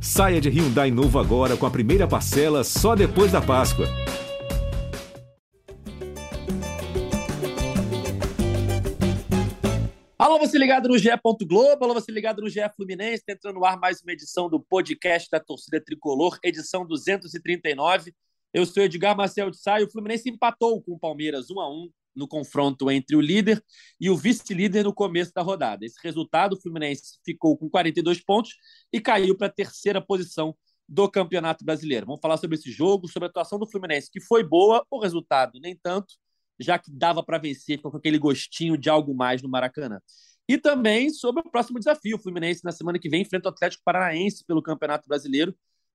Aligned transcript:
Saia 0.00 0.40
de 0.40 0.48
Hyundai 0.48 0.90
novo 0.90 1.18
agora 1.18 1.56
com 1.56 1.66
a 1.66 1.70
primeira 1.70 2.06
parcela 2.06 2.62
só 2.62 2.94
depois 2.94 3.32
da 3.32 3.40
Páscoa. 3.40 3.86
Alô, 10.18 10.38
você 10.38 10.58
ligado 10.58 10.88
no 10.88 10.98
GE. 10.98 11.08
Globo, 11.46 11.84
alô, 11.84 11.94
você 11.94 12.12
ligado 12.12 12.42
no 12.42 12.48
GE 12.48 12.60
Fluminense, 12.74 13.24
tá 13.24 13.32
entrando 13.32 13.56
no 13.56 13.64
ar 13.64 13.78
mais 13.78 14.02
uma 14.02 14.12
edição 14.12 14.48
do 14.48 14.60
podcast 14.60 15.28
da 15.30 15.40
torcida 15.40 15.80
tricolor, 15.80 16.38
edição 16.42 16.86
239. 16.86 18.12
Eu 18.52 18.64
sou 18.66 18.82
Edgar 18.82 19.16
Marcel 19.16 19.50
de 19.50 19.58
Sá 19.58 19.80
e 19.80 19.84
o 19.84 19.90
Fluminense 19.90 20.28
empatou 20.28 20.82
com 20.82 20.92
o 20.92 20.98
Palmeiras 20.98 21.50
1 21.50 21.60
a 21.60 21.70
1 21.70 21.90
no 22.16 22.26
confronto 22.26 22.90
entre 22.90 23.14
o 23.14 23.20
líder 23.20 23.62
e 24.00 24.08
o 24.08 24.16
vice-líder 24.16 24.84
no 24.84 24.94
começo 24.94 25.32
da 25.34 25.42
rodada. 25.42 25.84
Esse 25.84 25.98
resultado, 26.02 26.54
o 26.54 26.60
Fluminense 26.60 27.18
ficou 27.24 27.56
com 27.56 27.68
42 27.68 28.24
pontos 28.24 28.54
e 28.92 29.00
caiu 29.00 29.36
para 29.36 29.48
a 29.48 29.52
terceira 29.52 30.00
posição 30.00 30.56
do 30.88 31.08
Campeonato 31.10 31.64
Brasileiro. 31.64 32.06
Vamos 32.06 32.20
falar 32.20 32.36
sobre 32.36 32.56
esse 32.56 32.70
jogo, 32.70 33.08
sobre 33.08 33.26
a 33.26 33.30
atuação 33.30 33.58
do 33.58 33.66
Fluminense, 33.66 34.10
que 34.10 34.20
foi 34.20 34.42
boa, 34.42 34.84
o 34.90 35.00
resultado 35.00 35.58
nem 35.60 35.76
tanto, 35.76 36.14
já 36.58 36.78
que 36.78 36.90
dava 36.90 37.22
para 37.22 37.38
vencer, 37.38 37.80
com 37.80 37.88
aquele 37.88 38.18
gostinho 38.18 38.76
de 38.78 38.88
algo 38.88 39.14
mais 39.14 39.42
no 39.42 39.48
Maracanã. 39.48 40.00
E 40.48 40.56
também 40.56 41.10
sobre 41.10 41.42
o 41.42 41.50
próximo 41.50 41.78
desafio. 41.78 42.16
O 42.16 42.20
Fluminense, 42.20 42.64
na 42.64 42.70
semana 42.70 42.98
que 42.98 43.08
vem, 43.08 43.22
enfrenta 43.22 43.48
o 43.48 43.52
Atlético 43.52 43.82
Paranaense 43.84 44.44
pelo 44.46 44.62
Campeonato 44.62 45.08
Brasileiro, 45.08 45.54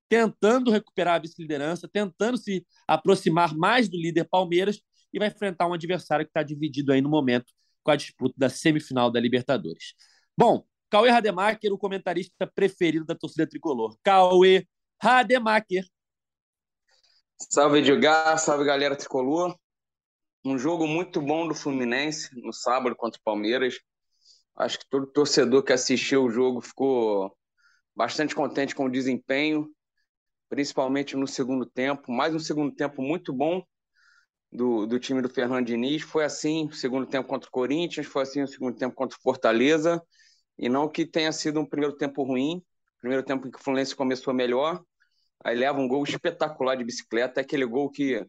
tentando 0.09 0.69
recuperar 0.69 1.16
a 1.16 1.19
vice-liderança, 1.19 1.88
tentando 1.88 2.38
se 2.38 2.66
aproximar 2.85 3.55
mais 3.55 3.88
do 3.88 3.95
líder 3.95 4.25
Palmeiras 4.25 4.81
e 5.13 5.20
vai 5.20 5.27
enfrentar 5.27 5.67
um 5.67 5.73
adversário 5.73 6.25
que 6.25 6.29
está 6.29 6.43
dividido 6.43 6.91
aí 6.91 7.01
no 7.01 7.09
momento 7.09 7.53
com 7.83 7.91
a 7.91 7.95
disputa 7.95 8.35
da 8.38 8.49
semifinal 8.49 9.11
da 9.11 9.19
Libertadores. 9.19 9.93
Bom, 10.38 10.65
Cauê 10.89 11.09
Rademacher, 11.09 11.71
o 11.71 11.77
comentarista 11.77 12.45
preferido 12.53 13.05
da 13.05 13.16
torcida 13.16 13.47
tricolor. 13.47 13.97
Cauê 14.03 14.67
Rademacher. 15.02 15.85
Salve, 17.49 17.80
Edgar. 17.80 18.38
Salve, 18.38 18.66
galera 18.66 18.95
tricolor. 18.95 19.58
Um 20.44 20.58
jogo 20.58 20.88
muito 20.88 21.21
bom 21.21 21.47
do 21.47 21.55
Fluminense 21.55 22.30
no 22.39 22.52
sábado 22.52 22.95
contra 22.95 23.19
o 23.19 23.23
Palmeiras. 23.23 23.80
Acho 24.55 24.80
que 24.80 24.89
todo 24.89 25.08
torcedor 25.08 25.64
que 25.64 25.73
assistiu 25.73 26.23
o 26.23 26.30
jogo 26.30 26.61
ficou 26.61 27.36
bastante 27.95 28.36
contente 28.36 28.75
com 28.75 28.86
o 28.86 28.91
desempenho, 28.91 29.69
principalmente 30.49 31.16
no 31.16 31.27
segundo 31.27 31.66
tempo. 31.66 32.11
Mais 32.11 32.36
um 32.36 32.39
segundo 32.39 32.75
tempo 32.75 33.02
muito 33.02 33.31
bom 33.33 33.64
do, 34.52 34.85
do 34.85 34.99
time 34.99 35.21
do 35.21 35.30
Fernando 35.30 35.66
Diniz. 35.66 36.02
Foi 36.02 36.23
assim 36.25 36.67
o 36.67 36.73
segundo 36.73 37.05
tempo 37.05 37.27
contra 37.27 37.47
o 37.47 37.52
Corinthians, 37.52 38.07
foi 38.07 38.23
assim 38.23 38.41
o 38.41 38.47
segundo 38.47 38.75
tempo 38.75 38.95
contra 38.95 39.17
o 39.17 39.21
Fortaleza, 39.21 40.02
e 40.58 40.67
não 40.67 40.89
que 40.89 41.05
tenha 41.05 41.31
sido 41.31 41.59
um 41.59 41.66
primeiro 41.66 41.95
tempo 41.95 42.23
ruim. 42.23 42.63
Primeiro 42.99 43.23
tempo 43.23 43.47
em 43.47 43.52
que 43.52 43.58
o 43.58 43.61
Fluminense 43.63 43.95
começou 43.95 44.31
melhor, 44.31 44.83
aí 45.43 45.55
leva 45.55 45.80
um 45.80 45.88
gol 45.88 46.03
espetacular 46.03 46.75
de 46.75 46.83
bicicleta, 46.83 47.41
é 47.41 47.43
aquele 47.43 47.66
gol 47.66 47.89
que 47.89 48.23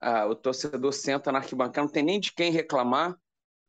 ah, 0.00 0.26
o 0.26 0.34
torcedor 0.34 0.92
senta 0.92 1.30
na 1.30 1.38
arquibancada, 1.38 1.84
não 1.84 1.92
tem 1.92 2.02
nem 2.02 2.18
de 2.18 2.32
quem 2.32 2.50
reclamar, 2.50 3.14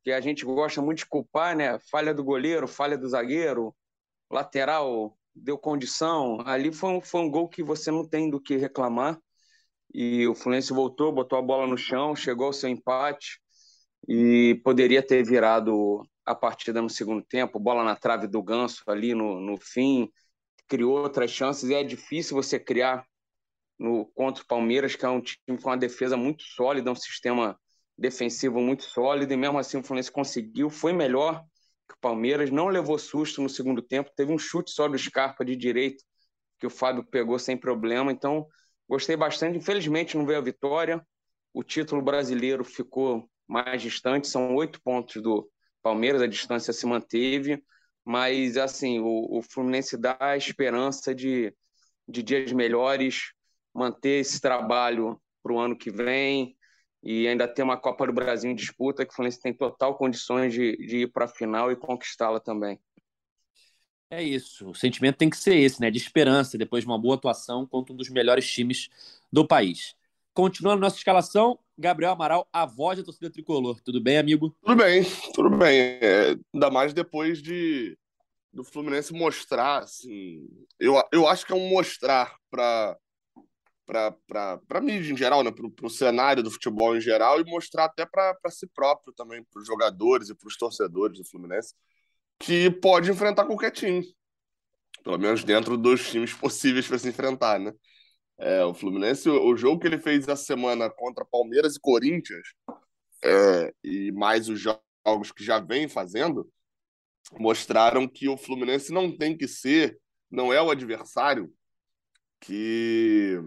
que 0.04 0.12
a 0.12 0.22
gente 0.22 0.46
gosta 0.46 0.82
muito 0.82 1.00
de 1.00 1.06
culpar, 1.06 1.56
né? 1.56 1.78
Falha 1.92 2.14
do 2.14 2.24
goleiro, 2.24 2.66
falha 2.68 2.98
do 2.98 3.10
zagueiro, 3.10 3.76
lateral 4.32 5.18
deu 5.36 5.58
condição. 5.58 6.42
Ali 6.46 6.72
foi 6.72 6.90
um, 6.92 7.02
foi 7.02 7.22
um 7.22 7.30
gol 7.30 7.48
que 7.48 7.62
você 7.62 7.92
não 7.92 8.08
tem 8.08 8.30
do 8.30 8.40
que 8.40 8.56
reclamar 8.56 9.20
e 9.94 10.28
o 10.28 10.36
Fluminense 10.36 10.74
voltou, 10.74 11.12
botou 11.12 11.38
a 11.38 11.42
bola 11.42 11.68
no 11.68 11.78
chão, 11.78 12.16
chegou 12.16 12.48
ao 12.48 12.54
seu 12.54 12.70
empate 12.70 13.40
e 14.08 14.60
poderia 14.64 15.06
ter 15.06 15.24
virado 15.24 16.06
a 16.26 16.34
partida 16.34 16.82
no 16.82 16.90
segundo 16.90 17.24
tempo, 17.24 17.60
bola 17.60 17.84
na 17.84 17.96
trave 17.96 18.28
do 18.28 18.42
Ganso 18.42 18.84
ali 18.88 19.14
no, 19.14 19.40
no 19.40 19.58
fim, 19.58 20.10
criou 20.68 20.98
outras 20.98 21.32
chances 21.32 21.70
e 21.70 21.74
é 21.74 21.84
difícil 21.84 22.36
você 22.36 22.60
criar 22.60 23.06
no 23.78 24.06
contra 24.14 24.44
o 24.44 24.48
Palmeiras, 24.48 24.96
que 24.96 25.06
é 25.06 25.10
um 25.10 25.22
time 25.22 25.60
com 25.62 25.70
uma 25.70 25.78
defesa 25.78 26.16
muito 26.16 26.44
sólida, 26.44 26.92
um 26.92 26.96
sistema 26.96 27.60
defensivo 27.98 28.60
muito 28.62 28.84
sólido, 28.84 29.34
e 29.34 29.38
mesmo 29.38 29.60
assim 29.60 29.78
o 29.78 29.84
Fluminense 29.84 30.12
conseguiu, 30.12 30.70
foi 30.70 30.94
melhor 30.94 31.44
que 31.88 31.96
o 31.96 32.00
Palmeiras, 32.00 32.50
não 32.50 32.68
levou 32.68 32.98
susto 32.98 33.42
no 33.42 33.50
segundo 33.50 33.82
tempo, 33.82 34.12
teve 34.16 34.32
um 34.32 34.38
chute 34.38 34.72
só 34.72 34.88
do 34.88 34.98
Scarpa 34.98 35.44
de 35.44 35.56
direito, 35.56 36.04
que 36.60 36.68
o 36.68 36.70
Fábio 36.70 37.04
pegou 37.04 37.38
sem 37.38 37.58
problema, 37.58 38.12
então 38.12 38.48
Gostei 38.92 39.16
bastante. 39.16 39.58
Infelizmente 39.58 40.18
não 40.18 40.26
veio 40.26 40.40
a 40.40 40.44
vitória. 40.44 41.02
O 41.54 41.64
título 41.64 42.02
brasileiro 42.02 42.62
ficou 42.66 43.26
mais 43.48 43.82
distante. 43.82 44.28
São 44.28 44.54
oito 44.54 44.82
pontos 44.82 45.24
do 45.24 45.50
Palmeiras. 45.82 46.22
A 46.22 46.28
distância 46.28 46.74
se 46.74 46.86
manteve. 46.86 47.64
Mas, 48.04 48.58
assim, 48.58 49.00
o, 49.00 49.38
o 49.38 49.42
Fluminense 49.42 49.96
dá 49.96 50.18
a 50.20 50.36
esperança 50.36 51.16
de, 51.16 51.56
de 52.06 52.22
dias 52.22 52.52
melhores, 52.52 53.32
manter 53.74 54.20
esse 54.20 54.42
trabalho 54.42 55.18
para 55.42 55.54
o 55.54 55.60
ano 55.60 55.78
que 55.78 55.90
vem 55.90 56.58
e 57.02 57.30
ainda 57.30 57.48
ter 57.48 57.64
uma 57.64 57.78
Copa 57.78 58.06
do 58.06 58.12
Brasil 58.12 58.52
em 58.52 58.56
disputa, 58.56 59.06
que 59.06 59.14
o 59.14 59.16
Fluminense 59.16 59.40
tem 59.40 59.54
total 59.54 59.98
condições 59.98 60.54
de, 60.54 60.76
de 60.76 60.98
ir 61.04 61.12
para 61.14 61.24
a 61.24 61.30
final 61.30 61.72
e 61.72 61.78
conquistá-la 61.78 62.42
também. 62.42 62.78
É 64.12 64.22
isso. 64.22 64.70
O 64.70 64.76
sentimento 64.76 65.16
tem 65.16 65.30
que 65.30 65.38
ser 65.38 65.56
esse, 65.56 65.80
né? 65.80 65.90
De 65.90 65.98
esperança, 65.98 66.58
depois 66.58 66.84
de 66.84 66.88
uma 66.90 67.00
boa 67.00 67.16
atuação 67.16 67.66
contra 67.66 67.94
um 67.94 67.96
dos 67.96 68.10
melhores 68.10 68.46
times 68.52 68.90
do 69.32 69.48
país. 69.48 69.96
Continuando 70.34 70.82
nossa 70.82 70.98
escalação, 70.98 71.58
Gabriel 71.78 72.12
Amaral, 72.12 72.46
a 72.52 72.66
voz 72.66 73.00
da 73.00 73.06
torcida 73.06 73.32
tricolor. 73.32 73.80
Tudo 73.82 74.02
bem, 74.02 74.18
amigo? 74.18 74.54
Tudo 74.62 74.76
bem, 74.76 75.04
tudo 75.34 75.50
bem. 75.50 75.80
É, 75.80 76.36
ainda 76.54 76.70
mais 76.70 76.94
depois 76.94 77.42
de 77.42 77.98
do 78.54 78.66
Fluminense 78.66 79.14
mostrar, 79.14 79.84
assim. 79.84 80.46
Eu, 80.78 81.02
eu 81.14 81.26
acho 81.26 81.46
que 81.46 81.54
é 81.54 81.56
um 81.56 81.70
mostrar 81.70 82.36
para 82.50 82.98
para 84.26 84.82
mídia 84.82 85.12
em 85.12 85.18
geral, 85.18 85.42
né? 85.42 85.52
para 85.52 85.86
o 85.86 85.90
cenário 85.90 86.44
do 86.44 86.52
futebol 86.52 86.96
em 86.96 87.02
geral 87.02 87.40
e 87.40 87.46
mostrar 87.46 87.86
até 87.86 88.06
para 88.06 88.36
si 88.50 88.68
próprio 88.68 89.14
também, 89.14 89.44
para 89.44 89.62
os 89.62 89.68
jogadores 89.68 90.30
e 90.30 90.36
para 90.36 90.48
os 90.48 90.58
torcedores 90.58 91.18
do 91.18 91.26
Fluminense 91.26 91.74
que 92.42 92.72
pode 92.72 93.10
enfrentar 93.10 93.46
qualquer 93.46 93.72
time. 93.72 94.04
Pelo 95.04 95.18
menos 95.18 95.44
dentro 95.44 95.78
dos 95.78 96.10
times 96.10 96.34
possíveis 96.34 96.88
para 96.88 96.98
se 96.98 97.08
enfrentar, 97.08 97.60
né? 97.60 97.72
É, 98.38 98.64
o 98.66 98.74
Fluminense, 98.74 99.30
o, 99.30 99.56
jogo 99.56 99.80
que 99.80 99.88
ele 99.88 100.00
fez 100.00 100.28
essa 100.28 100.44
semana 100.44 100.90
contra 100.90 101.24
Palmeiras 101.24 101.76
e 101.76 101.80
Corinthians, 101.80 102.48
é, 103.24 103.74
e 103.84 104.12
mais 104.12 104.50
os 104.50 104.60
jogos 104.60 105.32
que 105.32 105.44
já 105.44 105.60
vem 105.60 105.88
fazendo, 105.88 106.52
mostraram 107.40 108.08
que 108.08 108.28
o 108.28 108.38
Fluminense 108.38 108.92
não 108.92 109.16
tem 109.16 109.38
que 109.38 109.48
ser, 109.48 110.00
não 110.30 110.52
é 110.52 110.60
o 110.62 110.72
adversário 110.72 111.54
que 112.40 113.38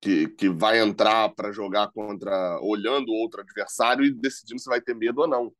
que, 0.00 0.28
que 0.28 0.48
vai 0.48 0.78
entrar 0.78 1.30
para 1.34 1.50
jogar 1.50 1.90
contra, 1.90 2.60
olhando 2.60 3.12
outro 3.12 3.40
adversário 3.40 4.04
e 4.04 4.12
decidindo 4.12 4.60
se 4.60 4.68
vai 4.68 4.80
ter 4.80 4.94
medo 4.94 5.22
ou 5.22 5.26
não. 5.26 5.52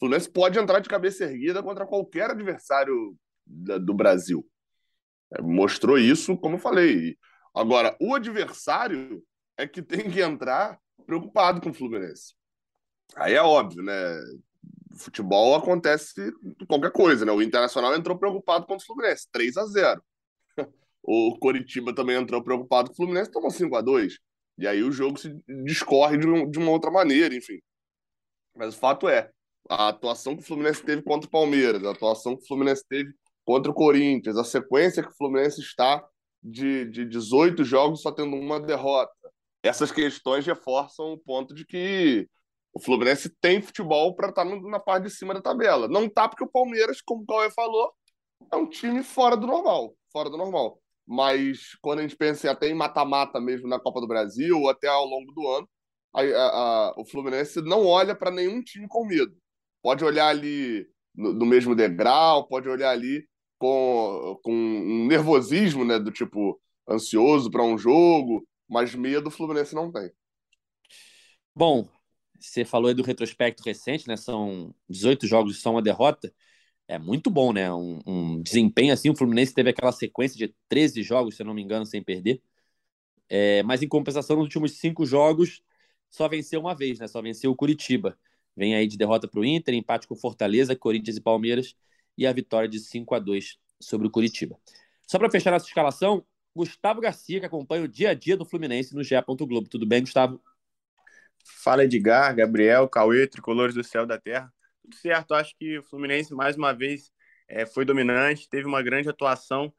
Fluminense 0.00 0.30
pode 0.30 0.58
entrar 0.58 0.80
de 0.80 0.88
cabeça 0.88 1.24
erguida 1.24 1.62
contra 1.62 1.86
qualquer 1.86 2.30
adversário 2.30 3.14
da, 3.46 3.76
do 3.76 3.92
Brasil. 3.92 4.46
É, 5.36 5.42
mostrou 5.42 5.98
isso, 5.98 6.38
como 6.38 6.56
eu 6.56 6.58
falei. 6.58 7.16
Agora, 7.54 7.94
o 8.00 8.14
adversário 8.14 9.22
é 9.58 9.68
que 9.68 9.82
tem 9.82 10.10
que 10.10 10.20
entrar 10.20 10.78
preocupado 11.06 11.60
com 11.60 11.68
o 11.68 11.74
Fluminense. 11.74 12.34
Aí 13.14 13.34
é 13.34 13.42
óbvio, 13.42 13.82
né? 13.82 13.94
Futebol 14.96 15.54
acontece 15.54 16.32
qualquer 16.66 16.92
coisa, 16.92 17.26
né? 17.26 17.32
O 17.32 17.42
Internacional 17.42 17.94
entrou 17.94 18.18
preocupado 18.18 18.66
com 18.66 18.76
o 18.76 18.80
Fluminense, 18.80 19.28
3 19.30 19.56
a 19.58 19.66
0 19.66 20.02
O 21.02 21.38
Coritiba 21.38 21.94
também 21.94 22.16
entrou 22.16 22.42
preocupado 22.42 22.88
com 22.88 22.94
o 22.94 22.96
Fluminense, 22.96 23.30
tomou 23.30 23.50
5 23.50 23.76
a 23.76 23.80
2 23.80 24.18
E 24.58 24.66
aí 24.66 24.82
o 24.82 24.92
jogo 24.92 25.18
se 25.18 25.36
discorre 25.64 26.16
de, 26.16 26.26
um, 26.26 26.50
de 26.50 26.58
uma 26.58 26.70
outra 26.70 26.90
maneira, 26.90 27.34
enfim. 27.34 27.60
Mas 28.54 28.74
o 28.74 28.78
fato 28.78 29.08
é, 29.08 29.30
a 29.68 29.88
atuação 29.88 30.36
que 30.36 30.42
o 30.42 30.46
Fluminense 30.46 30.82
teve 30.82 31.02
contra 31.02 31.28
o 31.28 31.30
Palmeiras, 31.30 31.84
a 31.84 31.90
atuação 31.90 32.36
que 32.36 32.42
o 32.42 32.46
Fluminense 32.46 32.84
teve 32.88 33.12
contra 33.44 33.70
o 33.70 33.74
Corinthians, 33.74 34.36
a 34.36 34.44
sequência 34.44 35.02
que 35.02 35.10
o 35.10 35.16
Fluminense 35.16 35.60
está 35.60 36.04
de, 36.42 36.86
de 36.86 37.04
18 37.04 37.64
jogos 37.64 38.02
só 38.02 38.10
tendo 38.10 38.36
uma 38.36 38.60
derrota. 38.60 39.12
Essas 39.62 39.92
questões 39.92 40.46
reforçam 40.46 41.12
o 41.12 41.18
ponto 41.18 41.54
de 41.54 41.64
que 41.66 42.28
o 42.72 42.80
Fluminense 42.80 43.28
tem 43.40 43.60
futebol 43.60 44.14
para 44.14 44.30
estar 44.30 44.44
tá 44.44 44.56
na 44.62 44.80
parte 44.80 45.04
de 45.04 45.10
cima 45.10 45.34
da 45.34 45.42
tabela. 45.42 45.88
Não 45.88 46.08
tá 46.08 46.28
porque 46.28 46.44
o 46.44 46.50
Palmeiras, 46.50 47.00
como 47.00 47.22
o 47.22 47.26
Cauê 47.26 47.50
falou, 47.50 47.92
é 48.52 48.56
um 48.56 48.68
time 48.68 49.02
fora 49.02 49.36
do 49.36 49.46
normal, 49.46 49.94
fora 50.12 50.30
do 50.30 50.36
normal. 50.36 50.80
Mas 51.06 51.76
quando 51.82 51.98
a 51.98 52.02
gente 52.02 52.16
pensa 52.16 52.50
até 52.50 52.68
em 52.68 52.74
mata-mata 52.74 53.40
mesmo 53.40 53.68
na 53.68 53.80
Copa 53.80 54.00
do 54.00 54.06
Brasil, 54.06 54.58
ou 54.58 54.70
até 54.70 54.88
ao 54.88 55.04
longo 55.04 55.32
do 55.32 55.46
ano, 55.48 55.68
a, 56.14 56.22
a, 56.22 56.24
a, 56.24 56.94
o 56.96 57.04
Fluminense 57.04 57.60
não 57.62 57.86
olha 57.86 58.14
para 58.14 58.30
nenhum 58.30 58.62
time 58.62 58.88
com 58.88 59.04
medo 59.04 59.36
pode 59.82 60.04
olhar 60.04 60.28
ali 60.28 60.86
no, 61.14 61.32
no 61.32 61.46
mesmo 61.46 61.74
degrau, 61.74 62.46
pode 62.46 62.68
olhar 62.68 62.90
ali 62.90 63.26
com, 63.58 64.38
com 64.42 64.52
um 64.52 65.06
nervosismo, 65.06 65.84
né? 65.84 65.98
Do 65.98 66.10
tipo, 66.10 66.60
ansioso 66.88 67.50
para 67.50 67.62
um 67.62 67.78
jogo, 67.78 68.46
mas 68.68 68.94
medo 68.94 69.28
o 69.28 69.30
Fluminense 69.30 69.74
não 69.74 69.92
tem. 69.92 70.10
Bom, 71.54 71.88
você 72.38 72.64
falou 72.64 72.88
aí 72.88 72.94
do 72.94 73.02
retrospecto 73.02 73.62
recente, 73.62 74.08
né? 74.08 74.16
São 74.16 74.74
18 74.88 75.26
jogos 75.26 75.56
e 75.56 75.60
só 75.60 75.70
uma 75.70 75.82
derrota. 75.82 76.32
é 76.88 76.98
muito 76.98 77.30
bom, 77.30 77.52
né? 77.52 77.72
Um, 77.72 78.00
um, 78.06 78.42
desempenho 78.42 78.92
assim. 78.92 79.10
O 79.10 79.16
Fluminense 79.16 79.54
teve 79.54 79.70
aquela 79.70 79.92
sequência 79.92 80.36
de 80.38 80.54
13 80.68 81.02
jogos, 81.02 81.36
se 81.36 81.42
eu 81.42 81.46
não 81.46 81.54
me 81.54 81.62
engano, 81.62 81.86
sem 81.86 82.02
perder. 82.02 82.42
É, 83.28 83.62
mas 83.62 83.82
em 83.82 83.88
compensação, 83.88 84.36
nos 84.36 84.44
últimos 84.46 84.78
cinco 84.78 85.06
jogos, 85.06 85.62
só 86.08 86.28
venceu 86.28 86.60
uma 86.60 86.74
vez, 86.74 86.98
né? 86.98 87.06
Só 87.06 87.22
venceu 87.22 87.50
o 87.52 87.56
Curitiba. 87.56 88.18
Vem 88.56 88.74
aí 88.74 88.86
de 88.86 88.96
derrota 88.96 89.28
para 89.28 89.40
o 89.40 89.44
Inter, 89.44 89.74
empate 89.74 90.06
com 90.06 90.14
Fortaleza, 90.14 90.76
Corinthians 90.76 91.16
e 91.16 91.20
Palmeiras 91.20 91.74
e 92.16 92.26
a 92.26 92.32
vitória 92.32 92.68
de 92.68 92.78
5 92.78 93.14
a 93.14 93.18
2 93.18 93.56
sobre 93.80 94.06
o 94.06 94.10
Curitiba. 94.10 94.58
Só 95.06 95.18
para 95.18 95.30
fechar 95.30 95.50
nossa 95.50 95.66
escalação, 95.66 96.24
Gustavo 96.54 97.00
Garcia, 97.00 97.40
que 97.40 97.46
acompanha 97.46 97.84
o 97.84 97.88
dia 97.88 98.10
a 98.10 98.14
dia 98.14 98.36
do 98.36 98.44
Fluminense 98.44 98.94
no 98.94 99.02
GE. 99.02 99.14
Globo. 99.26 99.68
Tudo 99.68 99.86
bem, 99.86 100.00
Gustavo? 100.00 100.40
Fala 101.44 101.84
Edgar, 101.84 102.34
Gabriel, 102.34 102.88
Cauê, 102.88 103.26
Tricolores 103.26 103.74
do 103.74 103.82
Céu 103.82 104.06
da 104.06 104.18
Terra. 104.18 104.52
Tudo 104.82 104.94
certo, 104.96 105.34
acho 105.34 105.54
que 105.56 105.78
o 105.78 105.82
Fluminense 105.84 106.34
mais 106.34 106.56
uma 106.56 106.72
vez 106.72 107.12
é, 107.48 107.64
foi 107.66 107.84
dominante, 107.84 108.48
teve 108.48 108.66
uma 108.66 108.82
grande 108.82 109.08
atuação, 109.08 109.72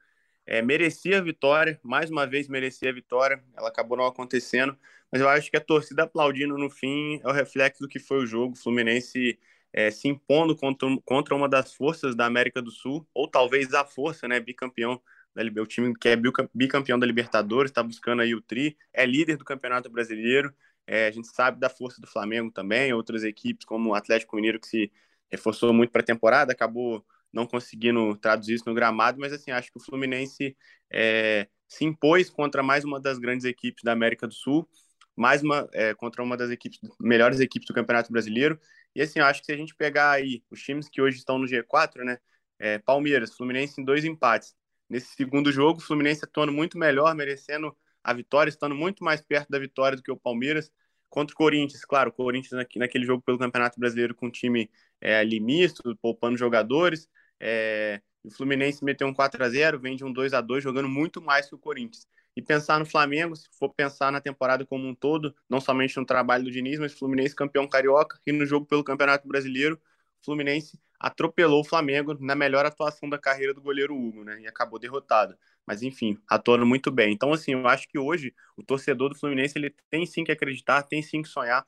é, 0.46 0.60
merecia 0.60 1.18
a 1.18 1.20
vitória, 1.20 1.78
mais 1.82 2.10
uma 2.10 2.26
vez 2.26 2.48
merecia 2.48 2.90
a 2.90 2.92
vitória, 2.92 3.42
ela 3.56 3.68
acabou 3.68 3.96
não 3.96 4.06
acontecendo, 4.06 4.76
mas 5.12 5.20
eu 5.20 5.28
acho 5.28 5.50
que 5.50 5.56
a 5.58 5.60
torcida 5.60 6.04
aplaudindo 6.04 6.56
no 6.56 6.70
fim 6.70 7.20
é 7.22 7.28
o 7.28 7.32
reflexo 7.32 7.82
do 7.82 7.88
que 7.88 7.98
foi 7.98 8.18
o 8.18 8.26
jogo. 8.26 8.54
O 8.54 8.56
Fluminense 8.58 9.38
é, 9.70 9.90
se 9.90 10.08
impondo 10.08 10.56
contra, 10.56 10.88
contra 11.04 11.34
uma 11.34 11.48
das 11.48 11.74
forças 11.74 12.16
da 12.16 12.24
América 12.24 12.62
do 12.62 12.70
Sul, 12.70 13.06
ou 13.14 13.28
talvez 13.28 13.74
a 13.74 13.84
força, 13.84 14.26
né, 14.26 14.40
bicampeão 14.40 15.00
da 15.34 15.42
o 15.62 15.66
time 15.66 15.94
que 15.94 16.08
é 16.08 16.16
bicampeão 16.54 16.98
da 16.98 17.06
Libertadores, 17.06 17.70
está 17.70 17.82
buscando 17.82 18.20
aí 18.20 18.34
o 18.34 18.40
tri, 18.42 18.76
é 18.92 19.06
líder 19.06 19.36
do 19.36 19.44
Campeonato 19.44 19.90
Brasileiro. 19.90 20.52
É, 20.86 21.06
a 21.06 21.10
gente 21.10 21.28
sabe 21.28 21.60
da 21.60 21.70
força 21.70 22.00
do 22.00 22.06
Flamengo 22.06 22.50
também, 22.50 22.92
outras 22.92 23.22
equipes 23.24 23.64
como 23.64 23.90
o 23.90 23.94
Atlético 23.94 24.36
Mineiro 24.36 24.60
que 24.60 24.66
se 24.66 24.92
reforçou 25.30 25.72
muito 25.72 25.90
para 25.90 26.02
a 26.02 26.04
temporada, 26.04 26.52
acabou 26.52 27.04
não 27.32 27.46
conseguindo 27.46 28.14
traduzir 28.16 28.54
isso 28.54 28.64
no 28.66 28.74
gramado, 28.74 29.18
mas 29.18 29.32
assim, 29.32 29.50
acho 29.50 29.72
que 29.72 29.78
o 29.78 29.82
Fluminense 29.82 30.54
é, 30.92 31.48
se 31.66 31.84
impôs 31.84 32.28
contra 32.28 32.62
mais 32.62 32.84
uma 32.84 33.00
das 33.00 33.18
grandes 33.18 33.46
equipes 33.46 33.82
da 33.82 33.92
América 33.92 34.26
do 34.26 34.34
Sul 34.34 34.68
mais 35.16 35.42
uma 35.42 35.68
é, 35.72 35.94
contra 35.94 36.22
uma 36.22 36.36
das 36.36 36.50
equipes 36.50 36.78
melhores 37.00 37.40
equipes 37.40 37.66
do 37.66 37.74
Campeonato 37.74 38.12
Brasileiro. 38.12 38.58
E 38.94 39.02
assim, 39.02 39.18
eu 39.18 39.26
acho 39.26 39.40
que 39.40 39.46
se 39.46 39.52
a 39.52 39.56
gente 39.56 39.74
pegar 39.74 40.10
aí 40.12 40.42
os 40.50 40.60
times 40.62 40.88
que 40.88 41.00
hoje 41.00 41.18
estão 41.18 41.38
no 41.38 41.46
G4, 41.46 42.04
né? 42.04 42.18
É, 42.58 42.78
Palmeiras, 42.78 43.34
Fluminense 43.34 43.80
em 43.80 43.84
dois 43.84 44.04
empates. 44.04 44.54
Nesse 44.88 45.14
segundo 45.14 45.50
jogo, 45.50 45.80
o 45.80 45.82
Fluminense 45.82 46.24
atuando 46.24 46.52
muito 46.52 46.78
melhor, 46.78 47.14
merecendo 47.14 47.76
a 48.04 48.12
vitória, 48.12 48.50
estando 48.50 48.74
muito 48.74 49.02
mais 49.04 49.20
perto 49.20 49.48
da 49.50 49.58
vitória 49.58 49.96
do 49.96 50.02
que 50.02 50.10
o 50.10 50.16
Palmeiras. 50.16 50.70
Contra 51.08 51.34
o 51.34 51.36
Corinthians, 51.36 51.84
claro, 51.84 52.10
o 52.10 52.12
Corinthians 52.12 52.66
naquele 52.76 53.04
jogo 53.04 53.22
pelo 53.22 53.38
Campeonato 53.38 53.78
Brasileiro 53.78 54.14
com 54.14 54.26
um 54.26 54.30
time 54.30 54.70
é, 55.00 55.18
ali 55.18 55.40
misto, 55.40 55.96
poupando 56.00 56.38
jogadores. 56.38 57.08
É, 57.38 58.00
o 58.24 58.30
Fluminense 58.30 58.84
meteu 58.84 59.06
um 59.06 59.14
4 59.14 59.42
a 59.44 59.48
0 59.48 59.80
vem 59.80 59.96
de 59.96 60.04
um 60.04 60.12
2 60.12 60.32
a 60.32 60.40
2 60.40 60.62
jogando 60.62 60.88
muito 60.88 61.20
mais 61.20 61.48
que 61.48 61.54
o 61.54 61.58
Corinthians 61.58 62.06
e 62.36 62.42
pensar 62.42 62.78
no 62.78 62.86
Flamengo, 62.86 63.36
se 63.36 63.48
for 63.58 63.68
pensar 63.72 64.10
na 64.10 64.20
temporada 64.20 64.64
como 64.64 64.86
um 64.86 64.94
todo, 64.94 65.34
não 65.48 65.60
somente 65.60 65.96
no 65.96 66.06
trabalho 66.06 66.44
do 66.44 66.50
Diniz, 66.50 66.78
mas 66.78 66.92
Fluminense 66.92 67.34
campeão 67.34 67.68
carioca 67.68 68.18
e 68.26 68.32
no 68.32 68.46
jogo 68.46 68.66
pelo 68.66 68.84
Campeonato 68.84 69.28
Brasileiro, 69.28 69.80
Fluminense 70.24 70.78
atropelou 70.98 71.60
o 71.60 71.64
Flamengo 71.64 72.16
na 72.20 72.34
melhor 72.34 72.64
atuação 72.64 73.08
da 73.08 73.18
carreira 73.18 73.52
do 73.52 73.60
goleiro 73.60 73.94
Hugo, 73.96 74.22
né? 74.22 74.40
E 74.40 74.46
acabou 74.46 74.78
derrotado. 74.78 75.36
Mas 75.66 75.82
enfim, 75.82 76.16
atuando 76.28 76.64
muito 76.64 76.90
bem. 76.92 77.12
Então 77.12 77.32
assim, 77.32 77.52
eu 77.52 77.66
acho 77.66 77.88
que 77.88 77.98
hoje 77.98 78.32
o 78.56 78.62
torcedor 78.62 79.10
do 79.10 79.18
Fluminense 79.18 79.58
ele 79.58 79.74
tem 79.90 80.06
sim 80.06 80.22
que 80.22 80.30
acreditar, 80.32 80.82
tem 80.84 81.02
sim 81.02 81.20
que 81.20 81.28
sonhar. 81.28 81.66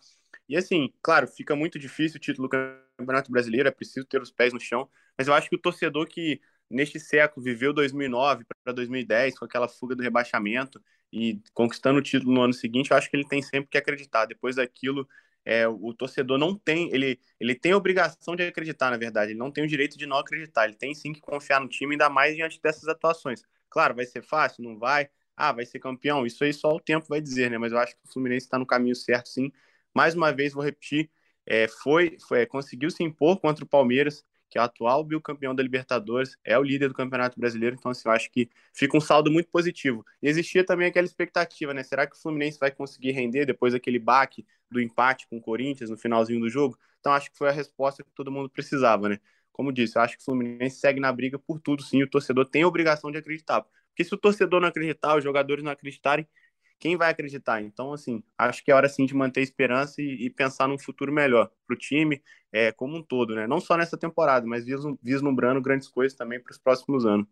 E 0.48 0.56
assim, 0.56 0.92
claro, 1.02 1.26
fica 1.26 1.56
muito 1.56 1.78
difícil 1.78 2.18
o 2.18 2.20
título 2.20 2.48
do 2.48 2.84
Campeonato 2.96 3.30
Brasileiro, 3.30 3.68
é 3.68 3.72
preciso 3.72 4.06
ter 4.06 4.20
os 4.22 4.30
pés 4.30 4.52
no 4.52 4.60
chão, 4.60 4.88
mas 5.16 5.26
eu 5.26 5.34
acho 5.34 5.48
que 5.48 5.56
o 5.56 5.60
torcedor 5.60 6.06
que 6.06 6.40
neste 6.74 6.98
século, 7.00 7.44
viveu 7.44 7.72
2009 7.72 8.44
para 8.64 8.72
2010 8.72 9.38
com 9.38 9.44
aquela 9.44 9.68
fuga 9.68 9.94
do 9.94 10.02
rebaixamento 10.02 10.82
e 11.12 11.40
conquistando 11.52 11.98
o 12.00 12.02
título 12.02 12.32
no 12.32 12.42
ano 12.42 12.52
seguinte, 12.52 12.90
eu 12.90 12.96
acho 12.96 13.08
que 13.08 13.16
ele 13.16 13.26
tem 13.26 13.40
sempre 13.40 13.70
que 13.70 13.78
acreditar. 13.78 14.26
Depois 14.26 14.56
daquilo, 14.56 15.08
é, 15.44 15.68
o 15.68 15.92
torcedor 15.94 16.38
não 16.38 16.56
tem, 16.56 16.90
ele, 16.92 17.20
ele 17.38 17.54
tem 17.54 17.72
a 17.72 17.76
obrigação 17.76 18.34
de 18.34 18.42
acreditar, 18.42 18.90
na 18.90 18.96
verdade, 18.96 19.32
ele 19.32 19.38
não 19.38 19.50
tem 19.50 19.62
o 19.62 19.66
direito 19.68 19.96
de 19.98 20.06
não 20.06 20.18
acreditar, 20.18 20.64
ele 20.64 20.74
tem 20.74 20.94
sim 20.94 21.12
que 21.12 21.20
confiar 21.20 21.60
no 21.60 21.68
time, 21.68 21.94
ainda 21.94 22.08
mais 22.08 22.34
diante 22.34 22.60
dessas 22.60 22.88
atuações. 22.88 23.42
Claro, 23.68 23.94
vai 23.94 24.06
ser 24.06 24.22
fácil, 24.22 24.64
não 24.64 24.78
vai, 24.78 25.08
ah, 25.36 25.52
vai 25.52 25.66
ser 25.66 25.78
campeão, 25.78 26.26
isso 26.26 26.42
aí 26.44 26.52
só 26.52 26.70
o 26.74 26.80
tempo 26.80 27.06
vai 27.08 27.20
dizer, 27.20 27.50
né? 27.50 27.58
Mas 27.58 27.72
eu 27.72 27.78
acho 27.78 27.94
que 27.94 28.00
o 28.04 28.12
Fluminense 28.12 28.46
está 28.46 28.58
no 28.58 28.66
caminho 28.66 28.96
certo, 28.96 29.28
sim. 29.28 29.52
Mais 29.94 30.14
uma 30.14 30.32
vez, 30.32 30.52
vou 30.52 30.64
repetir, 30.64 31.10
é, 31.46 31.68
foi, 31.68 32.16
foi 32.26 32.46
conseguiu 32.46 32.90
se 32.90 33.02
impor 33.04 33.38
contra 33.38 33.64
o 33.64 33.68
Palmeiras, 33.68 34.24
que 34.54 34.58
é 34.58 34.60
o 34.60 34.64
atual 34.64 35.02
bicampeão 35.02 35.52
da 35.52 35.64
Libertadores, 35.64 36.36
é 36.44 36.56
o 36.56 36.62
líder 36.62 36.86
do 36.86 36.94
Campeonato 36.94 37.40
Brasileiro, 37.40 37.74
então 37.76 37.90
assim, 37.90 38.08
eu 38.08 38.12
acho 38.12 38.30
que 38.30 38.48
fica 38.72 38.96
um 38.96 39.00
saldo 39.00 39.28
muito 39.28 39.48
positivo. 39.48 40.06
E 40.22 40.28
existia 40.28 40.64
também 40.64 40.86
aquela 40.86 41.04
expectativa, 41.04 41.74
né? 41.74 41.82
Será 41.82 42.06
que 42.06 42.14
o 42.14 42.18
Fluminense 42.20 42.56
vai 42.56 42.70
conseguir 42.70 43.10
render 43.10 43.46
depois 43.46 43.72
daquele 43.72 43.98
baque 43.98 44.46
do 44.70 44.80
empate 44.80 45.26
com 45.26 45.38
o 45.38 45.40
Corinthians 45.40 45.90
no 45.90 45.96
finalzinho 45.96 46.38
do 46.38 46.48
jogo? 46.48 46.78
Então 47.00 47.12
acho 47.12 47.32
que 47.32 47.36
foi 47.36 47.48
a 47.48 47.52
resposta 47.52 48.04
que 48.04 48.10
todo 48.14 48.30
mundo 48.30 48.48
precisava, 48.48 49.08
né? 49.08 49.18
Como 49.50 49.72
disse, 49.72 49.98
eu 49.98 50.02
acho 50.02 50.16
que 50.16 50.22
o 50.22 50.24
Fluminense 50.24 50.76
segue 50.76 51.00
na 51.00 51.12
briga 51.12 51.36
por 51.36 51.58
tudo, 51.58 51.82
sim, 51.82 52.00
o 52.04 52.08
torcedor 52.08 52.46
tem 52.46 52.62
a 52.62 52.68
obrigação 52.68 53.10
de 53.10 53.18
acreditar. 53.18 53.64
Porque 53.88 54.04
se 54.04 54.14
o 54.14 54.16
torcedor 54.16 54.60
não 54.60 54.68
acreditar, 54.68 55.16
os 55.16 55.24
jogadores 55.24 55.64
não 55.64 55.72
acreditarem, 55.72 56.28
quem 56.84 56.98
vai 56.98 57.10
acreditar? 57.10 57.62
Então, 57.62 57.94
assim, 57.94 58.22
acho 58.36 58.62
que 58.62 58.70
é 58.70 58.74
hora 58.74 58.90
sim 58.90 59.06
de 59.06 59.14
manter 59.14 59.40
esperança 59.40 60.02
e, 60.02 60.26
e 60.26 60.28
pensar 60.28 60.68
num 60.68 60.78
futuro 60.78 61.10
melhor 61.10 61.50
para 61.66 61.74
o 61.74 61.78
time 61.78 62.22
é, 62.52 62.72
como 62.72 62.98
um 62.98 63.02
todo, 63.02 63.34
né? 63.34 63.46
Não 63.46 63.58
só 63.58 63.74
nessa 63.74 63.96
temporada, 63.96 64.46
mas 64.46 64.66
vislumbrando 65.02 65.62
grandes 65.62 65.88
coisas 65.88 66.14
também 66.14 66.38
para 66.38 66.52
os 66.52 66.58
próximos 66.58 67.06
anos. 67.06 67.26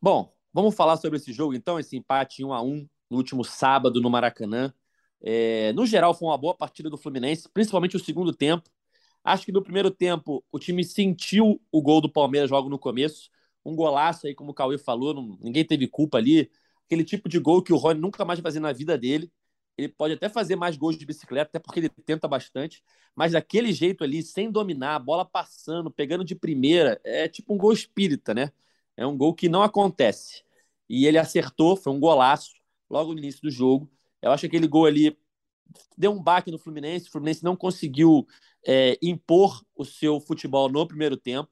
Bom, 0.00 0.32
vamos 0.52 0.76
falar 0.76 0.96
sobre 0.96 1.16
esse 1.16 1.32
jogo 1.32 1.54
então, 1.54 1.76
esse 1.76 1.96
empate 1.96 2.44
1 2.44 2.52
a 2.52 2.62
1 2.62 2.88
no 3.10 3.16
último 3.16 3.42
sábado 3.42 4.00
no 4.00 4.08
Maracanã. 4.08 4.72
É, 5.20 5.72
no 5.72 5.84
geral, 5.84 6.14
foi 6.14 6.28
uma 6.28 6.38
boa 6.38 6.56
partida 6.56 6.88
do 6.88 6.96
Fluminense, 6.96 7.48
principalmente 7.52 7.96
o 7.96 8.00
segundo 8.00 8.32
tempo. 8.32 8.70
Acho 9.24 9.44
que 9.44 9.50
no 9.50 9.60
primeiro 9.60 9.90
tempo 9.90 10.44
o 10.52 10.58
time 10.60 10.84
sentiu 10.84 11.60
o 11.72 11.82
gol 11.82 12.00
do 12.00 12.08
Palmeiras 12.08 12.48
logo 12.48 12.68
no 12.68 12.78
começo. 12.78 13.28
Um 13.64 13.74
golaço 13.74 14.28
aí, 14.28 14.36
como 14.36 14.52
o 14.52 14.54
Cauê 14.54 14.78
falou, 14.78 15.12
não, 15.12 15.36
ninguém 15.40 15.64
teve 15.64 15.88
culpa 15.88 16.18
ali 16.18 16.48
aquele 16.90 17.04
tipo 17.04 17.28
de 17.28 17.38
gol 17.38 17.62
que 17.62 17.72
o 17.72 17.76
Rony 17.76 18.00
nunca 18.00 18.24
mais 18.24 18.40
vai 18.40 18.50
fazer 18.50 18.58
na 18.58 18.72
vida 18.72 18.98
dele. 18.98 19.30
Ele 19.78 19.88
pode 19.88 20.14
até 20.14 20.28
fazer 20.28 20.56
mais 20.56 20.76
gols 20.76 20.98
de 20.98 21.06
bicicleta, 21.06 21.48
até 21.48 21.58
porque 21.60 21.78
ele 21.78 21.88
tenta 21.88 22.26
bastante, 22.26 22.82
mas 23.14 23.32
daquele 23.32 23.72
jeito 23.72 24.02
ali, 24.02 24.22
sem 24.22 24.50
dominar, 24.50 24.98
bola 24.98 25.24
passando, 25.24 25.90
pegando 25.90 26.24
de 26.24 26.34
primeira, 26.34 27.00
é 27.04 27.28
tipo 27.28 27.54
um 27.54 27.56
gol 27.56 27.72
espírita, 27.72 28.34
né? 28.34 28.50
É 28.96 29.06
um 29.06 29.16
gol 29.16 29.32
que 29.32 29.48
não 29.48 29.62
acontece. 29.62 30.42
E 30.88 31.06
ele 31.06 31.16
acertou, 31.16 31.76
foi 31.76 31.92
um 31.92 32.00
golaço 32.00 32.52
logo 32.90 33.12
no 33.12 33.18
início 33.20 33.40
do 33.40 33.50
jogo. 33.50 33.88
Eu 34.20 34.32
acho 34.32 34.40
que 34.42 34.46
aquele 34.48 34.66
gol 34.66 34.86
ali 34.86 35.16
deu 35.96 36.10
um 36.10 36.20
baque 36.20 36.50
no 36.50 36.58
Fluminense, 36.58 37.08
o 37.08 37.12
Fluminense 37.12 37.44
não 37.44 37.54
conseguiu 37.54 38.26
é, 38.66 38.98
impor 39.00 39.64
o 39.76 39.84
seu 39.84 40.20
futebol 40.20 40.68
no 40.68 40.86
primeiro 40.86 41.16
tempo. 41.16 41.50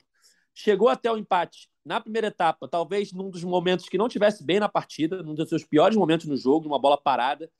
Chegou 0.52 0.88
até 0.88 1.10
o 1.10 1.16
empate 1.16 1.70
na 1.88 2.02
primeira 2.02 2.26
etapa, 2.26 2.68
talvez 2.68 3.14
num 3.14 3.30
dos 3.30 3.42
momentos 3.42 3.88
que 3.88 3.96
não 3.96 4.10
tivesse 4.10 4.44
bem 4.44 4.60
na 4.60 4.68
partida, 4.68 5.22
num 5.22 5.34
dos 5.34 5.48
seus 5.48 5.64
piores 5.64 5.96
momentos 5.96 6.26
no 6.26 6.36
jogo, 6.36 6.66
numa 6.66 6.78
bola 6.78 7.00
parada, 7.00 7.50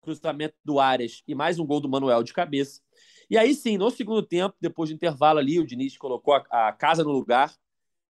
cruzamento 0.00 0.54
do 0.64 0.80
Arias 0.80 1.22
e 1.28 1.34
mais 1.34 1.58
um 1.58 1.66
gol 1.66 1.80
do 1.80 1.88
Manuel 1.88 2.22
de 2.22 2.32
cabeça. 2.32 2.80
E 3.28 3.36
aí 3.36 3.54
sim, 3.54 3.76
no 3.76 3.90
segundo 3.90 4.22
tempo, 4.22 4.56
depois 4.58 4.88
do 4.88 4.94
intervalo 4.94 5.38
ali, 5.38 5.60
o 5.60 5.66
Diniz 5.66 5.98
colocou 5.98 6.32
a, 6.32 6.68
a 6.68 6.72
casa 6.72 7.04
no 7.04 7.12
lugar 7.12 7.54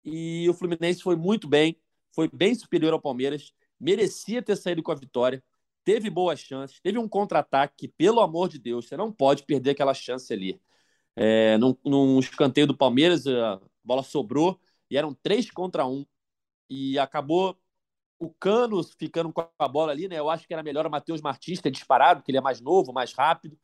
e 0.03 0.45
o 0.49 0.53
Fluminense 0.53 1.01
foi 1.01 1.15
muito 1.15 1.47
bem, 1.47 1.79
foi 2.13 2.29
bem 2.33 2.53
superior 2.53 2.91
ao 2.91 3.01
Palmeiras, 3.01 3.53
merecia 3.79 4.41
ter 4.41 4.57
saído 4.57 4.83
com 4.83 4.91
a 4.91 4.95
vitória, 4.95 5.41
teve 5.85 6.09
boas 6.09 6.41
chances, 6.41 6.81
teve 6.81 6.97
um 6.97 7.07
contra-ataque 7.07 7.75
que, 7.77 7.87
pelo 7.87 8.19
amor 8.19 8.49
de 8.49 8.59
Deus, 8.59 8.89
você 8.89 8.97
não 8.97 9.09
pode 9.09 9.43
perder 9.43 9.69
aquela 9.69 9.93
chance 9.93 10.33
ali. 10.33 10.59
É, 11.15 11.57
num, 11.57 11.77
num 11.85 12.19
escanteio 12.19 12.67
do 12.67 12.75
Palmeiras, 12.75 13.25
a 13.25 13.61
bola 13.81 14.03
sobrou, 14.03 14.59
e 14.91 14.97
eram 14.97 15.13
três 15.13 15.49
contra 15.49 15.87
um. 15.87 16.05
E 16.69 16.99
acabou 16.99 17.57
o 18.19 18.29
Cano 18.29 18.83
ficando 18.83 19.31
com 19.31 19.47
a 19.57 19.67
bola 19.67 19.93
ali, 19.93 20.07
né? 20.07 20.19
Eu 20.19 20.29
acho 20.29 20.45
que 20.45 20.53
era 20.53 20.61
melhor 20.61 20.85
o 20.85 20.91
Matheus 20.91 21.21
Martins 21.21 21.61
ter 21.61 21.71
disparado, 21.71 22.19
porque 22.19 22.29
ele 22.29 22.37
é 22.37 22.41
mais 22.41 22.59
novo, 22.59 22.91
mais 22.93 23.13
rápido. 23.13 23.57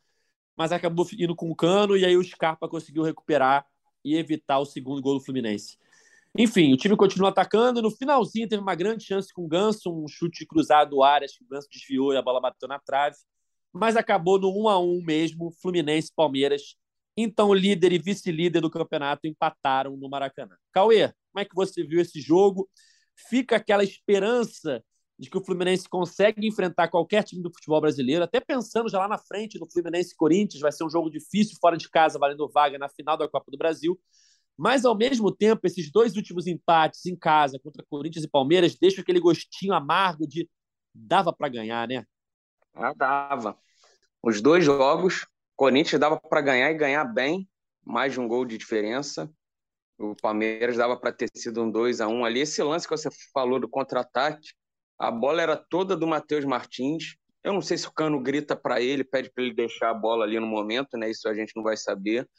Mas 0.56 0.72
acabou 0.72 1.06
indo 1.14 1.36
com 1.36 1.52
o 1.52 1.56
Cano 1.56 1.96
e 1.98 2.06
aí 2.06 2.18
o 2.18 2.24
Scarpa 2.24 2.68
conseguiu 2.68 3.04
recuperar 3.04 3.68
e 4.04 4.16
evitar 4.16 4.58
o 4.58 4.66
segundo 4.66 5.02
gol 5.02 5.20
do 5.20 5.24
Fluminense. 5.24 5.78
Enfim, 6.36 6.74
o 6.74 6.78
time 6.78 6.96
continua 6.96 7.30
atacando. 7.30 7.82
No 7.82 7.92
finalzinho 7.92 8.48
teve 8.48 8.62
uma 8.62 8.74
grande 8.74 9.04
chance 9.04 9.32
com 9.34 9.44
o 9.44 9.48
Ganso, 9.48 9.92
um 9.92 10.08
chute 10.08 10.46
cruzado 10.46 10.92
do 10.92 11.04
Arias, 11.04 11.38
que 11.38 11.44
o 11.44 11.48
Ganso 11.48 11.68
desviou 11.70 12.14
e 12.14 12.18
a 12.18 12.22
bola 12.22 12.40
bateu 12.40 12.70
na 12.70 12.80
trave. 12.80 13.18
Mas 13.74 13.98
acabou 13.98 14.40
no 14.40 14.50
1 14.50 14.70
a 14.70 14.80
1 14.80 15.02
mesmo, 15.04 15.52
Fluminense 15.52 16.12
Palmeiras. 16.16 16.78
Então, 17.18 17.52
líder 17.52 17.92
e 17.92 17.98
vice-líder 17.98 18.62
do 18.62 18.70
campeonato 18.70 19.26
empataram 19.26 19.98
no 19.98 20.08
Maracanã. 20.08 20.56
Cauê, 20.72 21.12
como 21.32 21.42
é 21.42 21.46
que 21.46 21.56
você 21.56 21.84
viu 21.84 22.00
esse 22.00 22.22
jogo? 22.22 22.70
Fica 23.28 23.56
aquela 23.56 23.84
esperança 23.84 24.84
de 25.18 25.30
que 25.30 25.38
o 25.38 25.44
Fluminense 25.44 25.90
consegue 25.90 26.48
enfrentar 26.48 26.90
qualquer 26.90 27.24
time 27.24 27.42
do 27.42 27.52
futebol 27.52 27.82
brasileiro, 27.82 28.24
até 28.24 28.40
pensando 28.40 28.88
já 28.88 29.00
lá 29.00 29.08
na 29.08 29.18
frente 29.18 29.60
no 29.60 29.70
Fluminense 29.70 30.16
Corinthians, 30.16 30.62
vai 30.62 30.72
ser 30.72 30.84
um 30.84 30.90
jogo 30.90 31.10
difícil 31.10 31.58
fora 31.60 31.76
de 31.76 31.90
casa, 31.90 32.20
valendo 32.20 32.48
vaga 32.48 32.78
na 32.78 32.88
final 32.88 33.18
da 33.18 33.28
Copa 33.28 33.50
do 33.50 33.58
Brasil. 33.58 34.00
Mas, 34.56 34.86
ao 34.86 34.96
mesmo 34.96 35.32
tempo, 35.32 35.66
esses 35.66 35.92
dois 35.92 36.16
últimos 36.16 36.46
empates 36.46 37.06
em 37.06 37.16
casa 37.16 37.60
contra 37.60 37.84
Corinthians 37.90 38.26
e 38.26 38.30
Palmeiras 38.30 38.76
deixam 38.76 39.02
aquele 39.02 39.20
gostinho 39.20 39.74
amargo 39.74 40.28
de 40.28 40.48
dava 40.94 41.34
para 41.34 41.50
ganhar, 41.50 41.88
né? 41.88 42.06
Ah, 42.74 42.94
dava. 42.96 43.58
Os 44.22 44.42
dois 44.42 44.66
jogos, 44.66 45.28
Corinthians 45.58 46.00
dava 46.00 46.20
para 46.20 46.40
ganhar 46.40 46.70
e 46.70 46.76
ganhar 46.76 47.04
bem, 47.04 47.50
mais 47.84 48.14
de 48.14 48.20
um 48.20 48.28
gol 48.28 48.46
de 48.46 48.58
diferença. 48.58 49.30
O 49.98 50.16
Palmeiras 50.16 50.78
dava 50.78 50.96
para 50.96 51.12
ter 51.12 51.28
sido 51.36 51.64
um 51.64 51.72
2 51.72 52.00
a 52.00 52.08
1 52.08 52.24
ali. 52.24 52.42
Esse 52.42 52.62
lance 52.62 52.88
que 52.88 52.96
você 52.96 53.10
falou 53.34 53.60
do 53.60 53.68
contra-ataque, 53.68 54.50
a 55.00 55.10
bola 55.10 55.42
era 55.42 55.58
toda 55.58 55.98
do 55.98 56.06
Matheus 56.06 56.46
Martins. 56.46 57.16
Eu 57.44 57.54
não 57.54 57.62
sei 57.62 57.76
se 57.76 57.88
o 57.88 57.92
Cano 57.92 58.22
grita 58.22 58.56
para 58.56 58.80
ele, 58.80 59.04
pede 59.04 59.32
para 59.32 59.44
ele 59.44 59.54
deixar 59.56 59.90
a 59.90 59.96
bola 59.96 60.26
ali 60.26 60.40
no 60.40 60.46
momento, 60.46 60.96
né? 60.96 61.10
Isso 61.10 61.28
a 61.28 61.34
gente 61.34 61.54
não 61.56 61.64
vai 61.64 61.76
saber. 61.76 62.30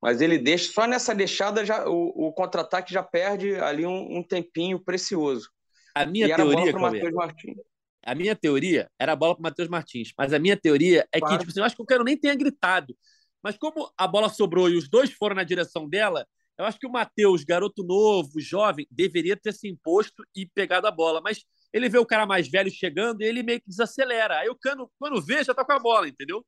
Mas 0.00 0.22
ele 0.22 0.38
deixa, 0.38 0.72
só 0.72 0.86
nessa 0.86 1.14
deixada 1.14 1.64
já, 1.64 1.86
o, 1.86 2.28
o 2.28 2.32
contra-ataque 2.32 2.92
já 2.92 3.02
perde 3.02 3.54
ali 3.56 3.86
um, 3.86 4.18
um, 4.18 4.22
tempinho 4.22 4.82
precioso. 4.82 5.50
A 5.94 6.06
minha 6.06 6.26
e 6.26 6.34
teoria, 6.34 6.72
Matheus 6.72 7.12
Martins. 7.12 7.56
A 8.04 8.14
minha 8.14 8.34
teoria 8.34 8.90
era 8.98 9.12
a 9.12 9.16
bola 9.16 9.34
para 9.34 9.40
o 9.40 9.42
Matheus 9.42 9.68
Martins, 9.68 10.12
mas 10.18 10.32
a 10.32 10.38
minha 10.38 10.56
teoria 10.56 11.06
é 11.12 11.20
claro. 11.20 11.34
que, 11.34 11.38
tipo 11.40 11.50
assim, 11.50 11.60
eu 11.60 11.64
acho 11.64 11.76
que 11.76 11.82
o 11.82 11.86
Cano 11.86 12.04
nem 12.04 12.16
tenha 12.16 12.34
gritado. 12.34 12.96
Mas 13.42 13.56
como 13.56 13.92
a 13.96 14.06
bola 14.06 14.28
sobrou 14.28 14.68
e 14.68 14.76
os 14.76 14.88
dois 14.88 15.12
foram 15.12 15.36
na 15.36 15.44
direção 15.44 15.88
dela, 15.88 16.26
eu 16.58 16.64
acho 16.64 16.78
que 16.78 16.86
o 16.86 16.92
Matheus, 16.92 17.44
garoto 17.44 17.82
novo, 17.82 18.40
jovem, 18.40 18.86
deveria 18.90 19.36
ter 19.36 19.52
se 19.52 19.68
imposto 19.68 20.22
e 20.34 20.46
pegado 20.46 20.86
a 20.86 20.90
bola. 20.90 21.20
Mas 21.20 21.44
ele 21.72 21.88
vê 21.88 21.98
o 21.98 22.06
cara 22.06 22.26
mais 22.26 22.48
velho 22.48 22.70
chegando 22.70 23.22
e 23.22 23.24
ele 23.24 23.42
meio 23.42 23.60
que 23.60 23.68
desacelera. 23.68 24.38
Aí 24.38 24.48
o 24.48 24.56
Cano, 24.56 24.90
quando 24.98 25.20
vê, 25.20 25.42
já 25.42 25.54
tá 25.54 25.64
com 25.64 25.72
a 25.72 25.78
bola, 25.78 26.08
entendeu? 26.08 26.44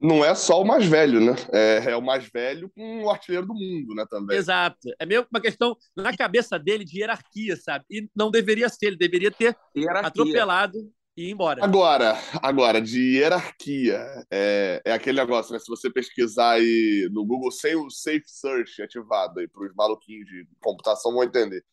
Não 0.00 0.22
é 0.24 0.34
só 0.34 0.60
o 0.60 0.64
mais 0.64 0.84
velho, 0.84 1.20
né? 1.20 1.34
É, 1.52 1.92
é 1.92 1.96
o 1.96 2.02
mais 2.02 2.28
velho 2.28 2.70
com 2.70 3.04
o 3.04 3.10
artilheiro 3.10 3.46
do 3.46 3.54
mundo, 3.54 3.94
né? 3.94 4.04
Também. 4.08 4.36
Exato. 4.36 4.88
É 4.98 5.06
meio 5.06 5.26
uma 5.30 5.40
questão 5.40 5.74
na 5.96 6.14
cabeça 6.14 6.58
dele 6.58 6.84
de 6.84 6.98
hierarquia, 6.98 7.56
sabe? 7.56 7.84
E 7.90 8.08
não 8.14 8.30
deveria 8.30 8.68
ser, 8.68 8.88
ele 8.88 8.96
deveria 8.96 9.30
ter 9.30 9.56
hierarquia. 9.74 10.08
atropelado 10.08 10.78
e 11.16 11.28
ir 11.28 11.30
embora. 11.30 11.64
Agora, 11.64 12.14
agora, 12.42 12.80
de 12.80 13.16
hierarquia, 13.16 13.98
é, 14.30 14.82
é 14.84 14.92
aquele 14.92 15.18
negócio, 15.18 15.52
né? 15.54 15.58
Se 15.58 15.68
você 15.68 15.90
pesquisar 15.90 16.52
aí 16.52 17.08
no 17.10 17.24
Google 17.24 17.50
sem 17.50 17.74
o 17.74 17.88
Safe 17.90 18.24
Search 18.26 18.82
ativado 18.82 19.40
aí 19.40 19.48
para 19.48 19.64
os 19.64 19.74
maluquinhos 19.74 20.26
de 20.26 20.46
computação 20.60 21.12
vão 21.12 21.24
entender. 21.24 21.64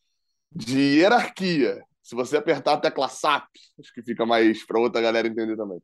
De 0.50 0.80
hierarquia, 0.80 1.84
se 2.02 2.16
você 2.16 2.38
apertar 2.38 2.74
a 2.74 2.78
tecla 2.78 3.10
SAP, 3.10 3.50
acho 3.80 3.94
que 3.94 4.02
fica 4.02 4.26
mais 4.26 4.66
para 4.66 4.80
outra 4.80 5.02
galera 5.02 5.28
entender 5.28 5.58
também. 5.58 5.82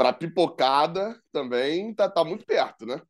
Para 0.00 0.14
pipocada 0.14 1.20
também 1.30 1.92
tá, 1.92 2.08
tá 2.08 2.24
muito 2.24 2.46
perto, 2.46 2.86
né? 2.86 3.02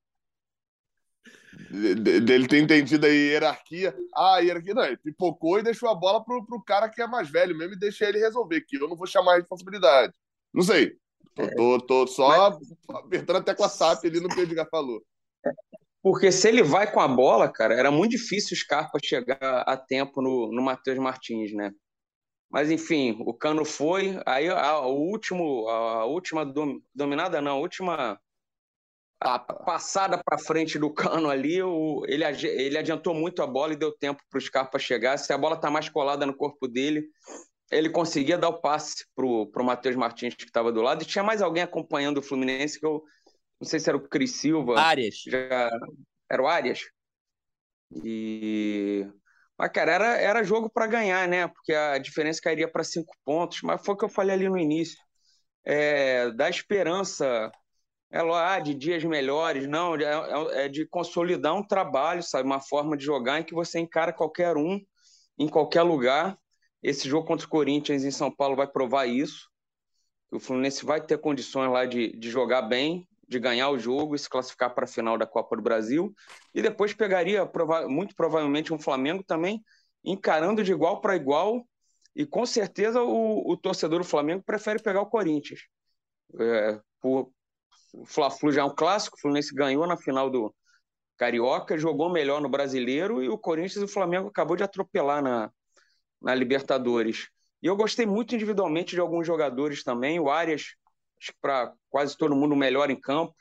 dele 1.71 2.49
ter 2.49 2.59
entendido 2.59 3.07
a 3.07 3.09
hierarquia. 3.09 3.97
Ah, 4.13 4.35
a 4.35 4.39
hierarquia 4.41 4.75
não, 4.75 4.83
ele 4.83 4.97
pipocou 4.97 5.61
e 5.61 5.63
deixou 5.63 5.89
a 5.89 5.95
bola 5.95 6.25
pro, 6.25 6.45
pro 6.45 6.61
cara 6.65 6.89
que 6.89 7.01
é 7.01 7.07
mais 7.07 7.31
velho 7.31 7.57
mesmo 7.57 7.75
e 7.75 7.79
deixa 7.79 8.09
ele 8.09 8.19
resolver, 8.19 8.63
que 8.63 8.77
eu 8.77 8.89
não 8.89 8.97
vou 8.97 9.07
chamar 9.07 9.35
de 9.35 9.43
responsabilidade. 9.43 10.13
Não 10.53 10.65
sei. 10.65 10.97
Tô, 11.37 11.47
tô, 11.55 11.81
tô 11.81 12.07
só 12.09 12.51
Mas... 12.51 12.73
apertando 12.89 13.37
a 13.37 13.43
tecla 13.43 13.69
SAP 13.69 14.07
ali 14.07 14.19
no 14.19 14.29
que 14.29 14.41
o 14.41 14.43
Edgar 14.43 14.69
falou. 14.69 15.01
Porque 16.03 16.33
se 16.33 16.49
ele 16.49 16.65
vai 16.65 16.91
com 16.91 16.99
a 16.99 17.07
bola, 17.07 17.49
cara, 17.49 17.73
era 17.73 17.93
muito 17.93 18.11
difícil 18.11 18.57
o 18.57 18.59
Scarpa 18.59 18.99
chegar 19.01 19.39
a 19.41 19.77
tempo 19.77 20.21
no, 20.21 20.51
no 20.51 20.61
Matheus 20.61 20.99
Martins, 20.99 21.55
né? 21.55 21.71
Mas 22.51 22.71
enfim, 22.71 23.17
o 23.21 23.33
Cano 23.33 23.65
foi, 23.65 24.21
aí 24.27 24.49
a, 24.49 24.81
o 24.81 25.09
último, 25.09 25.69
a 25.69 26.05
última 26.05 26.45
dom, 26.45 26.81
dominada 26.93 27.41
não, 27.41 27.53
a 27.53 27.61
última 27.61 28.21
a 29.21 29.39
passada 29.39 30.19
para 30.25 30.39
frente 30.39 30.79
do 30.79 30.91
cano 30.95 31.29
ali, 31.29 31.63
o, 31.63 32.03
ele, 32.09 32.25
ele 32.25 32.79
adiantou 32.79 33.15
muito 33.15 33.43
a 33.43 33.47
bola 33.47 33.75
e 33.75 33.77
deu 33.77 33.93
tempo 33.93 34.23
para 34.29 34.39
o 34.39 34.41
Scarpa 34.41 34.79
chegar. 34.79 35.19
Se 35.19 35.33
a 35.33 35.39
bola 35.39 35.57
está 35.57 35.71
mais 35.71 35.89
colada 35.89 36.25
no 36.25 36.35
corpo 36.35 36.67
dele, 36.67 37.07
ele 37.71 37.91
conseguia 37.91 38.39
dar 38.39 38.49
o 38.49 38.61
passe 38.61 39.07
para 39.15 39.27
o 39.27 39.65
Matheus 39.65 39.95
Martins, 39.95 40.35
que 40.35 40.45
estava 40.45 40.73
do 40.73 40.81
lado. 40.81 41.03
E 41.03 41.07
tinha 41.07 41.23
mais 41.23 41.43
alguém 41.43 41.63
acompanhando 41.63 42.19
o 42.19 42.23
Fluminense, 42.23 42.81
que 42.81 42.87
eu 42.87 43.05
não 43.61 43.69
sei 43.69 43.79
se 43.79 43.89
era 43.89 43.97
o 43.97 44.09
Cris 44.09 44.37
Silva. 44.37 44.81
Arias. 44.81 45.23
Já, 45.27 45.71
era 46.29 46.43
o 46.43 46.49
Arias. 46.49 46.81
E. 48.03 49.07
Mas, 49.61 49.73
cara, 49.73 49.93
era, 49.93 50.17
era 50.17 50.43
jogo 50.43 50.71
para 50.71 50.87
ganhar, 50.87 51.29
né? 51.29 51.47
Porque 51.47 51.75
a 51.75 51.99
diferença 51.99 52.41
cairia 52.41 52.67
para 52.67 52.83
cinco 52.83 53.15
pontos. 53.23 53.61
Mas 53.63 53.85
foi 53.85 53.95
o 53.95 53.99
que 53.99 54.07
eu 54.07 54.09
falei 54.09 54.35
ali 54.35 54.49
no 54.49 54.57
início. 54.57 54.97
É, 55.63 56.31
dá 56.31 56.49
esperança 56.49 57.53
é 58.11 58.23
lá 58.23 58.59
de 58.59 58.75
dias 58.75 59.05
melhores, 59.05 59.69
não, 59.69 59.95
é, 59.97 60.05
é, 60.05 60.65
é, 60.65 60.69
de 60.69 60.87
consolidar 60.87 61.55
um 61.55 61.63
trabalho, 61.63 62.23
sabe, 62.23 62.47
uma 62.47 62.59
forma 62.59 62.97
de 62.97 63.05
jogar 63.05 63.39
em 63.39 63.45
que 63.45 63.55
você 63.55 63.79
encara 63.79 64.15
qualquer 64.15 64.57
um, 64.57 64.81
em 65.39 65.47
qualquer 65.47 65.83
lugar. 65.83 66.39
Esse 66.83 67.07
jogo 67.07 67.27
contra 67.27 67.47
o 67.47 67.51
Corinthians 67.51 68.03
em 68.03 68.11
São 68.11 68.35
Paulo 68.35 68.57
vai 68.57 68.67
provar 68.67 69.05
isso. 69.05 69.47
O 70.33 70.41
Fluminense 70.41 70.87
vai 70.87 71.03
ter 71.03 71.19
condições 71.19 71.71
lá 71.71 71.85
de, 71.85 72.17
de 72.19 72.31
jogar 72.31 72.63
bem, 72.63 73.07
de 73.31 73.39
ganhar 73.39 73.71
o 73.71 73.79
jogo 73.79 74.17
e 74.17 74.19
se 74.19 74.29
classificar 74.29 74.75
para 74.75 74.85
a 74.85 74.89
final 74.89 75.17
da 75.17 75.25
Copa 75.25 75.55
do 75.55 75.63
Brasil. 75.63 76.13
E 76.53 76.61
depois 76.61 76.93
pegaria, 76.93 77.49
muito 77.87 78.13
provavelmente, 78.17 78.75
um 78.75 78.79
Flamengo 78.79 79.23
também 79.23 79.63
encarando 80.05 80.65
de 80.65 80.73
igual 80.73 81.01
para 81.01 81.15
igual. 81.15 81.65
E 82.15 82.27
com 82.27 82.45
certeza 82.45 83.01
o, 83.01 83.49
o 83.49 83.57
torcedor 83.57 84.01
do 84.01 84.05
Flamengo 84.05 84.43
prefere 84.43 84.83
pegar 84.83 85.01
o 85.01 85.07
Corinthians. 85.07 85.61
É, 86.41 86.81
por, 87.01 87.31
o 87.95 88.05
Fla-Flu 88.05 88.51
já 88.51 88.63
é 88.63 88.65
um 88.65 88.75
clássico, 88.75 89.17
o 89.17 89.21
Fluminense 89.21 89.55
ganhou 89.55 89.87
na 89.87 89.97
final 89.97 90.29
do 90.29 90.53
Carioca, 91.17 91.79
jogou 91.79 92.11
melhor 92.11 92.41
no 92.41 92.49
Brasileiro 92.49 93.23
e 93.23 93.29
o 93.29 93.39
Corinthians 93.39 93.83
e 93.83 93.85
o 93.85 93.89
Flamengo 93.89 94.27
acabou 94.27 94.57
de 94.57 94.65
atropelar 94.65 95.23
na, 95.23 95.53
na 96.21 96.35
Libertadores. 96.35 97.29
E 97.63 97.69
eu 97.69 97.77
gostei 97.77 98.07
muito 98.07 98.35
individualmente 98.35 98.97
de 98.97 99.01
alguns 99.01 99.25
jogadores 99.25 99.85
também. 99.85 100.19
O 100.19 100.29
Arias, 100.29 100.75
acho 101.21 101.33
que 101.33 101.39
para 101.41 101.73
quase 101.91 102.17
todo 102.17 102.35
mundo, 102.35 102.57
melhor 102.57 102.91
em 102.91 102.99
campo. 102.99 103.35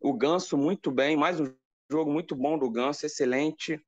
O 0.00 0.12
Ganso, 0.12 0.56
muito 0.58 0.90
bem. 0.90 1.16
Mais 1.16 1.38
um 1.40 1.52
jogo 1.90 2.10
muito 2.10 2.34
bom 2.34 2.58
do 2.58 2.68
Ganso, 2.68 3.06
excelente. 3.06 3.80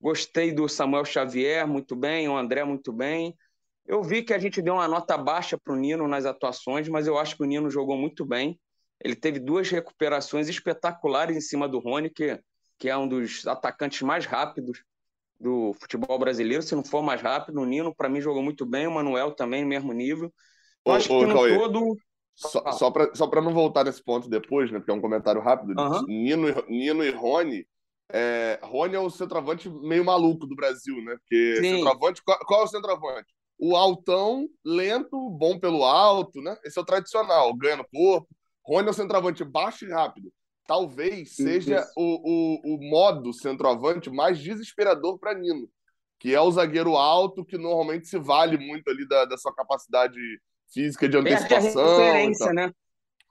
Gostei 0.00 0.52
do 0.52 0.68
Samuel 0.68 1.04
Xavier, 1.04 1.66
muito 1.66 1.96
bem. 1.96 2.28
O 2.28 2.36
André, 2.36 2.62
muito 2.64 2.92
bem. 2.92 3.36
Eu 3.84 4.02
vi 4.02 4.22
que 4.22 4.32
a 4.32 4.38
gente 4.38 4.62
deu 4.62 4.74
uma 4.74 4.86
nota 4.86 5.18
baixa 5.18 5.58
para 5.58 5.74
o 5.74 5.76
Nino 5.76 6.06
nas 6.06 6.24
atuações, 6.24 6.88
mas 6.88 7.06
eu 7.06 7.18
acho 7.18 7.36
que 7.36 7.42
o 7.42 7.46
Nino 7.46 7.68
jogou 7.68 7.96
muito 7.96 8.24
bem. 8.24 8.58
Ele 9.02 9.16
teve 9.16 9.40
duas 9.40 9.68
recuperações 9.68 10.48
espetaculares 10.48 11.36
em 11.36 11.40
cima 11.40 11.68
do 11.68 11.80
Rony, 11.80 12.08
que, 12.08 12.40
que 12.78 12.88
é 12.88 12.96
um 12.96 13.08
dos 13.08 13.46
atacantes 13.46 14.00
mais 14.02 14.24
rápidos 14.24 14.82
do 15.38 15.74
futebol 15.74 16.18
brasileiro. 16.18 16.62
Se 16.62 16.74
não 16.74 16.84
for 16.84 17.02
mais 17.02 17.20
rápido, 17.20 17.60
o 17.60 17.66
Nino, 17.66 17.94
para 17.94 18.08
mim, 18.08 18.20
jogou 18.20 18.42
muito 18.42 18.64
bem. 18.64 18.86
O 18.86 18.92
Manuel 18.92 19.32
também, 19.32 19.62
no 19.62 19.68
mesmo 19.68 19.92
nível. 19.92 20.32
Eu 20.86 20.92
acho 20.92 21.08
que 21.08 21.26
no 21.26 21.34
todo. 21.34 21.96
Só, 22.34 22.72
só 22.72 22.90
para 22.90 23.14
só 23.14 23.30
não 23.40 23.54
voltar 23.54 23.84
nesse 23.84 24.02
ponto 24.02 24.28
depois, 24.28 24.70
né? 24.70 24.78
Porque 24.78 24.90
é 24.90 24.94
um 24.94 25.00
comentário 25.00 25.40
rápido. 25.40 25.80
Uhum. 25.80 26.02
Nino, 26.06 26.48
Nino 26.68 27.04
e 27.04 27.10
Rony. 27.10 27.66
É, 28.12 28.58
Rony 28.62 28.96
é 28.96 29.00
o 29.00 29.08
centroavante 29.08 29.70
meio 29.70 30.04
maluco 30.04 30.46
do 30.46 30.56
Brasil, 30.56 30.96
né? 31.02 31.16
Porque 31.18 31.56
Sim. 31.56 31.76
centroavante. 31.76 32.22
Qual, 32.24 32.38
qual 32.40 32.62
é 32.62 32.64
o 32.64 32.68
centroavante? 32.68 33.32
O 33.56 33.76
altão, 33.76 34.48
lento, 34.64 35.30
bom 35.30 35.58
pelo 35.58 35.84
alto, 35.84 36.40
né? 36.42 36.56
Esse 36.64 36.78
é 36.78 36.82
o 36.82 36.84
tradicional, 36.84 37.54
ganha 37.54 37.76
no 37.76 37.86
corpo. 37.88 38.28
Rony 38.66 38.88
é 38.88 38.90
o 38.90 38.94
centroavante 38.94 39.44
baixo 39.44 39.84
e 39.84 39.90
rápido. 39.90 40.32
Talvez 40.66 41.36
seja 41.36 41.86
o, 41.96 42.02
o, 42.02 42.74
o 42.74 42.90
modo 42.90 43.32
centroavante 43.32 44.10
mais 44.10 44.38
desesperador 44.38 45.18
para 45.18 45.34
Nino, 45.34 45.68
que 46.18 46.34
é 46.34 46.40
o 46.40 46.50
zagueiro 46.50 46.96
alto, 46.96 47.44
que 47.44 47.58
normalmente 47.58 48.08
se 48.08 48.18
vale 48.18 48.56
muito 48.56 48.88
ali 48.88 49.06
da, 49.06 49.26
da 49.26 49.36
sua 49.36 49.54
capacidade 49.54 50.18
física 50.72 51.08
de 51.08 51.16
antecipação. 51.16 52.00
É 52.00 52.24
a 52.24 52.52
né? 52.52 52.72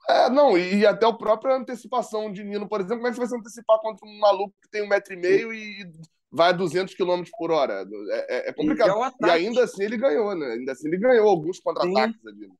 É, 0.08 0.28
não, 0.28 0.56
e 0.58 0.84
até 0.86 1.06
a 1.06 1.12
própria 1.12 1.56
antecipação 1.56 2.30
de 2.30 2.44
Nino, 2.44 2.68
por 2.68 2.80
exemplo, 2.80 2.98
como 2.98 3.06
é 3.06 3.10
que 3.10 3.16
você 3.16 3.20
vai 3.20 3.28
se 3.28 3.36
antecipar 3.36 3.78
contra 3.80 4.06
um 4.06 4.18
maluco 4.18 4.54
que 4.62 4.68
tem 4.70 4.82
um 4.82 4.88
metro 4.88 5.14
e 5.14 5.16
meio 5.16 5.52
e 5.52 5.90
vai 6.30 6.50
a 6.50 6.52
200 6.52 6.94
km 6.94 7.22
por 7.38 7.50
hora? 7.50 7.86
É, 8.10 8.36
é, 8.36 8.48
é 8.50 8.52
complicado. 8.52 9.14
E, 9.22 9.24
é 9.24 9.28
e, 9.28 9.30
ainda 9.30 9.64
assim 9.64 9.82
ele 9.82 9.96
ganhou, 9.96 10.34
né? 10.34 10.46
Ainda 10.52 10.72
assim 10.72 10.88
ele 10.88 10.98
ganhou 10.98 11.26
alguns 11.26 11.58
contra-ataques 11.58 12.26
ali. 12.26 12.50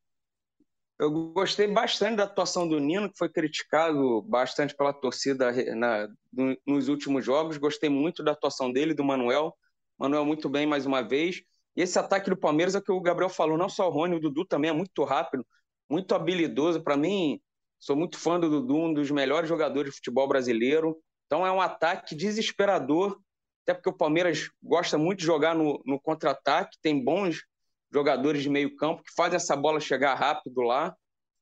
Eu 0.97 1.11
gostei 1.11 1.67
bastante 1.67 2.15
da 2.15 2.23
atuação 2.23 2.67
do 2.67 2.79
Nino, 2.79 3.11
que 3.11 3.17
foi 3.17 3.29
criticado 3.29 4.21
bastante 4.23 4.73
pela 4.73 4.93
torcida 4.93 5.51
na, 5.75 6.07
no, 6.31 6.57
nos 6.65 6.87
últimos 6.87 7.23
jogos. 7.23 7.57
Gostei 7.57 7.89
muito 7.89 8.23
da 8.23 8.31
atuação 8.31 8.71
dele, 8.71 8.93
do 8.93 9.03
Manuel. 9.03 9.53
Manuel 9.99 10.25
muito 10.25 10.49
bem 10.49 10.65
mais 10.65 10.85
uma 10.85 11.01
vez. 11.01 11.43
E 11.75 11.81
esse 11.81 11.99
ataque 11.99 12.29
do 12.29 12.37
Palmeiras 12.37 12.75
é 12.75 12.79
o 12.79 12.81
que 12.81 12.91
o 12.91 13.01
Gabriel 13.01 13.29
falou, 13.29 13.57
não 13.57 13.69
só 13.69 13.87
o 13.87 13.91
Rony, 13.91 14.15
o 14.15 14.19
Dudu 14.19 14.45
também 14.45 14.69
é 14.69 14.73
muito 14.73 15.03
rápido, 15.03 15.45
muito 15.89 16.15
habilidoso. 16.15 16.81
Para 16.81 16.95
mim, 16.95 17.39
sou 17.79 17.95
muito 17.95 18.17
fã 18.17 18.39
do 18.39 18.49
Dudu, 18.49 18.75
um 18.75 18.93
dos 18.93 19.11
melhores 19.11 19.49
jogadores 19.49 19.91
de 19.91 19.97
futebol 19.97 20.27
brasileiro. 20.27 20.97
Então 21.25 21.45
é 21.45 21.51
um 21.51 21.61
ataque 21.61 22.15
desesperador, 22.15 23.19
até 23.63 23.73
porque 23.73 23.89
o 23.89 23.97
Palmeiras 23.97 24.49
gosta 24.63 24.97
muito 24.97 25.19
de 25.19 25.25
jogar 25.25 25.55
no, 25.55 25.81
no 25.85 25.99
contra-ataque, 25.99 26.77
tem 26.81 27.03
bons 27.03 27.43
jogadores 27.91 28.43
de 28.43 28.49
meio 28.49 28.75
campo 28.75 29.03
que 29.03 29.13
fazem 29.15 29.37
essa 29.37 29.55
bola 29.55 29.79
chegar 29.79 30.13
rápido 30.15 30.61
lá. 30.61 30.95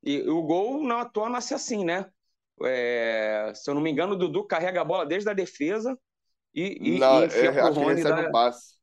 E, 0.04 0.22
o 0.30 0.42
gol 0.42 0.84
não 0.84 1.00
à 1.00 1.06
toa 1.06 1.30
nasce 1.30 1.54
assim, 1.54 1.84
né? 1.84 2.06
É, 2.64 3.52
se 3.56 3.70
eu 3.70 3.74
não 3.74 3.82
me 3.82 3.90
engano, 3.90 4.14
o 4.14 4.18
Dudu 4.18 4.46
carrega 4.46 4.82
a 4.82 4.86
bola 4.86 5.06
desde 5.06 5.30
a 5.30 5.34
defesa 5.34 5.98
e, 6.54 6.96
e, 6.96 7.00
não, 7.00 7.22
e 7.22 7.26
é, 7.26 7.60
acho 7.60 7.80
que 7.80 7.86
recebe 7.86 8.24
da... 8.24 8.32
passe. 8.32 8.74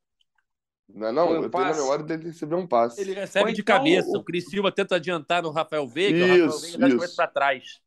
Não, 0.94 1.08
é 1.08 1.12
não, 1.12 1.30
um 1.30 1.42
eu 1.42 1.50
passe. 1.50 1.64
tenho 1.64 1.76
na 1.76 1.82
memória 1.82 2.04
dele 2.04 2.24
receber 2.24 2.54
um 2.54 2.66
passe. 2.66 3.00
Ele 3.00 3.14
recebe 3.14 3.52
de 3.52 3.60
então, 3.60 3.76
cabeça. 3.76 4.18
O 4.18 4.24
Cris 4.24 4.44
Silva 4.46 4.72
tenta 4.72 4.96
adiantar 4.96 5.42
no 5.42 5.50
Rafael 5.50 5.86
Veiga, 5.86 6.26
isso, 6.26 6.58
o 6.58 6.72
Rafael 6.72 6.98
Veiga 6.98 7.06
dá 7.08 7.14
para 7.16 7.26
trás. 7.28 7.80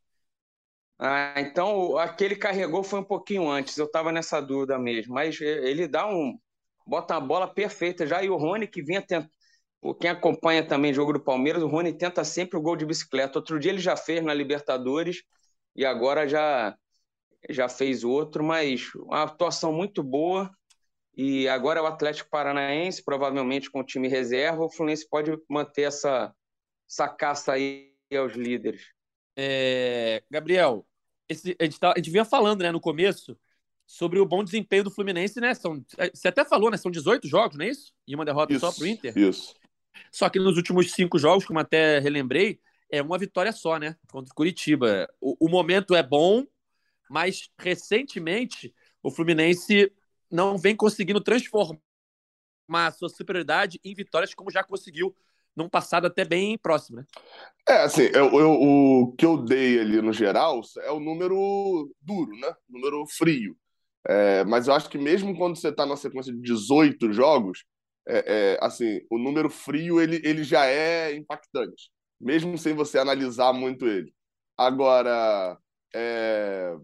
Ah, 0.99 1.33
então 1.37 1.97
aquele 1.97 2.35
carregou 2.35 2.83
foi 2.83 2.99
um 2.99 3.03
pouquinho 3.03 3.49
antes. 3.49 3.77
Eu 3.77 3.85
estava 3.85 4.11
nessa 4.11 4.39
dúvida 4.39 4.77
mesmo. 4.79 5.13
Mas 5.13 5.39
ele 5.41 5.87
dá 5.87 6.07
um. 6.07 6.37
Bota 6.85 7.15
a 7.15 7.19
bola 7.19 7.47
perfeita 7.47 8.05
já. 8.07 8.23
E 8.23 8.29
o 8.29 8.37
Rony, 8.37 8.67
que 8.67 8.81
vinha 8.81 9.01
tentando. 9.01 9.29
Quem 9.99 10.09
acompanha 10.09 10.65
também 10.65 10.91
o 10.91 10.93
jogo 10.93 11.11
do 11.11 11.19
Palmeiras, 11.19 11.61
o 11.61 11.67
Rony 11.67 11.91
tenta 11.91 12.23
sempre 12.23 12.57
o 12.57 12.61
gol 12.61 12.77
de 12.77 12.85
bicicleta. 12.85 13.37
Outro 13.37 13.59
dia 13.59 13.69
ele 13.69 13.81
já 13.81 13.97
fez 13.97 14.23
na 14.23 14.33
Libertadores 14.33 15.23
e 15.75 15.85
agora 15.85 16.25
já, 16.25 16.73
já 17.49 17.67
fez 17.67 18.05
outro, 18.05 18.43
mas 18.45 18.95
uma 18.95 19.23
atuação 19.23 19.73
muito 19.73 20.01
boa. 20.01 20.49
E 21.15 21.47
agora 21.47 21.79
é 21.79 21.83
o 21.83 21.85
Atlético 21.85 22.29
Paranaense, 22.29 23.03
provavelmente 23.03 23.69
com 23.69 23.79
o 23.79 23.85
time 23.85 24.07
reserva. 24.07 24.63
O 24.63 24.69
Fluminense 24.69 25.07
pode 25.07 25.31
manter 25.47 25.83
essa, 25.83 26.33
essa 26.89 27.07
caça 27.07 27.53
aí 27.53 27.93
aos 28.17 28.33
líderes. 28.33 28.87
É, 29.35 30.23
Gabriel, 30.29 30.85
esse, 31.29 31.55
a, 31.59 31.63
gente 31.63 31.79
tá, 31.79 31.91
a 31.91 31.97
gente 31.97 32.09
vinha 32.09 32.25
falando 32.25 32.61
né, 32.61 32.71
no 32.71 32.79
começo 32.79 33.37
sobre 33.85 34.19
o 34.19 34.25
bom 34.25 34.43
desempenho 34.43 34.85
do 34.85 34.91
Fluminense, 34.91 35.39
né? 35.39 35.53
São, 35.53 35.83
você 36.13 36.29
até 36.29 36.43
falou, 36.43 36.71
né? 36.71 36.77
São 36.77 36.91
18 36.91 37.27
jogos, 37.27 37.57
não 37.57 37.65
é 37.65 37.69
isso? 37.69 37.93
E 38.07 38.15
uma 38.15 38.25
derrota 38.25 38.53
isso, 38.53 38.65
só 38.65 38.71
pro 38.71 38.87
Inter? 38.87 39.17
Isso. 39.17 39.55
Só 40.11 40.29
que 40.29 40.39
nos 40.39 40.57
últimos 40.57 40.91
cinco 40.91 41.19
jogos, 41.19 41.45
como 41.45 41.59
até 41.59 41.99
relembrei, 41.99 42.59
é 42.89 43.01
uma 43.01 43.17
vitória 43.17 43.51
só, 43.51 43.77
né? 43.77 43.95
Contra 44.11 44.31
o 44.31 44.35
Curitiba. 44.35 45.07
O, 45.21 45.47
o 45.47 45.49
momento 45.49 45.93
é 45.93 46.01
bom, 46.01 46.43
mas 47.09 47.49
recentemente 47.59 48.73
o 49.01 49.11
Fluminense 49.11 49.91
não 50.33 50.57
vem 50.57 50.75
conseguindo 50.75 51.21
transformar 51.21 51.77
a 52.71 52.91
sua 52.91 53.07
superioridade 53.07 53.79
em 53.83 53.93
vitórias 53.93 54.33
como 54.33 54.49
já 54.49 54.63
conseguiu 54.63 55.15
num 55.55 55.69
passado 55.69 56.07
até 56.07 56.25
bem 56.25 56.57
próximo, 56.57 56.97
né? 56.97 57.05
É, 57.69 57.83
assim, 57.83 58.09
eu, 58.13 58.39
eu, 58.39 58.51
o 58.51 59.15
que 59.15 59.23
eu 59.23 59.37
dei 59.37 59.79
ali 59.79 60.01
no 60.01 60.11
geral 60.11 60.61
é 60.79 60.91
o 60.91 60.99
número 60.99 61.93
duro, 62.01 62.35
né? 62.37 62.51
Número 62.67 63.05
frio. 63.05 63.55
É, 64.07 64.43
mas 64.45 64.67
eu 64.67 64.73
acho 64.73 64.89
que 64.89 64.97
mesmo 64.97 65.37
quando 65.37 65.55
você 65.55 65.69
está 65.69 65.85
numa 65.85 65.95
sequência 65.95 66.33
de 66.33 66.41
18 66.41 67.13
jogos, 67.13 67.63
é, 68.07 68.55
é, 68.55 68.57
assim, 68.59 69.01
o 69.11 69.19
número 69.19 69.49
frio 69.51 70.01
ele, 70.01 70.19
ele 70.25 70.43
já 70.43 70.65
é 70.65 71.13
impactante, 71.15 71.91
mesmo 72.19 72.57
sem 72.57 72.73
você 72.73 72.97
analisar 72.97 73.53
muito 73.53 73.85
ele. 73.85 74.11
Agora, 74.57 75.57
é, 75.93 76.75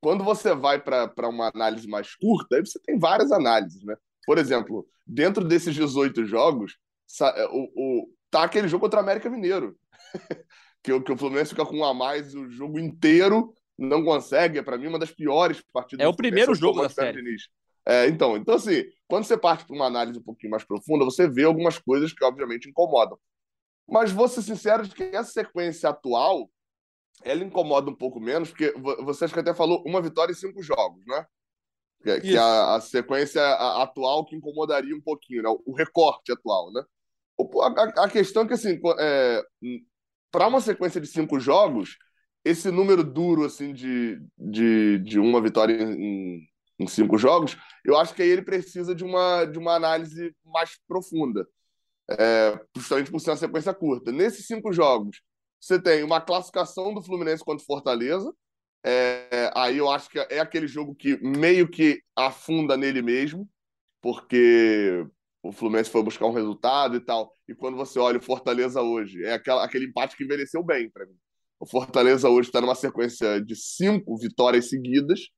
quando 0.00 0.24
você 0.24 0.54
vai 0.54 0.80
para 0.80 1.28
uma 1.28 1.50
análise 1.54 1.86
mais 1.88 2.14
curta, 2.14 2.56
aí 2.56 2.64
você 2.64 2.78
tem 2.80 2.98
várias 2.98 3.32
análises, 3.32 3.82
né? 3.84 3.96
Por 4.26 4.38
exemplo, 4.38 4.86
dentro 5.06 5.44
desses 5.44 5.74
18 5.74 6.26
jogos, 6.26 6.76
é, 7.22 7.46
o, 7.46 7.70
o, 7.74 8.08
tá 8.30 8.44
aquele 8.44 8.68
jogo 8.68 8.84
contra 8.84 9.00
o 9.00 9.02
América 9.02 9.30
Mineiro. 9.30 9.76
que, 10.82 11.00
que 11.00 11.12
o 11.12 11.16
Fluminense 11.16 11.50
fica 11.50 11.66
com 11.66 11.78
um 11.78 11.84
a 11.84 11.92
mais 11.92 12.34
o 12.34 12.48
jogo 12.50 12.78
inteiro, 12.78 13.52
não 13.76 14.04
consegue. 14.04 14.58
É, 14.58 14.62
para 14.62 14.78
mim, 14.78 14.86
uma 14.86 14.98
das 14.98 15.10
piores 15.10 15.62
partidas. 15.72 16.04
É 16.04 16.08
o 16.08 16.14
primeiro 16.14 16.54
jogo 16.54 16.82
da 16.82 16.88
série. 16.88 17.20
É, 17.86 18.06
então, 18.06 18.36
então, 18.36 18.54
assim, 18.54 18.84
quando 19.06 19.24
você 19.24 19.36
parte 19.36 19.64
para 19.64 19.74
uma 19.74 19.86
análise 19.86 20.18
um 20.18 20.22
pouquinho 20.22 20.50
mais 20.50 20.64
profunda, 20.64 21.04
você 21.04 21.26
vê 21.26 21.44
algumas 21.44 21.78
coisas 21.78 22.12
que, 22.12 22.22
obviamente, 22.24 22.68
incomodam. 22.68 23.18
Mas 23.88 24.12
vou 24.12 24.28
ser 24.28 24.42
sincero 24.42 24.86
de 24.86 24.94
que 24.94 25.04
essa 25.04 25.32
sequência 25.32 25.88
atual, 25.88 26.50
ela 27.24 27.44
incomoda 27.44 27.90
um 27.90 27.94
pouco 27.94 28.20
menos, 28.20 28.50
porque 28.50 28.72
você 29.02 29.24
acho 29.24 29.34
que 29.34 29.40
até 29.40 29.54
falou 29.54 29.82
uma 29.86 30.00
vitória 30.00 30.32
em 30.32 30.36
cinco 30.36 30.62
jogos, 30.62 31.04
né? 31.06 31.26
Que, 32.02 32.20
que 32.20 32.36
a, 32.36 32.76
a, 32.76 32.80
sequência 32.80 33.42
atual 33.82 34.24
que 34.24 34.36
incomodaria 34.36 34.94
um 34.94 35.00
pouquinho, 35.00 35.42
né? 35.42 35.48
O 35.66 35.74
recorte 35.74 36.30
atual, 36.30 36.72
né? 36.72 36.82
A, 37.62 38.04
a 38.04 38.08
questão 38.08 38.44
é 38.44 38.46
que, 38.46 38.54
assim, 38.54 38.80
é, 38.98 39.42
para 40.30 40.46
uma 40.46 40.60
sequência 40.60 41.00
de 41.00 41.08
cinco 41.08 41.40
jogos, 41.40 41.96
esse 42.44 42.70
número 42.70 43.02
duro, 43.02 43.44
assim, 43.44 43.72
de, 43.72 44.20
de, 44.36 44.98
de 44.98 45.18
uma 45.18 45.40
vitória 45.40 45.74
em, 45.74 46.48
em 46.78 46.86
cinco 46.86 47.18
jogos, 47.18 47.56
eu 47.84 47.96
acho 47.96 48.14
que 48.14 48.22
aí 48.22 48.28
ele 48.28 48.42
precisa 48.42 48.94
de 48.94 49.04
uma, 49.04 49.44
de 49.44 49.58
uma 49.58 49.74
análise 49.74 50.34
mais 50.44 50.78
profunda, 50.86 51.46
é, 52.10 52.60
justamente 52.76 53.10
por 53.10 53.20
ser 53.20 53.30
uma 53.30 53.36
sequência 53.36 53.74
curta. 53.74 54.12
Nesses 54.12 54.46
cinco 54.46 54.72
jogos, 54.72 55.20
você 55.60 55.80
tem 55.80 56.02
uma 56.02 56.20
classificação 56.20 56.94
do 56.94 57.02
Fluminense 57.02 57.44
contra 57.44 57.64
Fortaleza, 57.64 58.32
é, 58.84 59.50
aí 59.54 59.78
eu 59.78 59.90
acho 59.90 60.08
que 60.08 60.18
é 60.18 60.38
aquele 60.38 60.66
jogo 60.66 60.94
que 60.94 61.16
meio 61.18 61.68
que 61.68 62.00
afunda 62.16 62.76
nele 62.76 63.02
mesmo, 63.02 63.48
porque 64.00 65.06
o 65.42 65.52
Fluminense 65.52 65.90
foi 65.90 66.02
buscar 66.02 66.26
um 66.26 66.32
resultado 66.32 66.96
e 66.96 67.00
tal. 67.00 67.32
E 67.48 67.54
quando 67.54 67.76
você 67.76 67.98
olha 67.98 68.18
o 68.18 68.22
Fortaleza 68.22 68.80
hoje, 68.82 69.24
é 69.24 69.34
aquela, 69.34 69.64
aquele 69.64 69.86
empate 69.86 70.16
que 70.16 70.24
envelheceu 70.24 70.62
bem 70.62 70.90
para 70.90 71.06
mim. 71.06 71.16
O 71.60 71.66
Fortaleza 71.66 72.28
hoje 72.28 72.48
está 72.48 72.60
numa 72.60 72.74
sequência 72.74 73.40
de 73.40 73.56
cinco 73.56 74.16
vitórias 74.16 74.68
seguidas, 74.68 75.28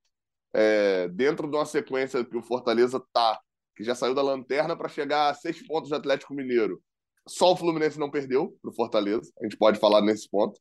é, 0.52 1.08
dentro 1.08 1.48
de 1.48 1.56
uma 1.56 1.64
sequência 1.64 2.24
que 2.24 2.36
o 2.36 2.42
Fortaleza 2.42 3.02
tá, 3.12 3.40
que 3.76 3.82
já 3.84 3.94
saiu 3.94 4.14
da 4.14 4.22
lanterna 4.22 4.76
para 4.76 4.88
chegar 4.88 5.30
a 5.30 5.34
seis 5.34 5.66
pontos 5.66 5.90
do 5.90 5.96
Atlético 5.96 6.34
Mineiro. 6.34 6.82
Só 7.28 7.52
o 7.52 7.56
Fluminense 7.56 7.98
não 7.98 8.10
perdeu 8.10 8.56
para 8.60 8.70
o 8.70 8.74
Fortaleza, 8.74 9.30
a 9.40 9.44
gente 9.44 9.56
pode 9.56 9.78
falar 9.78 10.00
nesse 10.00 10.28
ponto. 10.28 10.60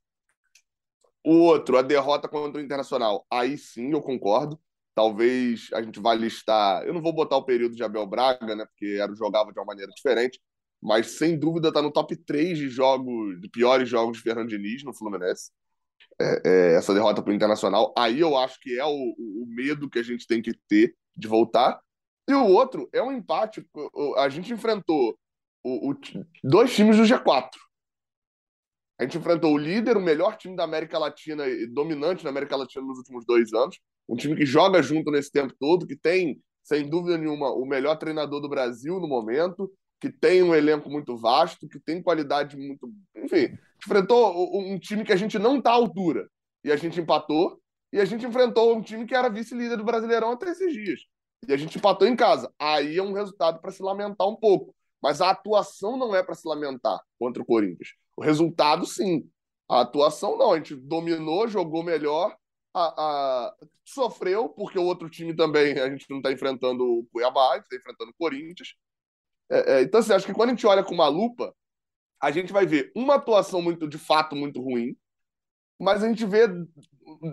O 1.26 1.36
outro, 1.36 1.78
a 1.78 1.82
derrota 1.82 2.28
contra 2.28 2.62
o 2.62 2.64
Internacional. 2.64 3.26
Aí 3.30 3.58
sim 3.58 3.92
eu 3.92 4.02
concordo 4.02 4.60
talvez 5.00 5.70
a 5.74 5.82
gente 5.82 5.98
vá 5.98 6.14
listar. 6.14 6.84
Eu 6.86 6.94
não 6.94 7.02
vou 7.02 7.14
botar 7.14 7.38
o 7.38 7.46
período 7.46 7.74
de 7.74 7.82
Abel 7.82 8.06
Braga, 8.06 8.54
né? 8.54 8.66
Porque 8.66 8.98
era 9.02 9.16
jogava 9.16 9.50
de 9.50 9.58
uma 9.58 9.66
maneira 9.66 9.90
diferente, 9.96 10.42
mas 10.82 11.18
sem 11.18 11.40
dúvida 11.40 11.70
está 11.70 11.82
no 11.82 11.90
top 11.90 12.18
3 12.18 12.58
de 12.58 12.68
jogos, 12.68 13.40
de 13.40 13.48
piores 13.48 13.88
jogos 13.88 14.18
de 14.18 14.24
Fernando 14.24 14.50
Diniz 14.50 14.84
no 14.84 14.94
Fluminense. 14.94 15.52
É, 16.20 16.42
é, 16.46 16.74
essa 16.76 16.94
derrota 16.94 17.22
para 17.22 17.32
o 17.32 17.34
Internacional. 17.34 17.94
Aí 17.98 18.20
eu 18.20 18.38
acho 18.38 18.60
que 18.60 18.78
é 18.78 18.84
o, 18.84 18.90
o, 18.90 19.46
medo 19.48 19.90
que 19.90 20.00
a 20.00 20.04
gente 20.04 20.28
tem 20.28 20.42
que 20.42 20.54
ter 20.68 20.94
de 21.16 21.30
voltar. 21.30 21.80
E 22.28 22.34
o 22.34 22.48
outro 22.48 22.90
é 22.92 23.02
um 23.02 23.14
empate. 23.14 23.66
A 24.18 24.28
gente 24.28 24.52
enfrentou 24.52 25.18
o, 25.64 25.92
o, 25.92 25.96
dois 26.44 26.76
times 26.76 26.98
do 26.98 27.04
G4. 27.04 27.50
A 29.00 29.04
gente 29.04 29.18
enfrentou 29.18 29.54
o 29.54 29.58
líder, 29.58 29.96
o 29.96 30.02
melhor 30.02 30.36
time 30.36 30.56
da 30.56 30.64
América 30.64 31.00
Latina, 31.00 31.46
dominante 31.72 32.24
na 32.24 32.30
América 32.30 32.56
Latina 32.56 32.86
nos 32.86 32.98
últimos 32.98 33.26
dois 33.26 33.54
anos, 33.54 33.80
um 34.10 34.16
time 34.16 34.36
que 34.36 34.46
joga 34.46 34.82
junto 34.82 35.10
nesse 35.10 35.32
tempo 35.32 35.54
todo, 35.58 35.88
que 35.88 35.96
tem, 35.96 36.42
sem 36.64 36.90
dúvida 36.90 37.18
nenhuma, 37.18 37.50
o 37.52 37.66
melhor 37.66 37.96
treinador 37.96 38.42
do 38.42 38.50
Brasil 38.50 39.00
no 39.00 39.08
momento, 39.08 39.72
que 40.02 40.12
tem 40.12 40.42
um 40.42 40.56
elenco 40.56 40.90
muito 40.90 41.16
vasto, 41.16 41.68
que 41.68 41.80
tem 41.80 42.02
qualidade 42.02 42.58
muito. 42.58 42.92
Enfim, 43.16 43.58
enfrentou 43.82 44.60
um 44.60 44.80
time 44.80 45.04
que 45.04 45.14
a 45.14 45.18
gente 45.18 45.38
não 45.38 45.58
está 45.58 45.72
à 45.72 45.76
altura 45.76 46.28
e 46.64 46.72
a 46.72 46.76
gente 46.76 47.00
empatou, 47.00 47.62
e 47.92 48.00
a 48.00 48.06
gente 48.06 48.26
enfrentou 48.26 48.76
um 48.76 48.82
time 48.82 49.06
que 49.06 49.16
era 49.16 49.30
vice-líder 49.30 49.78
do 49.78 49.84
Brasileirão 49.84 50.32
até 50.32 50.50
esses 50.50 50.74
dias. 50.74 51.00
E 51.48 51.54
a 51.54 51.58
gente 51.58 51.78
empatou 51.78 52.08
em 52.08 52.16
casa. 52.16 52.52
Aí 52.60 52.98
é 52.98 53.04
um 53.04 53.14
resultado 53.14 53.60
para 53.62 53.72
se 53.72 53.82
lamentar 53.82 54.28
um 54.28 54.36
pouco. 54.36 54.76
Mas 55.02 55.22
a 55.22 55.30
atuação 55.30 55.98
não 55.98 56.16
é 56.16 56.22
para 56.22 56.36
se 56.36 56.48
lamentar 56.48 57.00
contra 57.18 57.42
o 57.42 57.46
Corinthians. 57.46 57.90
O 58.18 58.24
resultado, 58.24 58.86
sim. 58.86 59.30
A 59.70 59.82
atuação, 59.82 60.38
não. 60.38 60.52
A 60.52 60.58
gente 60.58 60.76
dominou, 60.76 61.48
jogou 61.48 61.84
melhor 61.84 62.36
a, 62.74 62.82
a, 62.88 63.56
sofreu, 63.86 64.50
porque 64.50 64.78
o 64.78 64.84
outro 64.84 65.10
time 65.10 65.34
também, 65.36 65.80
a 65.80 65.90
gente 65.90 66.06
não 66.10 66.18
está 66.18 66.32
enfrentando 66.32 66.84
o 66.84 67.06
Cuiabá, 67.12 67.52
a 67.52 67.56
gente 67.56 67.64
está 67.66 67.78
enfrentando 67.78 68.12
o 68.12 68.16
Corinthians. 68.16 68.76
É, 69.50 69.74
é, 69.74 69.82
então, 69.82 70.00
assim, 70.00 70.14
acho 70.14 70.26
que 70.26 70.34
quando 70.34 70.50
a 70.50 70.54
gente 70.54 70.68
olha 70.68 70.84
com 70.84 70.94
uma 70.94 71.08
lupa, 71.08 71.56
a 72.22 72.32
gente 72.32 72.52
vai 72.52 72.66
ver 72.66 72.92
uma 72.96 73.16
atuação 73.16 73.62
muito, 73.62 73.88
de 73.88 73.98
fato, 73.98 74.36
muito 74.36 74.62
ruim, 74.62 74.96
mas 75.80 76.04
a 76.04 76.08
gente 76.08 76.26
vê 76.26 76.48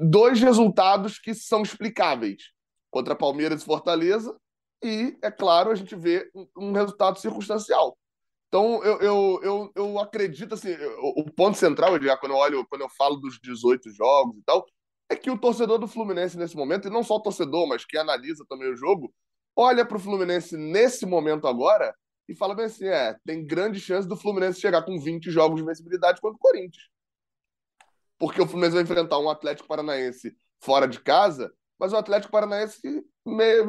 dois 0.09 0.41
resultados 0.41 1.19
que 1.19 1.35
são 1.35 1.63
explicáveis 1.63 2.53
contra 2.91 3.17
Palmeiras 3.17 3.63
e 3.63 3.65
Fortaleza, 3.65 4.35
e, 4.83 5.17
é 5.23 5.31
claro, 5.31 5.71
a 5.71 5.75
gente 5.75 5.95
vê 5.97 6.31
um, 6.57 6.73
resultado 6.73 7.19
circunstancial. 7.19 7.97
Então, 8.49 8.83
eu, 8.85 9.01
eu, 9.01 9.41
eu, 9.43 9.73
eu 9.75 9.99
acredito, 9.99 10.55
assim, 10.55 10.75
o, 11.01 11.31
ponto 11.31 11.59
central, 11.59 12.01
já 12.01 12.17
quando 12.17 12.33
eu 12.33 12.39
olho, 12.39 12.67
quando 12.67 12.83
eu 12.83 12.89
falo 12.89 13.17
dos 13.17 13.39
18 13.41 13.91
jogos 13.91 14.39
e 14.39 14.43
tal, 14.43 14.65
é 15.09 15.17
que 15.17 15.31
o 15.31 15.39
torcedor 15.39 15.79
do 15.79 15.89
Fluminense 15.89 16.39
nesse 16.39 16.57
momento, 16.57 16.89
e 16.89 16.91
não 16.91 17.03
só 17.03 17.17
o 17.17 17.23
torcedor, 17.23 17.67
mas 17.67 17.85
que 17.85 17.97
analisa 17.97 18.45
também 18.49 18.71
o 18.71 18.77
jogo, 18.77 19.13
olha 19.55 19.85
para 19.85 19.97
o 19.97 20.01
Fluminense 20.01 20.57
nesse 20.57 21.07
momento 21.07 21.47
agora 21.47 21.95
e 22.29 22.35
fala 22.35 22.55
bem 22.55 22.67
assim: 22.67 22.87
é, 22.87 23.17
tem 23.25 23.47
grande 23.47 23.81
chance 23.81 24.07
do 24.07 24.17
Fluminense 24.17 24.61
chegar 24.61 24.83
com 24.83 24.99
20 24.99 25.31
jogos 25.31 25.61
de 25.61 25.67
vencibilidade 25.67 26.21
contra 26.21 26.37
o 26.37 26.41
Corinthians. 26.41 26.89
Porque 28.19 28.41
o 28.41 28.47
Fluminense 28.47 28.75
vai 28.75 28.83
enfrentar 28.83 29.19
um 29.19 29.31
Atlético 29.31 29.69
Paranaense 29.69 30.37
fora 30.61 30.87
de 30.87 31.01
casa, 31.01 31.53
mas 31.79 31.93
o 31.93 31.97
Atlético 31.97 32.33
Paranaense 32.33 33.05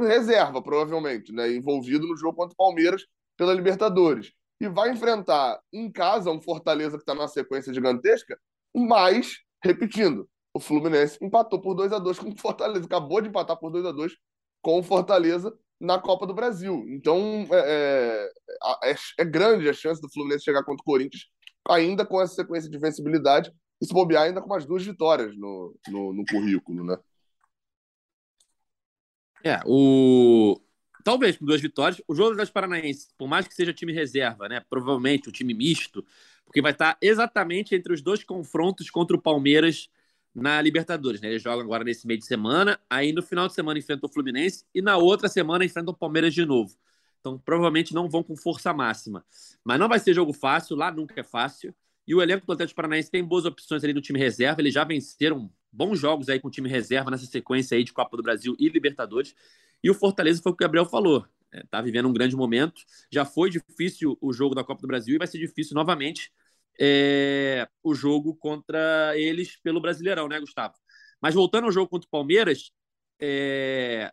reserva, 0.07 0.61
provavelmente, 0.61 1.33
né, 1.33 1.51
envolvido 1.51 2.07
no 2.07 2.17
jogo 2.17 2.35
contra 2.35 2.53
o 2.53 2.57
Palmeiras 2.57 3.05
pela 3.35 3.53
Libertadores. 3.53 4.31
E 4.59 4.67
vai 4.67 4.91
enfrentar 4.91 5.59
em 5.71 5.91
casa 5.91 6.31
um 6.31 6.41
Fortaleza 6.41 6.97
que 6.97 7.03
está 7.03 7.13
numa 7.13 7.27
sequência 7.27 7.73
gigantesca, 7.73 8.39
mas, 8.75 9.37
repetindo, 9.63 10.27
o 10.53 10.59
Fluminense 10.59 11.17
empatou 11.21 11.61
por 11.61 11.75
2 11.75 11.93
a 11.93 11.99
2 11.99 12.19
com 12.19 12.29
o 12.29 12.39
Fortaleza. 12.39 12.85
Acabou 12.85 13.21
de 13.21 13.29
empatar 13.29 13.57
por 13.57 13.71
2 13.71 13.85
a 13.85 13.91
2 13.91 14.13
com 14.61 14.79
o 14.79 14.83
Fortaleza 14.83 15.55
na 15.79 15.99
Copa 15.99 16.25
do 16.25 16.33
Brasil. 16.33 16.83
Então 16.89 17.47
é, 17.51 18.29
é, 18.83 18.89
é, 18.91 18.95
é 19.19 19.25
grande 19.25 19.69
a 19.69 19.73
chance 19.73 20.01
do 20.01 20.09
Fluminense 20.09 20.43
chegar 20.43 20.63
contra 20.63 20.81
o 20.81 20.85
Corinthians, 20.85 21.25
ainda 21.69 22.05
com 22.05 22.19
essa 22.19 22.33
sequência 22.33 22.69
de 22.69 22.77
vencibilidade, 22.79 23.51
e 23.79 23.85
se 23.85 23.93
bobear 23.93 24.23
ainda 24.23 24.41
com 24.41 24.47
umas 24.47 24.65
duas 24.65 24.83
vitórias 24.83 25.37
no, 25.37 25.75
no, 25.87 26.13
no 26.13 26.23
currículo, 26.25 26.83
né? 26.83 26.97
É, 29.43 29.59
o. 29.65 30.59
Talvez 31.03 31.37
com 31.37 31.45
duas 31.45 31.61
vitórias. 31.61 32.01
O 32.07 32.13
jogo 32.13 32.35
das 32.35 32.49
Paranaense, 32.49 33.07
por 33.17 33.27
mais 33.27 33.47
que 33.47 33.53
seja 33.55 33.73
time 33.73 33.93
reserva, 33.93 34.49
né? 34.49 34.61
Provavelmente 34.69 35.29
um 35.29 35.31
time 35.31 35.53
misto, 35.53 36.03
porque 36.45 36.61
vai 36.61 36.71
estar 36.71 36.97
exatamente 37.01 37.75
entre 37.75 37.93
os 37.93 38.01
dois 38.01 38.23
confrontos 38.23 38.89
contra 38.89 39.15
o 39.15 39.21
Palmeiras 39.21 39.89
na 40.37 40.61
Libertadores. 40.61 41.19
Né? 41.19 41.29
Eles 41.29 41.41
jogam 41.41 41.63
agora 41.63 41.83
nesse 41.83 42.05
meio 42.05 42.19
de 42.19 42.25
semana, 42.25 42.79
aí 42.89 43.11
no 43.11 43.23
final 43.23 43.47
de 43.47 43.53
semana 43.53 43.79
enfrentam 43.79 44.07
o 44.09 44.13
Fluminense 44.13 44.63
e 44.73 44.81
na 44.81 44.97
outra 44.97 45.27
semana 45.27 45.65
enfrentam 45.65 45.93
o 45.93 45.97
Palmeiras 45.97 46.33
de 46.33 46.45
novo. 46.45 46.75
Então 47.19 47.39
provavelmente 47.39 47.93
não 47.93 48.07
vão 48.07 48.21
com 48.21 48.35
força 48.35 48.73
máxima. 48.73 49.25
Mas 49.63 49.79
não 49.79 49.89
vai 49.89 49.99
ser 49.99 50.13
jogo 50.13 50.31
fácil, 50.33 50.75
lá 50.75 50.91
nunca 50.91 51.19
é 51.19 51.23
fácil. 51.23 51.73
E 52.07 52.15
o 52.15 52.21
elenco 52.21 52.45
do 52.45 52.53
Atlético 52.53 52.75
Paranaense 52.75 53.11
tem 53.11 53.23
boas 53.23 53.45
opções 53.45 53.83
ali 53.83 53.93
no 53.93 54.01
time 54.01 54.17
reserva. 54.17 54.61
Eles 54.61 54.73
já 54.73 54.83
venceram 54.83 55.51
bons 55.71 55.99
jogos 55.99 56.29
aí 56.29 56.39
com 56.39 56.47
o 56.47 56.51
time 56.51 56.69
reserva 56.69 57.11
nessa 57.11 57.25
sequência 57.25 57.77
aí 57.77 57.83
de 57.83 57.93
Copa 57.93 58.17
do 58.17 58.23
Brasil 58.23 58.55
e 58.59 58.69
Libertadores. 58.69 59.35
E 59.83 59.89
o 59.89 59.93
Fortaleza 59.93 60.41
foi 60.41 60.51
o 60.51 60.55
que 60.55 60.63
o 60.63 60.67
Gabriel 60.67 60.85
falou. 60.85 61.25
Está 61.53 61.79
é, 61.79 61.81
vivendo 61.81 62.07
um 62.07 62.13
grande 62.13 62.35
momento. 62.35 62.81
Já 63.11 63.25
foi 63.25 63.49
difícil 63.49 64.17
o 64.21 64.33
jogo 64.33 64.55
da 64.55 64.63
Copa 64.63 64.81
do 64.81 64.87
Brasil 64.87 65.15
e 65.15 65.17
vai 65.17 65.27
ser 65.27 65.37
difícil 65.37 65.75
novamente 65.75 66.31
é, 66.79 67.67
o 67.83 67.93
jogo 67.95 68.35
contra 68.35 69.13
eles 69.17 69.55
pelo 69.61 69.81
Brasileirão, 69.81 70.27
né, 70.27 70.39
Gustavo? 70.39 70.75
Mas 71.21 71.33
voltando 71.33 71.65
ao 71.65 71.71
jogo 71.71 71.89
contra 71.89 72.07
o 72.07 72.11
Palmeiras, 72.11 72.71
é, 73.19 74.11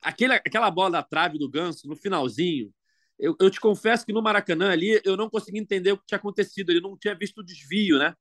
aquele, 0.00 0.34
aquela 0.34 0.70
bola 0.70 0.90
da 0.90 1.02
trave 1.02 1.38
do 1.38 1.48
Ganso 1.48 1.86
no 1.86 1.96
finalzinho, 1.96 2.72
eu, 3.18 3.36
eu, 3.40 3.50
te 3.50 3.60
confesso 3.60 4.04
que 4.04 4.12
no 4.12 4.22
Maracanã 4.22 4.72
ali 4.72 5.00
eu 5.04 5.16
não 5.16 5.30
consegui 5.30 5.58
entender 5.58 5.92
o 5.92 5.98
que 5.98 6.06
tinha 6.06 6.18
acontecido, 6.18 6.70
ele 6.70 6.80
não 6.80 6.96
tinha 6.98 7.14
visto 7.14 7.38
o 7.38 7.44
desvio, 7.44 7.98
né? 7.98 8.16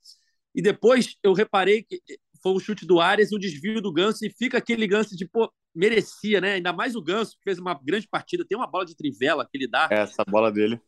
E 0.53 0.61
depois 0.61 1.15
eu 1.23 1.33
reparei 1.33 1.83
que 1.83 2.01
foi 2.41 2.53
o 2.53 2.59
chute 2.59 2.85
do 2.85 2.99
Arias 2.99 3.31
e 3.31 3.35
o 3.35 3.39
desvio 3.39 3.81
do 3.81 3.93
Ganso, 3.93 4.25
e 4.25 4.29
fica 4.29 4.57
aquele 4.57 4.87
Ganso 4.87 5.15
de, 5.15 5.27
pô, 5.27 5.51
merecia, 5.73 6.41
né? 6.41 6.53
Ainda 6.53 6.73
mais 6.73 6.95
o 6.95 7.01
Ganso, 7.01 7.37
que 7.37 7.43
fez 7.43 7.59
uma 7.59 7.79
grande 7.81 8.07
partida, 8.07 8.45
tem 8.47 8.57
uma 8.57 8.67
bola 8.67 8.85
de 8.85 8.95
trivela 8.95 9.47
que 9.49 9.57
ele 9.57 9.67
dá. 9.67 9.87
Essa 9.91 10.23
bola 10.27 10.51
dele 10.51 10.81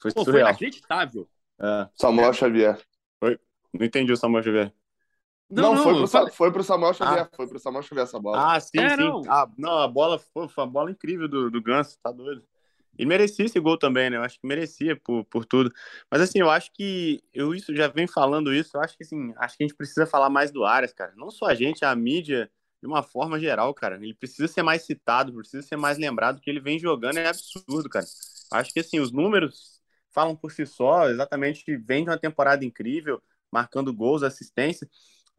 foi 0.00 0.12
pô, 0.12 0.24
Foi 0.24 0.40
inacreditável. 0.40 1.28
É. 1.60 1.88
Samuel 1.94 2.32
Xavier. 2.32 2.80
Foi? 3.18 3.38
Não 3.72 3.86
entendi 3.86 4.12
o 4.12 4.16
Samuel 4.16 4.42
Xavier. 4.42 4.72
Não, 5.50 5.74
não, 5.74 5.82
foi, 5.82 5.94
pro, 5.94 6.08
falei... 6.08 6.32
foi 6.32 6.52
pro 6.52 6.62
Samuel 6.62 6.94
Xavier. 6.94 7.22
Ah. 7.22 7.36
Foi 7.36 7.48
pro 7.48 7.58
Samuel 7.58 7.82
Xavier 7.82 8.04
essa 8.04 8.20
bola. 8.20 8.54
Ah, 8.54 8.60
sim, 8.60 8.78
é, 8.78 8.90
sim. 8.90 8.96
Não. 8.96 9.22
Ah, 9.28 9.50
não, 9.56 9.78
a 9.78 9.88
bola 9.88 10.18
foi, 10.18 10.48
foi 10.48 10.64
uma 10.64 10.70
bola 10.70 10.90
incrível 10.90 11.28
do, 11.28 11.50
do 11.50 11.62
Ganso, 11.62 11.98
tá 12.02 12.12
doido. 12.12 12.42
E 12.98 13.06
merecia 13.06 13.44
esse 13.44 13.60
gol 13.60 13.78
também, 13.78 14.10
né? 14.10 14.16
Eu 14.16 14.22
acho 14.22 14.40
que 14.40 14.46
merecia 14.46 14.96
por, 14.96 15.24
por 15.26 15.44
tudo. 15.44 15.72
Mas 16.10 16.20
assim, 16.20 16.40
eu 16.40 16.50
acho 16.50 16.72
que 16.72 17.22
eu 17.32 17.54
isso 17.54 17.74
já 17.74 17.88
venho 17.88 18.08
falando 18.08 18.52
isso, 18.52 18.76
eu 18.76 18.80
acho 18.80 18.96
que 18.96 19.04
assim, 19.04 19.32
acho 19.38 19.56
que 19.56 19.64
a 19.64 19.66
gente 19.66 19.76
precisa 19.76 20.06
falar 20.06 20.28
mais 20.30 20.50
do 20.50 20.64
Arias, 20.64 20.92
cara. 20.92 21.12
Não 21.16 21.30
só 21.30 21.46
a 21.46 21.54
gente, 21.54 21.84
a 21.84 21.94
mídia, 21.94 22.50
de 22.80 22.86
uma 22.86 23.02
forma 23.02 23.38
geral, 23.38 23.72
cara. 23.74 23.96
Ele 23.96 24.14
precisa 24.14 24.48
ser 24.48 24.62
mais 24.62 24.82
citado, 24.82 25.32
precisa 25.32 25.62
ser 25.62 25.76
mais 25.76 25.98
lembrado, 25.98 26.40
que 26.40 26.50
ele 26.50 26.60
vem 26.60 26.78
jogando 26.78 27.18
é 27.18 27.28
absurdo, 27.28 27.88
cara. 27.88 28.06
Acho 28.52 28.72
que 28.72 28.80
assim, 28.80 29.00
os 29.00 29.12
números 29.12 29.80
falam 30.10 30.34
por 30.34 30.50
si 30.50 30.66
só, 30.66 31.08
exatamente 31.08 31.76
vem 31.76 32.04
de 32.04 32.10
uma 32.10 32.18
temporada 32.18 32.64
incrível, 32.64 33.22
marcando 33.52 33.92
gols, 33.92 34.22
assistência. 34.22 34.88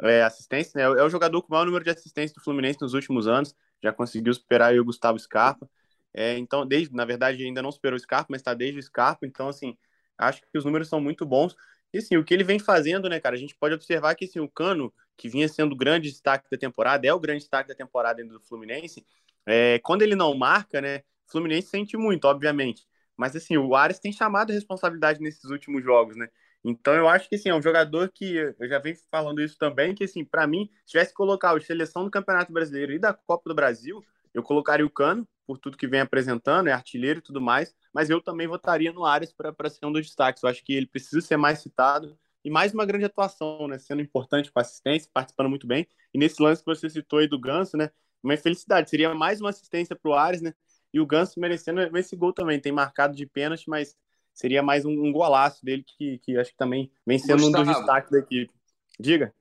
É, 0.02 0.24
assistência, 0.24 0.72
né? 0.76 0.84
É 0.84 1.04
o 1.04 1.10
jogador 1.10 1.42
com 1.42 1.50
o 1.50 1.52
maior 1.52 1.66
número 1.66 1.84
de 1.84 1.90
assistências 1.90 2.34
do 2.34 2.42
Fluminense 2.42 2.80
nos 2.82 2.94
últimos 2.94 3.28
anos, 3.28 3.54
já 3.84 3.92
conseguiu 3.92 4.34
superar 4.34 4.74
o 4.76 4.86
Gustavo 4.86 5.20
Scarpa. 5.20 5.70
É, 6.14 6.38
então, 6.38 6.66
desde, 6.66 6.94
na 6.96 7.06
verdade, 7.06 7.44
ainda 7.44 7.62
não 7.62 7.72
superou 7.72 7.98
o 7.98 8.00
Scarpa, 8.00 8.28
mas 8.30 8.42
está 8.42 8.54
desde 8.54 8.80
o 8.80 8.84
Scarpa. 8.84 9.26
Então, 9.26 9.48
assim, 9.48 9.78
acho 10.18 10.42
que 10.42 10.58
os 10.58 10.66
números 10.66 10.88
são 10.88 11.00
muito 11.00 11.26
bons. 11.26 11.56
E, 11.94 11.98
assim, 12.00 12.18
o 12.18 12.24
que 12.24 12.34
ele 12.34 12.44
vem 12.44 12.60
fazendo, 12.60 13.10
né, 13.10 13.20
cara? 13.20 13.36
A 13.36 13.40
gente 13.40 13.56
pode 13.56 13.74
observar 13.74 14.16
que, 14.16 14.26
assim, 14.26 14.40
o 14.40 14.50
Cano, 14.50 14.94
que 15.18 15.30
vinha 15.30 15.48
sendo 15.48 15.74
o 15.74 15.76
grande 15.76 16.10
destaque 16.10 16.48
da 16.52 16.58
temporada, 16.58 17.08
é 17.08 17.14
o 17.14 17.20
grande 17.20 17.40
destaque 17.40 17.70
da 17.70 17.76
temporada 17.76 18.24
do 18.24 18.40
Fluminense. 18.42 19.06
É, 19.46 19.80
quando 19.80 20.02
ele 20.04 20.16
não 20.16 20.36
marca, 20.36 20.82
né, 20.82 21.00
o 21.28 21.32
Fluminense 21.32 21.70
sente 21.70 21.98
muito, 21.98 22.26
obviamente. 22.26 22.88
Mas, 23.18 23.36
assim, 23.36 23.58
o 23.58 23.76
Ares 23.76 24.00
tem 24.00 24.12
chamado 24.12 24.52
a 24.52 24.54
responsabilidade 24.54 25.20
nesses 25.20 25.46
últimos 25.46 25.84
jogos, 25.84 26.16
né? 26.16 26.30
Então, 26.64 26.94
eu 26.94 27.08
acho 27.08 27.30
que, 27.30 27.36
assim, 27.36 27.50
é 27.50 27.56
um 27.56 27.62
jogador 27.62 28.10
que, 28.14 28.36
eu 28.36 28.68
já 28.68 28.80
venho 28.80 28.98
falando 29.10 29.42
isso 29.42 29.58
também, 29.58 29.96
que, 29.96 30.04
assim, 30.04 30.24
para 30.26 30.46
mim, 30.46 30.70
se 30.86 30.92
tivesse 30.92 31.12
que 31.12 31.16
colocar 31.16 31.56
a 31.56 31.60
seleção 31.62 32.04
do 32.04 32.12
Campeonato 32.12 32.52
Brasileiro 32.52 32.94
e 32.94 33.00
da 33.00 33.14
Copa 33.14 33.50
do 33.50 33.56
Brasil, 33.56 34.04
eu 34.34 34.44
colocaria 34.44 34.86
o 34.86 34.90
Cano, 34.90 35.28
por 35.50 35.58
tudo 35.58 35.78
que 35.78 35.88
vem 35.88 36.00
apresentando, 36.00 36.68
é 36.68 36.72
artilheiro 36.72 37.18
e 37.18 37.22
tudo 37.24 37.42
mais, 37.42 37.76
mas 37.92 38.08
eu 38.08 38.22
também 38.22 38.46
votaria 38.46 38.94
no 38.94 39.04
Ares 39.04 39.34
para 39.34 39.68
ser 39.68 39.84
um 39.84 39.92
dos 39.92 40.06
destaques. 40.06 40.44
Eu 40.44 40.50
acho 40.50 40.64
que 40.64 40.72
ele 40.72 40.86
precisa 40.86 41.20
ser 41.22 41.38
mais 41.38 41.58
citado 41.58 42.16
e 42.46 42.52
mais 42.52 42.72
uma 42.72 42.86
grande 42.86 43.06
atuação, 43.06 43.68
né? 43.68 43.80
Sendo 43.80 44.00
importante 44.00 44.52
com 44.52 44.60
assistência, 44.60 45.10
participando 45.12 45.50
muito 45.50 45.66
bem. 45.66 45.88
E 46.14 46.20
nesse 46.20 46.40
lance 46.40 46.62
que 46.62 46.68
você 46.68 46.88
citou 46.88 47.18
aí 47.18 47.28
do 47.28 47.40
Ganso, 47.40 47.76
né? 47.76 47.90
Uma 48.22 48.38
felicidade. 48.38 48.92
Seria 48.92 49.16
mais 49.16 49.42
uma 49.42 49.50
assistência 49.50 49.96
para 49.96 50.12
o 50.12 50.14
Ares, 50.14 50.40
né? 50.40 50.54
E 50.94 51.00
o 51.00 51.06
Ganso 51.08 51.40
merecendo 51.40 51.82
esse 51.98 52.16
gol 52.16 52.32
também. 52.32 52.60
Tem 52.60 52.72
marcado 52.72 53.16
de 53.16 53.26
pênalti, 53.26 53.68
mas 53.68 53.98
seria 54.32 54.62
mais 54.62 54.86
um, 54.86 54.92
um 54.92 55.12
golaço 55.12 55.66
dele 55.66 55.84
que, 55.84 56.20
que 56.20 56.38
acho 56.38 56.52
que 56.52 56.58
também 56.58 56.92
vem 57.08 57.18
sendo 57.18 57.42
Gustavo, 57.42 57.64
um 57.64 57.66
dos 57.66 57.76
destaques 57.76 58.12
da 58.12 58.20
equipe. 58.20 58.54
Diga. 59.00 59.34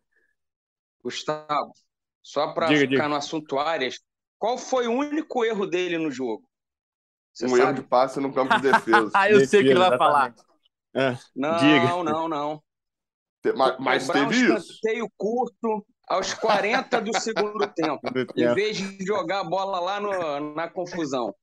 Gustavo, 1.03 1.75
só 2.23 2.55
para 2.55 2.69
ficar 2.69 2.87
diga. 2.87 3.09
no 3.09 3.15
assunto 3.15 3.59
Ares, 3.59 4.01
qual 4.39 4.57
foi 4.57 4.87
o 4.87 4.93
único 4.93 5.45
erro 5.45 5.67
dele 5.67 5.99
no 5.99 6.11
jogo? 6.11 6.49
Você 7.33 7.47
um 7.47 7.51
sabe? 7.51 7.63
erro 7.63 7.73
de 7.75 7.83
passe 7.83 8.21
no 8.21 8.33
campo 8.33 8.55
de 8.57 8.63
defesa. 8.63 9.11
Ah, 9.15 9.31
eu 9.31 9.47
sei 9.47 9.61
o 9.61 9.63
que 9.65 9.71
ele 9.71 9.79
vai 9.79 9.97
falar. 9.97 10.35
É. 10.95 11.17
Não, 11.35 11.57
Diga. 11.59 12.03
não, 12.05 12.29
não. 12.29 12.63
Mas, 13.55 13.77
mas 13.79 14.09
teve 14.09 14.27
um 14.27 14.57
isso. 14.57 14.73
escanteio 14.73 15.09
curto 15.17 15.87
aos 16.09 16.35
40 16.35 17.01
do 17.01 17.21
segundo 17.21 17.67
tempo, 17.75 18.01
em 18.37 18.55
vez 18.55 18.77
de 18.77 19.05
jogar 19.05 19.41
a 19.41 19.45
bola 19.45 19.79
lá 19.79 20.01
no, 20.01 20.55
na 20.55 20.69
confusão. 20.69 21.35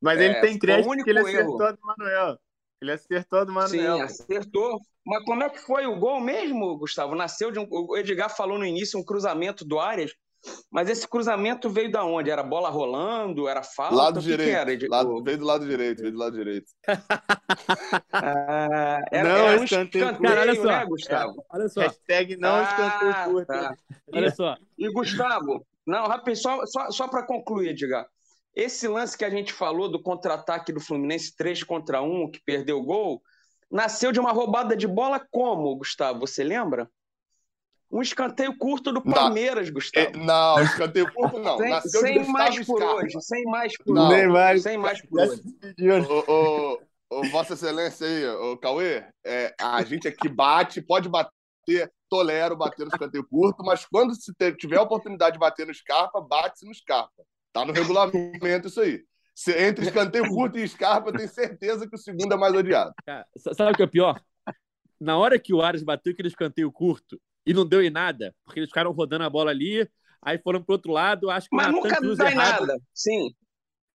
Mas 0.00 0.18
é, 0.20 0.24
ele 0.24 0.40
tem 0.40 0.58
crédito 0.58 1.04
que 1.04 1.10
ele 1.10 1.20
acertou 1.20 1.66
erro. 1.66 1.76
do 1.76 1.86
Manuel. 1.86 2.38
Ele 2.80 2.92
acertou 2.92 3.46
do 3.46 3.52
Manuel. 3.52 3.96
Sim, 3.96 4.02
acertou. 4.02 4.80
Mas 5.04 5.24
como 5.24 5.42
é 5.42 5.50
que 5.50 5.58
foi 5.58 5.86
o 5.86 5.98
gol 5.98 6.20
mesmo, 6.20 6.78
Gustavo? 6.78 7.14
Nasceu 7.14 7.50
de 7.50 7.58
um. 7.58 7.66
O 7.70 7.96
Edgar 7.96 8.34
falou 8.34 8.58
no 8.58 8.64
início 8.64 8.98
um 8.98 9.04
cruzamento 9.04 9.64
do 9.64 9.78
Arias. 9.78 10.12
Mas 10.70 10.88
esse 10.88 11.06
cruzamento 11.06 11.68
veio 11.68 11.90
da 11.90 12.04
onde? 12.04 12.30
Era 12.30 12.42
bola 12.42 12.68
rolando? 12.68 13.48
Era 13.48 13.62
falta? 13.62 13.94
Lado 13.94 14.20
direito. 14.20 14.70
Era? 14.70 14.88
Lado, 14.88 15.22
veio 15.22 15.38
do 15.38 15.44
lado 15.44 15.66
direito, 15.66 16.00
veio 16.00 16.12
do 16.12 16.18
lado 16.18 16.36
direito. 16.36 16.66
ah, 18.12 19.00
era, 19.10 19.28
não, 19.28 19.36
era 19.36 19.60
um 19.60 19.64
escanteio, 19.64 20.18
Cara, 20.18 20.40
olha 20.40 20.54
só. 20.54 20.62
né, 20.64 20.86
Gustavo? 20.86 21.32
É, 21.32 21.56
olha 21.56 21.68
só. 21.68 21.80
Hashtag 21.80 22.36
não 22.36 22.54
ah, 22.54 22.62
escanteio 22.62 23.32
curto. 23.32 23.46
Tá. 23.46 23.76
Olha 24.12 24.30
só. 24.34 24.56
E, 24.78 24.92
Gustavo, 24.92 25.66
não, 25.86 26.06
rapidinho, 26.06 26.36
só, 26.36 26.66
só, 26.66 26.90
só 26.90 27.08
para 27.08 27.22
concluir, 27.22 27.70
Edgar. 27.70 28.06
Esse 28.54 28.88
lance 28.88 29.16
que 29.16 29.24
a 29.24 29.30
gente 29.30 29.52
falou 29.52 29.90
do 29.90 30.02
contra-ataque 30.02 30.72
do 30.72 30.80
Fluminense 30.80 31.34
3 31.36 31.62
contra 31.62 32.02
1, 32.02 32.30
que 32.30 32.40
perdeu 32.44 32.78
o 32.78 32.84
gol, 32.84 33.22
nasceu 33.70 34.12
de 34.12 34.18
uma 34.18 34.32
roubada 34.32 34.76
de 34.76 34.86
bola 34.86 35.24
como, 35.30 35.76
Gustavo? 35.76 36.20
Você 36.20 36.42
lembra? 36.42 36.90
Um 37.90 38.02
escanteio 38.02 38.56
curto 38.56 38.92
do 38.92 39.02
Palmeiras, 39.02 39.68
não, 39.68 39.74
Gustavo. 39.74 40.06
É, 40.06 40.16
não, 40.18 40.62
escanteio 40.62 41.10
curto 41.14 41.38
não. 41.38 41.56
sem, 41.56 41.80
sem 41.80 42.28
mais 42.28 42.66
por 42.66 42.76
Scarpa. 42.76 42.94
hoje, 42.96 43.22
sem 43.22 43.44
mais 43.44 43.78
por 43.78 43.94
não, 43.94 44.08
hoje. 44.08 44.26
Mais, 44.26 44.62
sem 44.62 44.78
mais 44.78 45.00
por 45.00 45.20
hoje. 45.20 45.42
Ô, 46.28 46.78
ô, 47.10 47.22
Vossa 47.30 47.54
Excelência 47.54 48.06
aí, 48.06 48.26
o 48.26 48.58
Cauê, 48.58 49.04
é, 49.24 49.54
a 49.58 49.82
gente 49.82 50.06
aqui 50.06 50.28
bate, 50.28 50.82
pode 50.82 51.08
bater, 51.08 51.90
tolero 52.10 52.56
bater 52.56 52.84
no 52.84 52.92
escanteio 52.92 53.26
curto, 53.26 53.64
mas 53.64 53.86
quando 53.86 54.14
se 54.14 54.32
tiver 54.58 54.76
a 54.76 54.82
oportunidade 54.82 55.32
de 55.32 55.38
bater 55.38 55.66
no 55.66 55.72
Scarpa, 55.72 56.20
bate-se 56.20 56.66
no 56.66 56.74
Scarpa. 56.74 57.24
Tá 57.52 57.64
no 57.64 57.72
regulamento 57.72 58.68
isso 58.68 58.80
aí. 58.82 59.02
Se, 59.34 59.52
entre 59.52 59.86
escanteio 59.86 60.28
curto 60.28 60.58
e 60.58 60.68
Scarpa, 60.68 61.08
eu 61.08 61.16
tenho 61.16 61.28
certeza 61.28 61.88
que 61.88 61.94
o 61.94 61.98
segundo 61.98 62.34
é 62.34 62.36
mais 62.36 62.54
odiado. 62.54 62.92
Cara, 63.06 63.26
sabe 63.36 63.72
o 63.72 63.74
que 63.74 63.82
é 63.82 63.86
pior? 63.86 64.20
Na 65.00 65.16
hora 65.16 65.38
que 65.38 65.54
o 65.54 65.62
Ares 65.62 65.82
bateu 65.82 66.12
aquele 66.12 66.28
escanteio 66.28 66.72
curto, 66.72 67.20
e 67.48 67.54
não 67.54 67.66
deu 67.66 67.82
em 67.82 67.88
nada, 67.88 68.34
porque 68.44 68.60
eles 68.60 68.68
ficaram 68.68 68.92
rodando 68.92 69.24
a 69.24 69.30
bola 69.30 69.50
ali, 69.50 69.88
aí 70.20 70.36
foram 70.36 70.62
pro 70.62 70.74
outro 70.74 70.92
lado, 70.92 71.30
acho 71.30 71.48
que 71.48 71.56
Mas 71.56 71.68
o 71.68 71.80
Natan 71.80 71.94
cruz 71.94 72.18
errado. 72.18 72.66
Nada. 72.66 72.78
Sim. 72.92 73.34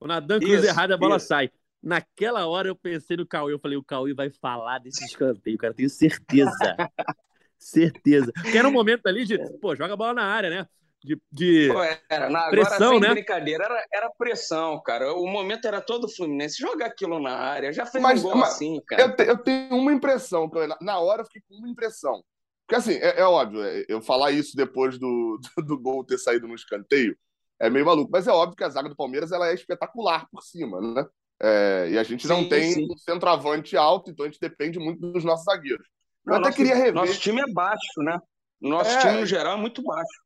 O 0.00 0.06
Natan 0.06 0.40
cruz 0.40 0.64
errado, 0.64 0.92
a 0.92 0.96
bola 0.96 1.18
isso. 1.18 1.26
sai. 1.26 1.50
Naquela 1.82 2.46
hora 2.46 2.68
eu 2.68 2.74
pensei 2.74 3.14
no 3.14 3.26
Cauê, 3.26 3.52
eu 3.52 3.58
falei, 3.58 3.76
o 3.76 3.84
Cauê 3.84 4.14
vai 4.14 4.30
falar 4.30 4.78
desse 4.78 5.04
escanteio, 5.04 5.58
cara, 5.58 5.74
tenho 5.74 5.90
certeza. 5.90 6.50
certeza. 7.58 8.32
Porque 8.32 8.56
era 8.56 8.66
um 8.66 8.72
momento 8.72 9.06
ali 9.06 9.26
de, 9.26 9.36
pô, 9.60 9.76
joga 9.76 9.92
a 9.92 9.96
bola 9.96 10.14
na 10.14 10.24
área, 10.24 10.48
né? 10.48 10.66
De, 11.04 11.20
de 11.30 11.68
pô, 11.70 11.82
era, 12.08 12.30
na, 12.30 12.48
pressão, 12.48 12.96
agora, 12.96 13.00
né? 13.00 13.10
brincadeira, 13.10 13.64
era, 13.64 13.86
era 13.92 14.10
pressão, 14.16 14.80
cara. 14.82 15.12
O 15.12 15.26
momento 15.26 15.66
era 15.66 15.80
todo 15.82 16.08
Fluminense. 16.08 16.56
Joga 16.58 16.86
aquilo 16.86 17.20
na 17.20 17.36
área, 17.36 17.70
já 17.70 17.84
fez 17.84 18.02
mas, 18.02 18.20
um 18.20 18.22
gol 18.22 18.36
mas, 18.36 18.50
assim, 18.50 18.80
cara. 18.86 19.02
Eu, 19.02 19.16
te, 19.16 19.22
eu 19.24 19.36
tenho 19.36 19.76
uma 19.76 19.92
impressão, 19.92 20.50
na 20.80 21.00
hora 21.00 21.20
eu 21.20 21.26
fiquei 21.26 21.42
com 21.46 21.56
uma 21.56 21.68
impressão. 21.68 22.22
Porque, 22.66 22.76
assim, 22.76 22.94
é, 22.94 23.20
é 23.20 23.24
óbvio, 23.24 23.62
é, 23.62 23.84
eu 23.88 24.00
falar 24.00 24.30
isso 24.30 24.56
depois 24.56 24.98
do, 24.98 25.38
do, 25.56 25.62
do, 25.64 25.78
gol 25.78 26.04
ter 26.04 26.18
saído 26.18 26.48
no 26.48 26.54
escanteio 26.54 27.16
é 27.60 27.68
meio 27.70 27.86
maluco. 27.86 28.10
Mas 28.10 28.26
é 28.26 28.32
óbvio 28.32 28.56
que 28.56 28.64
a 28.64 28.68
zaga 28.68 28.88
do 28.88 28.96
Palmeiras 28.96 29.32
ela 29.32 29.48
é 29.48 29.54
espetacular 29.54 30.26
por 30.30 30.42
cima, 30.42 30.80
né? 30.80 31.06
É, 31.40 31.88
e 31.90 31.98
a 31.98 32.02
gente 32.02 32.26
não 32.28 32.42
sim, 32.42 32.48
tem 32.48 32.72
sim. 32.72 32.88
um 32.90 32.96
centroavante 32.96 33.76
alto, 33.76 34.10
então 34.10 34.24
a 34.24 34.28
gente 34.28 34.40
depende 34.40 34.78
muito 34.78 35.00
dos 35.00 35.24
nossos 35.24 35.44
zagueiros. 35.44 35.86
Eu 36.24 36.34
até 36.34 36.44
nosso, 36.44 36.56
queria 36.56 36.74
rever. 36.76 36.94
Nosso 36.94 37.18
time 37.18 37.40
é 37.40 37.52
baixo, 37.52 38.00
né? 38.00 38.18
Nosso 38.60 38.90
é, 38.90 39.00
time, 39.00 39.20
no 39.20 39.26
geral, 39.26 39.58
é 39.58 39.60
muito 39.60 39.82
baixo. 39.82 40.22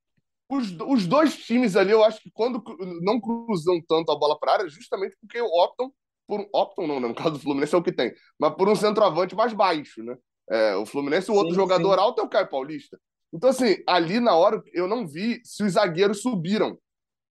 Os, 0.48 0.76
os 0.86 1.06
dois 1.06 1.36
times 1.38 1.74
ali, 1.74 1.90
eu 1.90 2.04
acho 2.04 2.20
que 2.20 2.30
quando 2.32 2.62
não 3.02 3.18
cruzam 3.18 3.80
tanto 3.88 4.12
a 4.12 4.16
bola 4.16 4.38
para 4.38 4.52
área, 4.52 4.68
justamente 4.68 5.16
porque 5.20 5.40
optam 5.40 5.90
por. 6.26 6.46
Optam, 6.52 6.86
não, 6.86 7.00
né? 7.00 7.08
no 7.08 7.14
caso 7.14 7.32
do 7.32 7.38
Fluminense 7.38 7.74
é 7.74 7.78
o 7.78 7.82
que 7.82 7.92
tem, 7.92 8.12
mas 8.38 8.54
por 8.54 8.68
um 8.68 8.76
centroavante 8.76 9.34
mais 9.34 9.52
baixo, 9.52 10.02
né? 10.02 10.16
É, 10.48 10.76
o 10.76 10.86
Fluminense, 10.86 11.30
o 11.30 11.34
outro 11.34 11.50
sim, 11.50 11.56
jogador 11.56 11.94
sim. 11.94 12.00
alto 12.00 12.20
é 12.20 12.24
o 12.24 12.28
Caio 12.28 12.48
Paulista. 12.48 12.98
Então, 13.32 13.50
assim, 13.50 13.76
ali 13.86 14.20
na 14.20 14.34
hora 14.34 14.62
eu 14.72 14.86
não 14.86 15.06
vi 15.06 15.40
se 15.44 15.62
os 15.64 15.72
zagueiros 15.72 16.22
subiram. 16.22 16.78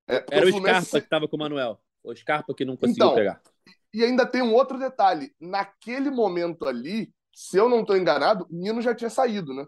É, 0.08 0.24
Era 0.30 0.48
o, 0.48 0.52
Fluminense... 0.52 0.88
Scarpa 0.88 1.00
que 1.00 1.06
estava 1.06 1.28
com 1.28 1.36
o 1.36 1.40
Manuel. 1.40 1.80
O 2.04 2.16
Scarpa 2.16 2.54
que 2.54 2.66
não 2.66 2.76
conseguiu 2.76 3.06
então, 3.06 3.16
pegar. 3.16 3.42
E 3.94 4.04
ainda 4.04 4.26
tem 4.26 4.42
um 4.42 4.54
outro 4.54 4.78
detalhe. 4.78 5.32
Naquele 5.40 6.12
momento 6.12 6.68
ali, 6.68 7.12
se 7.34 7.58
eu 7.58 7.70
não 7.70 7.82
estou 7.82 7.98
enganado, 7.98 8.46
o 8.52 8.56
Nino 8.56 8.82
já 8.82 8.94
tinha 8.94 9.10
saído, 9.10 9.54
né? 9.54 9.66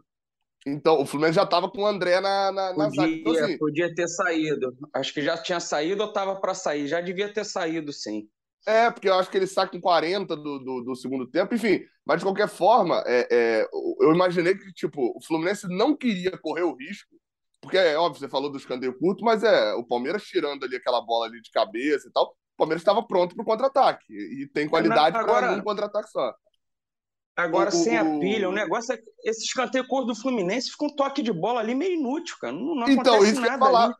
Então, 0.65 1.01
o 1.01 1.05
Fluminense 1.05 1.35
já 1.35 1.43
estava 1.43 1.69
com 1.69 1.81
o 1.81 1.87
André 1.87 2.19
na, 2.19 2.51
na, 2.51 2.73
podia, 2.73 2.89
zaga. 2.89 3.11
Então, 3.13 3.33
assim, 3.33 3.57
podia 3.57 3.95
ter 3.95 4.07
saído. 4.07 4.77
Acho 4.93 5.13
que 5.13 5.21
já 5.21 5.37
tinha 5.37 5.59
saído 5.61 6.03
ou 6.03 6.09
estava 6.09 6.35
para 6.35 6.53
sair. 6.53 6.87
Já 6.87 6.99
devia 6.99 7.33
ter 7.33 7.45
saído, 7.45 7.93
sim. 7.93 8.27
É, 8.67 8.91
porque 8.91 9.07
eu 9.07 9.13
acho 9.13 9.31
que 9.31 9.37
ele 9.37 9.47
sai 9.47 9.65
com 9.69 9.79
40 9.79 10.35
do, 10.35 10.59
do, 10.59 10.81
do 10.81 10.95
segundo 10.95 11.25
tempo, 11.25 11.55
enfim. 11.55 11.79
Mas, 12.05 12.19
de 12.19 12.25
qualquer 12.25 12.49
forma, 12.49 13.01
é, 13.07 13.25
é, 13.31 13.67
eu 14.01 14.13
imaginei 14.13 14.55
que, 14.55 14.73
tipo, 14.73 15.17
o 15.17 15.23
Fluminense 15.25 15.69
não 15.69 15.95
queria 15.95 16.37
correr 16.37 16.63
o 16.63 16.75
risco, 16.75 17.15
porque 17.61 17.77
é 17.77 17.97
óbvio, 17.97 18.19
você 18.19 18.27
falou 18.27 18.51
do 18.51 18.57
escanteio 18.57 18.99
curto, 18.99 19.23
mas 19.23 19.41
é 19.41 19.73
o 19.73 19.85
Palmeiras 19.85 20.23
tirando 20.23 20.65
ali 20.65 20.75
aquela 20.75 21.01
bola 21.01 21.27
ali 21.27 21.41
de 21.41 21.49
cabeça 21.49 22.09
e 22.09 22.11
tal, 22.11 22.25
o 22.25 22.57
Palmeiras 22.57 22.81
estava 22.81 23.01
pronto 23.01 23.35
para 23.35 23.43
o 23.43 23.45
contra-ataque. 23.45 24.05
E 24.09 24.47
tem 24.53 24.67
qualidade 24.67 25.17
para 25.17 25.53
um 25.53 25.61
contra-ataque 25.61 26.09
só. 26.09 26.33
Agora, 27.37 27.69
o, 27.69 27.71
sem 27.71 27.97
o, 27.97 28.17
a 28.17 28.19
pilha, 28.19 28.49
o 28.49 28.51
negócio 28.51 28.93
é. 28.93 28.99
Esse 29.23 29.45
escanteio 29.45 29.87
curto 29.87 30.07
do 30.07 30.15
Fluminense 30.15 30.71
fica 30.71 30.85
um 30.85 30.95
toque 30.95 31.21
de 31.21 31.31
bola 31.31 31.61
ali 31.61 31.73
meio 31.73 31.93
inútil, 31.93 32.35
cara. 32.41 32.51
Não, 32.51 32.75
não 32.75 32.89
então, 32.89 33.23
isso 33.23 33.39
que 33.39 33.47
eu 33.47 33.51
ia 33.51 33.57
falar. 33.59 33.85
Ali. 33.85 33.93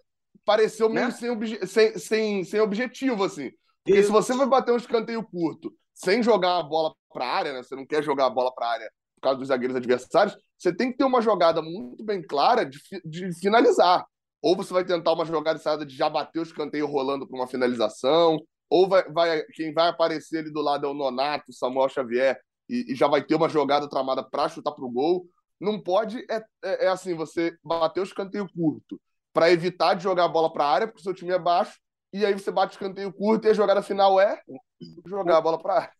Pareceu 0.43 0.89
meio 0.89 1.07
né? 1.07 1.11
sem, 1.11 1.29
obje... 1.29 1.67
sem, 1.67 1.97
sem, 1.97 2.43
sem 2.43 2.59
objetivo, 2.59 3.23
assim. 3.23 3.51
Porque 3.87 4.03
se 4.03 4.11
você 4.11 4.35
vai 4.35 4.45
bater 4.45 4.73
um 4.73 4.77
escanteio 4.77 5.23
curto 5.23 5.73
sem 5.93 6.21
jogar 6.21 6.57
a 6.57 6.63
bola 6.63 6.93
para 7.11 7.25
a 7.25 7.33
área, 7.33 7.53
né? 7.53 7.63
Você 7.63 7.75
não 7.75 7.85
quer 7.85 8.03
jogar 8.03 8.25
a 8.25 8.29
bola 8.29 8.53
para 8.53 8.67
a 8.67 8.71
área 8.71 8.91
por 9.15 9.21
causa 9.21 9.39
dos 9.39 9.47
zagueiros 9.47 9.75
adversários, 9.75 10.37
você 10.57 10.75
tem 10.75 10.91
que 10.91 10.97
ter 10.97 11.05
uma 11.05 11.21
jogada 11.21 11.61
muito 11.61 12.03
bem 12.03 12.21
clara 12.21 12.65
de, 12.65 12.79
de 13.03 13.33
finalizar. 13.39 14.05
Ou 14.41 14.55
você 14.55 14.73
vai 14.73 14.83
tentar 14.83 15.13
uma 15.13 15.25
jogada 15.25 15.57
ensaiada 15.57 15.85
de 15.85 15.95
já 15.95 16.09
bater 16.09 16.39
o 16.39 16.43
escanteio 16.43 16.85
rolando 16.85 17.27
para 17.27 17.39
uma 17.39 17.47
finalização, 17.47 18.37
ou 18.69 18.87
vai, 18.87 19.09
vai, 19.09 19.43
quem 19.53 19.73
vai 19.73 19.87
aparecer 19.87 20.39
ali 20.39 20.51
do 20.51 20.61
lado 20.61 20.85
é 20.85 20.89
o 20.89 20.93
Nonato, 20.93 21.53
Samuel 21.53 21.89
Xavier, 21.89 22.39
e, 22.69 22.91
e 22.91 22.95
já 22.95 23.07
vai 23.07 23.23
ter 23.23 23.35
uma 23.35 23.49
jogada 23.49 23.89
tramada 23.89 24.21
para 24.21 24.49
chutar 24.49 24.73
para 24.73 24.85
o 24.85 24.91
gol. 24.91 25.25
Não 25.59 25.81
pode, 25.81 26.19
é, 26.29 26.43
é, 26.63 26.85
é, 26.85 26.87
assim, 26.89 27.15
você 27.15 27.57
bater 27.63 28.01
o 28.01 28.03
escanteio 28.03 28.47
curto 28.53 28.99
para 29.33 29.49
evitar 29.49 29.95
de 29.95 30.03
jogar 30.03 30.25
a 30.25 30.29
bola 30.29 30.51
para 30.51 30.65
a 30.65 30.71
área, 30.71 30.87
porque 30.87 30.99
o 30.99 31.03
seu 31.03 31.13
time 31.13 31.31
é 31.31 31.39
baixo, 31.39 31.79
e 32.13 32.25
aí 32.25 32.33
você 32.33 32.51
bate 32.51 32.73
o 32.73 32.75
escanteio 32.75 33.11
curto 33.13 33.47
e 33.47 33.49
a 33.51 33.53
jogada 33.53 33.81
final 33.81 34.19
é 34.19 34.41
jogar 35.05 35.37
a 35.37 35.41
bola 35.41 35.61
para 35.61 35.73
área. 35.73 35.97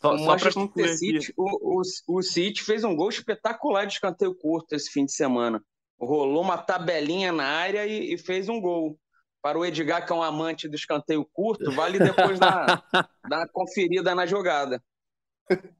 Só, 0.00 0.16
só 0.16 0.36
para 0.36 0.52
concluir 0.52 0.96
City, 0.96 1.32
o, 1.36 1.80
o, 1.80 2.16
o 2.18 2.22
City 2.22 2.62
fez 2.62 2.84
um 2.84 2.94
gol 2.94 3.08
espetacular 3.08 3.84
de 3.84 3.94
escanteio 3.94 4.34
curto 4.34 4.74
esse 4.74 4.90
fim 4.90 5.04
de 5.04 5.12
semana. 5.12 5.62
Rolou 6.00 6.42
uma 6.42 6.56
tabelinha 6.56 7.32
na 7.32 7.44
área 7.44 7.84
e, 7.84 8.14
e 8.14 8.18
fez 8.18 8.48
um 8.48 8.60
gol. 8.60 8.98
Para 9.40 9.58
o 9.58 9.64
Edgar, 9.64 10.04
que 10.04 10.12
é 10.12 10.16
um 10.16 10.22
amante 10.22 10.68
do 10.68 10.74
escanteio 10.74 11.24
curto, 11.32 11.70
vale 11.72 11.98
depois 11.98 12.38
dar, 12.40 12.84
dar 13.28 13.38
uma 13.38 13.48
conferida 13.48 14.14
na 14.14 14.26
jogada. 14.26 14.82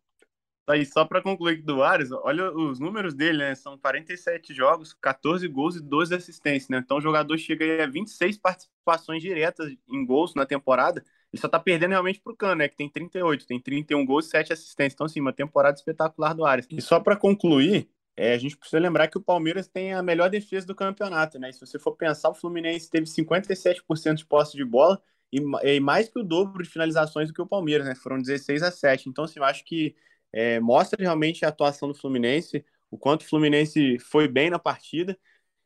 Aí, 0.69 0.85
só 0.85 1.05
para 1.05 1.23
concluir 1.23 1.63
do 1.63 1.83
Ares, 1.83 2.11
olha 2.13 2.53
os 2.53 2.79
números 2.79 3.15
dele, 3.15 3.39
né? 3.39 3.55
São 3.55 3.79
47 3.79 4.53
jogos, 4.53 4.93
14 4.93 5.49
gols 5.49 5.77
e 5.77 5.81
12 5.81 6.15
assistências, 6.15 6.69
né? 6.69 6.79
Então 6.85 6.99
o 6.99 7.01
jogador 7.01 7.39
chega 7.39 7.85
a 7.85 7.87
26 7.87 8.37
participações 8.37 9.23
diretas 9.23 9.73
em 9.89 10.05
gols 10.05 10.35
na 10.35 10.45
temporada. 10.45 11.03
Ele 11.33 11.41
só 11.41 11.49
tá 11.49 11.59
perdendo 11.59 11.93
realmente 11.93 12.21
pro 12.21 12.37
Cano, 12.37 12.57
né? 12.57 12.69
Que 12.69 12.77
tem 12.77 12.89
38, 12.89 13.47
tem 13.47 13.59
31 13.59 14.05
gols 14.05 14.27
e 14.27 14.31
7 14.31 14.53
assistências. 14.53 14.93
Então, 14.93 15.07
assim, 15.07 15.21
uma 15.21 15.33
temporada 15.33 15.77
espetacular 15.77 16.35
do 16.35 16.45
Ares. 16.45 16.67
E 16.71 16.83
só 16.83 17.01
para 17.01 17.17
concluir, 17.17 17.89
é, 18.15 18.35
a 18.35 18.39
gente 18.39 18.57
precisa 18.57 18.79
lembrar 18.79 19.09
que 19.09 19.17
o 19.17 19.23
Palmeiras 19.23 19.69
tem 19.69 19.95
a 19.95 20.03
melhor 20.03 20.29
defesa 20.29 20.67
do 20.67 20.75
campeonato, 20.75 21.39
né? 21.39 21.49
E 21.49 21.53
se 21.55 21.61
você 21.61 21.79
for 21.79 21.97
pensar, 21.97 22.29
o 22.29 22.35
Fluminense 22.35 22.91
teve 22.91 23.07
57% 23.07 24.15
de 24.17 24.27
posse 24.27 24.55
de 24.55 24.65
bola 24.67 25.01
e, 25.33 25.41
e, 25.63 25.81
mais 25.81 26.09
que 26.09 26.19
o 26.19 26.23
dobro 26.23 26.63
de 26.63 26.69
finalizações 26.69 27.29
do 27.29 27.35
que 27.35 27.41
o 27.41 27.47
Palmeiras, 27.47 27.87
né? 27.87 27.95
Foram 27.95 28.19
16 28.19 28.63
a 28.63 28.71
7. 28.71 29.09
Então, 29.09 29.25
assim, 29.25 29.39
eu 29.39 29.45
acho 29.45 29.65
que 29.65 29.95
é, 30.33 30.61
mostra 30.61 31.01
realmente 31.01 31.45
a 31.45 31.49
atuação 31.49 31.89
do 31.89 31.95
Fluminense, 31.95 32.65
o 32.91 32.99
quanto 32.99 33.23
o 33.23 33.29
Fluminense 33.29 33.99
foi 33.99 34.29
bem 34.29 34.51
na 34.51 34.59
partida. 34.59 35.19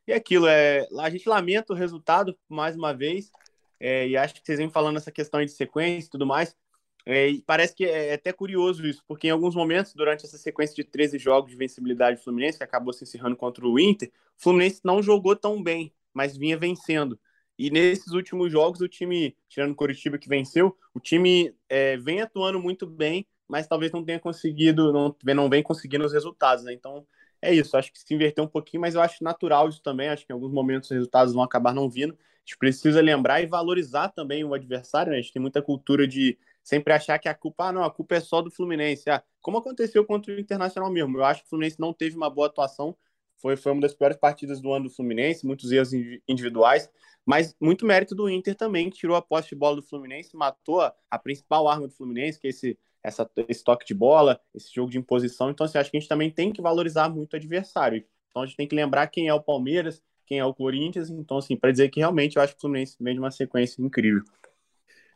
E 0.06 0.12
aquilo, 0.12 0.46
é, 0.46 0.86
a 0.98 1.10
gente 1.10 1.28
lamenta 1.28 1.72
o 1.72 1.76
resultado 1.76 2.36
mais 2.48 2.76
uma 2.76 2.92
vez, 2.92 3.30
é, 3.78 4.08
e 4.08 4.16
acho 4.16 4.34
que 4.34 4.40
vocês 4.44 4.58
vêm 4.58 4.70
falando 4.70 4.96
essa 4.96 5.12
questão 5.12 5.44
de 5.44 5.50
sequência 5.50 6.06
e 6.06 6.10
tudo 6.10 6.26
mais. 6.26 6.56
É, 7.04 7.28
e 7.28 7.42
parece 7.42 7.74
que 7.74 7.84
é 7.84 8.14
até 8.14 8.32
curioso 8.32 8.86
isso, 8.86 9.02
porque 9.08 9.26
em 9.26 9.30
alguns 9.30 9.56
momentos, 9.56 9.92
durante 9.92 10.24
essa 10.24 10.38
sequência 10.38 10.74
de 10.76 10.84
13 10.84 11.18
jogos 11.18 11.50
de 11.50 11.56
vencibilidade 11.56 12.18
do 12.18 12.22
Fluminense, 12.22 12.58
que 12.58 12.64
acabou 12.64 12.92
se 12.92 13.02
encerrando 13.02 13.36
contra 13.36 13.66
o 13.66 13.78
Inter, 13.78 14.08
o 14.38 14.42
Fluminense 14.42 14.80
não 14.84 15.02
jogou 15.02 15.34
tão 15.34 15.60
bem, 15.60 15.92
mas 16.14 16.36
vinha 16.36 16.56
vencendo. 16.56 17.18
E 17.58 17.70
nesses 17.70 18.12
últimos 18.12 18.50
jogos, 18.50 18.80
o 18.80 18.88
time, 18.88 19.36
tirando 19.48 19.72
o 19.72 19.76
Curitiba 19.76 20.16
que 20.16 20.28
venceu, 20.28 20.76
o 20.94 21.00
time 21.00 21.54
é, 21.68 21.96
vem 21.96 22.20
atuando 22.20 22.60
muito 22.60 22.86
bem, 22.86 23.26
mas 23.52 23.66
talvez 23.66 23.92
não 23.92 24.02
tenha 24.02 24.18
conseguido, 24.18 24.90
não, 24.94 25.14
não 25.34 25.50
vem 25.50 25.62
conseguindo 25.62 26.06
os 26.06 26.12
resultados, 26.14 26.64
né? 26.64 26.72
Então, 26.72 27.06
é 27.42 27.52
isso. 27.52 27.76
Acho 27.76 27.92
que 27.92 27.98
se 27.98 28.14
inverter 28.14 28.42
um 28.42 28.48
pouquinho, 28.48 28.80
mas 28.80 28.94
eu 28.94 29.02
acho 29.02 29.22
natural 29.22 29.68
isso 29.68 29.82
também. 29.82 30.08
Acho 30.08 30.24
que 30.24 30.32
em 30.32 30.34
alguns 30.34 30.50
momentos 30.50 30.90
os 30.90 30.94
resultados 30.94 31.34
vão 31.34 31.42
acabar 31.42 31.74
não 31.74 31.90
vindo. 31.90 32.14
A 32.14 32.38
gente 32.46 32.56
precisa 32.56 33.02
lembrar 33.02 33.42
e 33.42 33.46
valorizar 33.46 34.08
também 34.08 34.42
o 34.42 34.54
adversário, 34.54 35.12
né? 35.12 35.18
A 35.18 35.20
gente 35.20 35.34
tem 35.34 35.42
muita 35.42 35.60
cultura 35.60 36.08
de 36.08 36.38
sempre 36.64 36.94
achar 36.94 37.18
que 37.18 37.28
a 37.28 37.34
culpa, 37.34 37.66
ah, 37.66 37.72
não, 37.72 37.84
a 37.84 37.90
culpa 37.90 38.14
é 38.14 38.20
só 38.20 38.40
do 38.40 38.50
Fluminense. 38.50 39.10
Ah, 39.10 39.22
como 39.42 39.58
aconteceu 39.58 40.02
contra 40.06 40.34
o 40.34 40.40
Internacional 40.40 40.90
mesmo. 40.90 41.18
Eu 41.18 41.24
acho 41.24 41.42
que 41.42 41.46
o 41.46 41.50
Fluminense 41.50 41.78
não 41.78 41.92
teve 41.92 42.16
uma 42.16 42.30
boa 42.30 42.46
atuação. 42.46 42.96
Foi, 43.36 43.54
foi 43.54 43.72
uma 43.72 43.82
das 43.82 43.92
piores 43.92 44.16
partidas 44.16 44.62
do 44.62 44.72
ano 44.72 44.84
do 44.84 44.90
Fluminense, 44.90 45.44
muitos 45.44 45.70
erros 45.70 45.92
individuais, 46.26 46.88
mas 47.26 47.54
muito 47.60 47.84
mérito 47.84 48.14
do 48.14 48.30
Inter 48.30 48.54
também, 48.54 48.88
que 48.88 48.96
tirou 48.96 49.14
a 49.14 49.20
posse 49.20 49.50
de 49.50 49.56
bola 49.56 49.76
do 49.76 49.82
Fluminense, 49.82 50.34
matou 50.34 50.80
a, 50.80 50.94
a 51.10 51.18
principal 51.18 51.68
arma 51.68 51.86
do 51.86 51.92
Fluminense, 51.92 52.40
que 52.40 52.46
é 52.46 52.50
esse 52.50 52.78
essa, 53.02 53.28
esse 53.48 53.64
toque 53.64 53.86
de 53.86 53.94
bola, 53.94 54.40
esse 54.54 54.72
jogo 54.72 54.90
de 54.90 54.98
imposição. 54.98 55.50
Então, 55.50 55.64
assim, 55.64 55.78
acho 55.78 55.90
que 55.90 55.96
a 55.96 56.00
gente 56.00 56.08
também 56.08 56.30
tem 56.30 56.52
que 56.52 56.62
valorizar 56.62 57.08
muito 57.08 57.34
o 57.34 57.36
adversário. 57.36 58.04
Então, 58.28 58.42
a 58.42 58.46
gente 58.46 58.56
tem 58.56 58.66
que 58.66 58.74
lembrar 58.74 59.06
quem 59.08 59.28
é 59.28 59.34
o 59.34 59.42
Palmeiras, 59.42 60.02
quem 60.26 60.38
é 60.38 60.44
o 60.44 60.54
Corinthians. 60.54 61.10
Então, 61.10 61.38
assim, 61.38 61.56
para 61.56 61.70
dizer 61.70 61.88
que 61.90 62.00
realmente 62.00 62.36
eu 62.36 62.42
acho 62.42 62.52
que 62.52 62.58
o 62.58 62.60
Fluminense 62.60 62.96
vem 63.00 63.14
de 63.14 63.20
uma 63.20 63.30
sequência 63.30 63.82
incrível. 63.82 64.22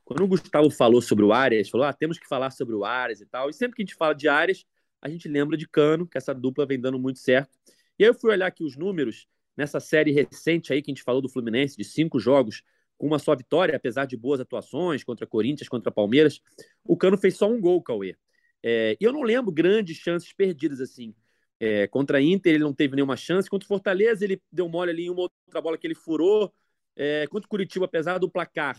Quando 0.05 0.23
o 0.23 0.29
Gustavo 0.29 0.71
falou 0.71 1.03
sobre 1.03 1.25
o 1.25 1.33
Arias, 1.33 1.69
falou: 1.69 1.87
ah, 1.87 1.93
temos 1.93 2.19
que 2.19 2.29
falar 2.29 2.51
sobre 2.51 2.75
o 2.75 2.85
Arias 2.85 3.21
e 3.21 3.27
tal. 3.27 3.51
E 3.51 3.53
sempre 3.53 3.77
que 3.77 3.83
a 3.83 3.85
gente 3.85 3.97
fala 3.97 4.15
de 4.15 4.29
Arias, 4.29 4.65
a 5.01 5.09
gente 5.09 5.29
lembra 5.29 5.57
de 5.57 5.67
Cano, 5.69 6.07
que 6.07 6.17
essa 6.17 6.35
dupla 6.35 6.67
vem 6.67 6.81
dando 6.81 6.99
muito 6.99 7.19
certo. 7.19 7.51
E 7.99 8.05
aí 8.05 8.11
eu 8.11 8.15
fui 8.15 8.31
olhar 8.31 8.47
aqui 8.47 8.63
os 8.63 8.77
números 8.77 9.27
nessa 9.57 9.81
série 9.81 10.13
recente 10.13 10.73
aí 10.73 10.83
que 10.83 10.91
a 10.91 10.95
gente 10.95 11.03
falou 11.03 11.23
do 11.23 11.29
Fluminense, 11.29 11.77
de 11.77 11.85
cinco 11.85 12.21
jogos 12.21 12.63
com 12.99 13.07
uma 13.07 13.19
só 13.19 13.35
vitória, 13.35 13.77
apesar 13.77 14.07
de 14.07 14.17
boas 14.17 14.41
atuações 14.41 15.05
contra 15.05 15.27
Corinthians, 15.27 15.69
contra 15.69 15.93
Palmeiras, 15.93 16.41
o 16.85 16.97
Cano 16.97 17.19
fez 17.19 17.37
só 17.37 17.49
um 17.49 17.61
gol, 17.61 17.83
Cauê. 17.83 18.17
É, 18.63 18.97
e 19.01 19.05
eu 19.05 19.13
não 19.13 19.23
lembro 19.23 19.53
grandes 19.53 19.97
chances 19.99 20.33
perdidas 20.33 20.81
assim. 20.81 21.15
É, 21.59 21.87
contra 21.87 22.19
a 22.19 22.23
Inter 22.23 22.55
ele 22.55 22.65
não 22.65 22.75
teve 22.75 22.97
nenhuma 22.97 23.17
chance, 23.17 23.49
contra 23.49 23.65
o 23.65 23.69
Fortaleza 23.69 24.25
ele 24.25 24.43
deu 24.53 24.69
mole 24.69 24.91
ali 24.91 25.07
em 25.07 25.11
uma 25.11 25.23
outra 25.23 25.61
bola 25.61 25.79
que 25.79 25.87
ele 25.87 25.95
furou. 25.95 26.53
É, 26.95 27.27
contra 27.27 27.47
o 27.47 27.51
Curitiba, 27.51 27.85
apesar 27.85 28.19
do 28.19 28.31
placar, 28.31 28.77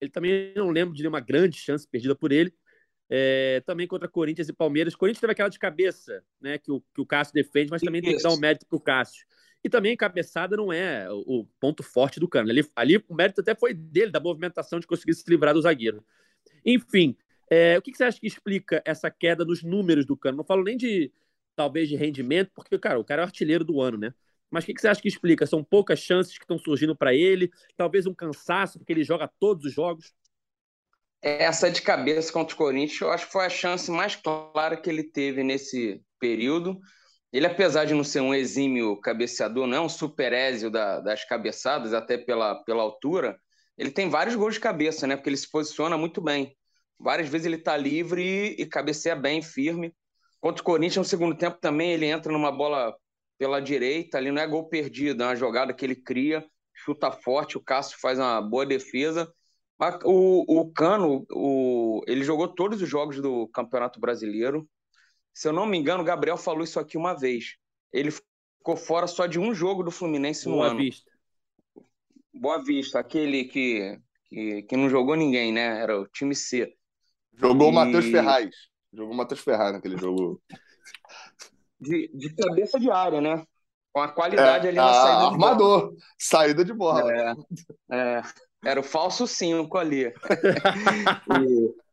ele 0.00 0.10
também 0.10 0.52
não 0.56 0.70
lembro 0.70 0.94
de 0.94 1.02
nenhuma 1.02 1.20
grande 1.20 1.58
chance 1.58 1.86
perdida 1.86 2.14
por 2.14 2.32
ele. 2.32 2.52
É, 3.10 3.62
também 3.64 3.86
contra 3.86 4.06
Corinthians 4.06 4.48
e 4.48 4.52
Palmeiras. 4.52 4.94
Corinthians 4.94 5.20
teve 5.20 5.32
aquela 5.32 5.48
de 5.48 5.58
cabeça, 5.58 6.22
né, 6.40 6.58
que 6.58 6.70
o, 6.70 6.82
que 6.94 7.00
o 7.00 7.06
Cássio 7.06 7.32
defende, 7.32 7.70
mas 7.70 7.80
também 7.80 8.02
tem 8.02 8.16
que 8.16 8.22
dar 8.22 8.32
um 8.32 8.38
mérito 8.38 8.66
para 8.66 8.76
o 8.76 8.80
Cássio. 8.80 9.24
E 9.62 9.68
também 9.68 9.96
cabeçada 9.96 10.56
não 10.56 10.72
é 10.72 11.08
o, 11.10 11.44
ponto 11.58 11.82
forte 11.82 12.20
do 12.20 12.28
Cano. 12.28 12.50
Ali, 12.50 12.64
ali 12.76 13.04
o 13.08 13.14
mérito 13.14 13.40
até 13.40 13.54
foi 13.54 13.74
dele, 13.74 14.10
da 14.10 14.20
movimentação 14.20 14.78
de 14.78 14.86
conseguir 14.86 15.14
se 15.14 15.28
livrar 15.28 15.52
do 15.52 15.62
zagueiro. 15.62 16.04
Enfim, 16.64 17.16
é, 17.50 17.76
o 17.76 17.82
que, 17.82 17.90
que, 17.90 17.96
você 17.96 18.04
acha 18.04 18.20
que 18.20 18.26
explica 18.26 18.82
essa 18.84 19.10
queda 19.10 19.44
nos 19.44 19.62
números 19.62 20.06
do 20.06 20.16
Cano? 20.16 20.38
Não 20.38 20.44
falo 20.44 20.62
nem 20.62 20.76
de, 20.76 21.12
talvez, 21.56 21.88
de 21.88 21.96
rendimento, 21.96 22.50
porque, 22.54 22.78
cara, 22.78 23.00
o 23.00 23.04
cara 23.04 23.22
é 23.22 23.24
o 23.24 23.26
artilheiro 23.26 23.64
do 23.64 23.80
ano, 23.80 23.98
né? 23.98 24.14
Mas 24.50 24.64
o 24.64 24.66
que, 24.66 24.74
que 24.74 24.80
você 24.80 24.88
acha 24.88 25.02
que 25.02 25.08
explica? 25.08 25.46
São 25.46 25.62
poucas 25.62 25.98
chances 25.98 26.38
que 26.38 26.44
estão 26.44 26.58
surgindo 26.58 26.96
para 26.96 27.12
ele, 27.14 27.50
talvez 27.76 28.06
um 28.06 28.14
cansaço, 28.14 28.78
porque 28.78 28.92
ele 28.92 29.04
joga 29.04 29.28
todos 29.38 29.64
os 29.64 29.72
jogos? 29.72 30.14
Essa 31.20 31.70
de 31.70 31.82
cabeça 31.82 32.32
contra 32.32 32.54
o 32.54 32.58
Corinthians, 32.58 33.00
eu 33.00 33.10
acho 33.10 33.26
que 33.26 33.32
foi 33.32 33.44
a 33.44 33.50
chance 33.50 33.90
mais 33.90 34.14
clara 34.14 34.76
que 34.76 34.88
ele 34.88 35.02
teve 35.02 35.42
nesse 35.42 36.00
período 36.18 36.78
ele, 37.32 37.46
apesar 37.46 37.84
de 37.84 37.94
não 37.94 38.04
ser 38.04 38.20
um 38.20 38.34
exímio 38.34 38.98
cabeceador, 39.00 39.66
não 39.66 39.76
é 39.76 39.80
um 39.80 39.88
superésio 39.88 40.70
da, 40.70 41.00
das 41.00 41.24
cabeçadas, 41.24 41.92
até 41.92 42.16
pela, 42.16 42.54
pela 42.64 42.82
altura, 42.82 43.38
ele 43.76 43.90
tem 43.90 44.08
vários 44.08 44.34
gols 44.34 44.54
de 44.54 44.60
cabeça, 44.60 45.06
né? 45.06 45.14
Porque 45.16 45.30
ele 45.30 45.36
se 45.36 45.50
posiciona 45.50 45.96
muito 45.96 46.20
bem. 46.20 46.56
Várias 46.98 47.28
vezes 47.28 47.46
ele 47.46 47.56
está 47.56 47.76
livre 47.76 48.22
e, 48.22 48.62
e 48.62 48.66
cabeceia 48.66 49.14
bem, 49.14 49.40
firme. 49.40 49.94
Contra 50.40 50.62
o 50.62 50.64
Corinthians, 50.64 50.96
no 50.96 51.04
segundo 51.04 51.36
tempo 51.36 51.58
também, 51.60 51.92
ele 51.92 52.06
entra 52.06 52.32
numa 52.32 52.50
bola 52.50 52.94
pela 53.38 53.60
direita, 53.60 54.18
ali 54.18 54.32
não 54.32 54.42
é 54.42 54.46
gol 54.46 54.68
perdido, 54.68 55.22
é 55.22 55.26
uma 55.26 55.36
jogada 55.36 55.72
que 55.72 55.84
ele 55.84 55.94
cria, 55.94 56.44
chuta 56.74 57.10
forte, 57.12 57.56
o 57.56 57.62
Cássio 57.62 57.98
faz 58.00 58.18
uma 58.18 58.40
boa 58.40 58.66
defesa. 58.66 59.32
O, 60.04 60.60
o 60.60 60.72
Cano, 60.72 61.24
o, 61.30 62.02
ele 62.08 62.24
jogou 62.24 62.48
todos 62.48 62.82
os 62.82 62.88
jogos 62.88 63.20
do 63.20 63.46
Campeonato 63.48 64.00
Brasileiro. 64.00 64.68
Se 65.38 65.46
eu 65.46 65.52
não 65.52 65.66
me 65.66 65.78
engano, 65.78 66.02
o 66.02 66.04
Gabriel 66.04 66.36
falou 66.36 66.64
isso 66.64 66.80
aqui 66.80 66.96
uma 66.96 67.14
vez. 67.14 67.58
Ele 67.92 68.10
ficou 68.10 68.76
fora 68.76 69.06
só 69.06 69.24
de 69.24 69.38
um 69.38 69.54
jogo 69.54 69.84
do 69.84 69.90
Fluminense 69.92 70.48
no 70.48 70.56
Boa 70.56 70.66
ano. 70.66 70.78
Vista. 70.80 71.12
Boa 72.34 72.64
Vista, 72.64 72.98
aquele 72.98 73.44
que, 73.44 74.00
que, 74.24 74.62
que 74.64 74.76
não 74.76 74.90
jogou 74.90 75.14
ninguém, 75.14 75.52
né? 75.52 75.80
Era 75.80 75.96
o 75.96 76.08
time 76.08 76.34
C. 76.34 76.74
Jogou 77.32 77.68
E- 77.68 77.70
o 77.70 77.72
Matheus 77.72 78.06
Ferraz. 78.06 78.50
Jogou 78.92 79.14
o 79.14 79.16
Matheus 79.16 79.40
Ferraz 79.40 79.74
naquele 79.74 79.96
jogo. 79.96 80.42
De, 81.80 82.10
de 82.12 82.34
cabeça 82.34 82.80
de 82.80 82.90
área, 82.90 83.20
né? 83.20 83.46
Com 83.92 84.00
a 84.00 84.08
qualidade 84.08 84.66
ali 84.66 84.76
na 84.76 84.90
ah, 84.90 84.92
saída 84.92 85.30
de 85.30 85.38
bola. 85.38 85.50
armador. 85.50 85.96
Saída 86.18 86.64
de 86.64 86.72
bola. 86.72 87.12
É, 87.12 87.34
é, 87.92 88.22
era 88.64 88.80
o 88.80 88.82
falso 88.82 89.24
5 89.24 89.78
ali. 89.78 90.06
e, 90.06 90.10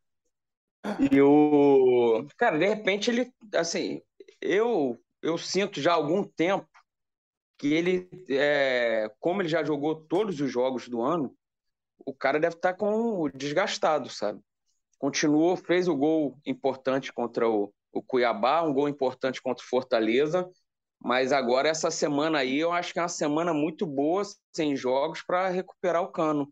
e 1.12 1.22
o. 1.22 2.26
Cara, 2.38 2.58
de 2.58 2.66
repente 2.66 3.10
ele. 3.10 3.32
Assim, 3.54 4.02
eu, 4.42 5.00
eu 5.22 5.38
sinto 5.38 5.82
já 5.82 5.92
há 5.92 5.96
algum 5.96 6.24
tempo 6.24 6.68
que 7.58 7.74
ele. 7.74 8.10
É, 8.30 9.12
como 9.20 9.42
ele 9.42 9.50
já 9.50 9.64
jogou 9.64 9.96
todos 9.96 10.40
os 10.40 10.52
jogos 10.52 10.88
do 10.88 11.02
ano, 11.02 11.36
o 12.06 12.14
cara 12.14 12.40
deve 12.40 12.56
estar 12.56 12.74
com 12.74 13.20
o 13.20 13.30
desgastado, 13.30 14.10
sabe? 14.10 14.40
Continuou, 14.98 15.56
fez 15.58 15.88
o 15.88 15.96
gol 15.96 16.38
importante 16.46 17.12
contra 17.12 17.50
o, 17.50 17.74
o 17.92 18.02
Cuiabá, 18.02 18.62
um 18.64 18.74
gol 18.74 18.88
importante 18.88 19.42
contra 19.42 19.64
o 19.64 19.68
Fortaleza. 19.68 20.50
Mas 21.00 21.32
agora, 21.32 21.70
essa 21.70 21.92
semana 21.92 22.40
aí, 22.40 22.58
eu 22.60 22.72
acho 22.72 22.94
que 22.94 23.00
é 23.00 23.02
uma 23.02 23.08
semana 23.08 23.54
muito 23.54 23.86
boa, 23.86 24.24
sem 24.52 24.76
jogos, 24.76 25.22
para 25.22 25.50
recuperar 25.50 26.02
o 26.02 26.12
cano. 26.12 26.52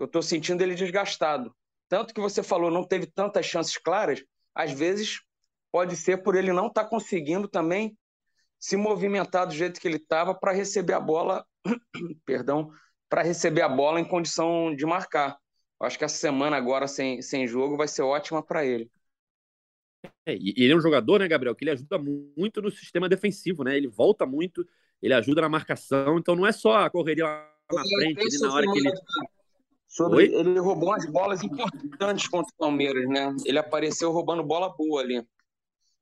Eu 0.00 0.06
estou 0.06 0.22
sentindo 0.22 0.62
ele 0.62 0.74
desgastado. 0.74 1.54
Tanto 1.88 2.12
que 2.12 2.20
você 2.20 2.42
falou, 2.42 2.70
não 2.70 2.84
teve 2.84 3.06
tantas 3.06 3.46
chances 3.46 3.76
claras, 3.78 4.22
às 4.54 4.72
vezes 4.72 5.20
pode 5.72 5.96
ser 5.96 6.22
por 6.22 6.34
ele 6.34 6.52
não 6.52 6.66
estar 6.66 6.84
conseguindo 6.84 7.48
também 7.48 7.96
se 8.58 8.76
movimentar 8.76 9.46
do 9.46 9.54
jeito 9.54 9.80
que 9.80 9.86
ele 9.86 9.96
estava 9.96 10.34
para 10.34 10.52
receber 10.52 10.94
a 10.94 11.00
bola, 11.00 11.46
perdão, 12.26 12.70
para 13.08 13.22
receber 13.22 13.62
a 13.62 13.68
bola 13.68 14.00
em 14.00 14.04
condição 14.04 14.74
de 14.74 14.84
marcar. 14.84 15.38
Acho 15.80 15.96
que 15.96 16.04
essa 16.04 16.16
semana 16.16 16.56
agora 16.56 16.88
sem, 16.88 17.22
sem 17.22 17.46
jogo 17.46 17.76
vai 17.76 17.86
ser 17.86 18.02
ótima 18.02 18.42
para 18.42 18.66
ele. 18.66 18.90
É, 20.26 20.34
e 20.34 20.54
ele 20.56 20.72
é 20.72 20.76
um 20.76 20.80
jogador, 20.80 21.20
né, 21.20 21.28
Gabriel, 21.28 21.54
que 21.54 21.64
ele 21.64 21.70
ajuda 21.70 21.98
muito 21.98 22.60
no 22.60 22.70
sistema 22.70 23.08
defensivo, 23.08 23.62
né? 23.62 23.76
Ele 23.76 23.88
volta 23.88 24.26
muito, 24.26 24.66
ele 25.00 25.14
ajuda 25.14 25.40
na 25.40 25.48
marcação, 25.48 26.18
então 26.18 26.34
não 26.34 26.46
é 26.46 26.52
só 26.52 26.78
a 26.78 26.90
correria 26.90 27.24
lá 27.24 27.50
na 27.72 27.82
frente, 27.82 28.20
ali 28.20 28.38
na 28.40 28.52
hora 28.52 28.66
que 28.72 28.78
ele. 28.78 28.90
Sobre, 29.88 30.28
Oi? 30.28 30.34
ele 30.34 30.58
roubou 30.58 30.90
umas 30.90 31.06
bolas 31.06 31.42
importantes 31.42 32.28
contra 32.28 32.52
o 32.52 32.58
Palmeiras, 32.58 33.08
né? 33.08 33.34
Ele 33.46 33.58
apareceu 33.58 34.12
roubando 34.12 34.42
bola 34.44 34.68
boa 34.68 35.00
ali. 35.00 35.26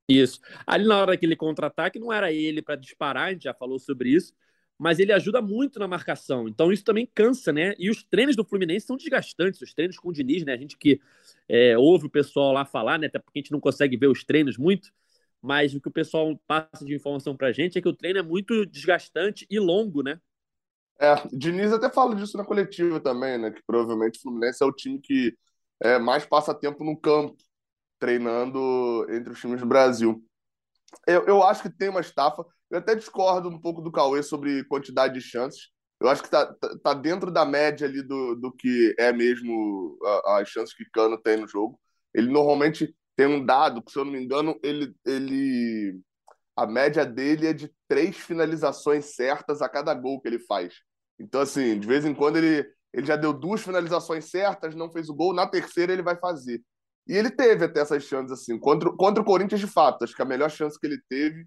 Isso. 0.09 0.41
Ali 0.67 0.87
na 0.87 1.01
hora 1.01 1.17
que 1.17 1.25
ele 1.25 1.37
contra-ataque, 1.37 1.99
não 1.99 2.13
era 2.13 2.33
ele 2.33 2.61
para 2.61 2.75
disparar, 2.75 3.29
a 3.29 3.33
gente 3.33 3.45
já 3.45 3.55
falou 3.55 3.79
sobre 3.79 4.11
isso, 4.11 4.35
mas 4.79 4.99
ele 4.99 5.13
ajuda 5.13 5.41
muito 5.41 5.79
na 5.79 5.87
marcação. 5.87 6.49
Então 6.49 6.73
isso 6.73 6.85
também 6.85 7.09
cansa, 7.15 7.53
né? 7.53 7.75
E 7.79 7.89
os 7.89 8.03
treinos 8.03 8.35
do 8.35 8.45
Fluminense 8.45 8.87
são 8.87 8.97
desgastantes, 8.97 9.61
os 9.63 9.73
treinos 9.73 9.97
com 9.97 10.09
o 10.09 10.13
Diniz, 10.13 10.45
né? 10.45 10.53
A 10.53 10.57
gente 10.57 10.77
que 10.77 11.01
é, 11.49 11.79
ouve 11.79 12.07
o 12.07 12.11
pessoal 12.11 12.53
lá 12.53 12.65
falar, 12.65 12.99
né? 12.99 13.07
Até 13.07 13.21
porque 13.21 13.39
a 13.39 13.43
gente 13.43 13.53
não 13.53 13.61
consegue 13.61 13.97
ver 13.97 14.09
os 14.09 14.25
treinos 14.25 14.59
muito, 14.59 14.93
mas 15.41 15.75
o 15.75 15.81
que 15.81 15.89
o 15.89 15.93
pessoal 15.93 16.37
passa 16.47 16.85
de 16.85 16.95
informação 16.95 17.37
pra 17.37 17.53
gente 17.53 17.79
é 17.79 17.81
que 17.81 17.89
o 17.89 17.93
treino 17.93 18.19
é 18.19 18.23
muito 18.23 18.67
desgastante 18.67 19.47
e 19.49 19.61
longo, 19.61 20.03
né? 20.03 20.21
É, 21.01 21.15
Diniz 21.33 21.73
até 21.73 21.91
fala 21.91 22.15
disso 22.15 22.37
na 22.39 22.45
coletiva 22.45 23.01
também, 23.01 23.39
né? 23.39 23.51
Que 23.51 23.63
provavelmente 23.67 24.19
o 24.19 24.23
Fluminense 24.23 24.63
é 24.63 24.67
o 24.67 24.73
time 24.73 24.99
que 25.01 25.37
é, 25.83 25.99
mais 25.99 26.25
passa 26.25 26.55
tempo 26.55 26.83
no 26.85 26.97
campo, 26.99 27.37
treinando 27.99 29.07
entre 29.11 29.33
os 29.33 29.41
times 29.41 29.61
do 29.61 29.67
Brasil. 29.67 30.25
Eu, 31.07 31.27
eu 31.27 31.43
acho 31.45 31.63
que 31.63 31.71
tem 31.71 31.89
uma 31.91 32.01
estafa. 32.01 32.45
Eu 32.71 32.79
até 32.79 32.95
discordo 32.95 33.49
um 33.49 33.61
pouco 33.61 33.83
do 33.83 33.93
Cauê 33.93 34.23
sobre 34.23 34.65
quantidade 34.67 35.15
de 35.15 35.21
chances. 35.23 35.71
Eu 36.01 36.09
acho 36.09 36.23
que 36.23 36.31
tá, 36.31 36.47
tá, 36.55 36.79
tá 36.83 36.95
dentro 36.95 37.31
da 37.33 37.45
média 37.47 37.87
ali 37.89 38.03
do, 38.03 38.37
do 38.37 38.53
que 38.53 38.95
é 38.99 39.13
mesmo 39.13 39.99
a- 40.27 40.41
as 40.41 40.49
chances 40.49 40.75
que 40.77 40.85
Cano 40.93 41.19
tem 41.21 41.39
no 41.39 41.49
jogo. 41.49 41.81
Ele 42.15 42.29
normalmente 42.31 42.95
tem 43.17 43.27
um 43.27 43.45
dado, 43.45 43.83
que, 43.83 43.93
se 43.93 43.99
eu 43.99 44.05
não 44.05 44.13
me 44.13 44.23
engano, 44.23 44.59
ele, 44.63 44.95
ele 45.07 46.01
a 46.57 46.67
média 46.67 47.05
dele 47.07 47.47
é 47.49 47.53
de 47.53 47.71
três 47.89 48.17
finalizações 48.17 49.15
certas 49.17 49.63
a 49.63 49.69
cada 49.69 49.95
gol 49.95 50.21
que 50.21 50.29
ele 50.29 50.39
faz. 50.41 50.75
Então, 51.19 51.41
assim, 51.41 51.79
de 51.79 51.87
vez 51.87 52.05
em 52.05 52.15
quando 52.15 52.37
ele, 52.37 52.69
ele 52.93 53.07
já 53.07 53.17
deu 53.17 53.33
duas 53.33 53.63
finalizações 53.63 54.31
certas, 54.31 54.75
não 54.75 54.91
fez 54.91 55.09
o 55.09 55.15
gol, 55.15 55.35
na 55.35 55.47
terceira 55.47 55.93
ele 55.93 56.03
vai 56.03 56.17
fazer. 56.17 56.63
E 57.07 57.17
ele 57.17 57.31
teve 57.31 57.65
até 57.65 57.81
essas 57.81 58.03
chances, 58.03 58.33
assim, 58.33 58.59
contra, 58.59 58.91
contra 58.93 59.23
o 59.23 59.27
Corinthians, 59.27 59.61
de 59.61 59.67
fato. 59.67 60.05
Acho 60.05 60.15
que 60.15 60.23
a 60.23 60.27
melhor 60.27 60.51
chance 60.51 60.79
que 60.79 60.87
ele 60.87 61.01
teve 61.09 61.47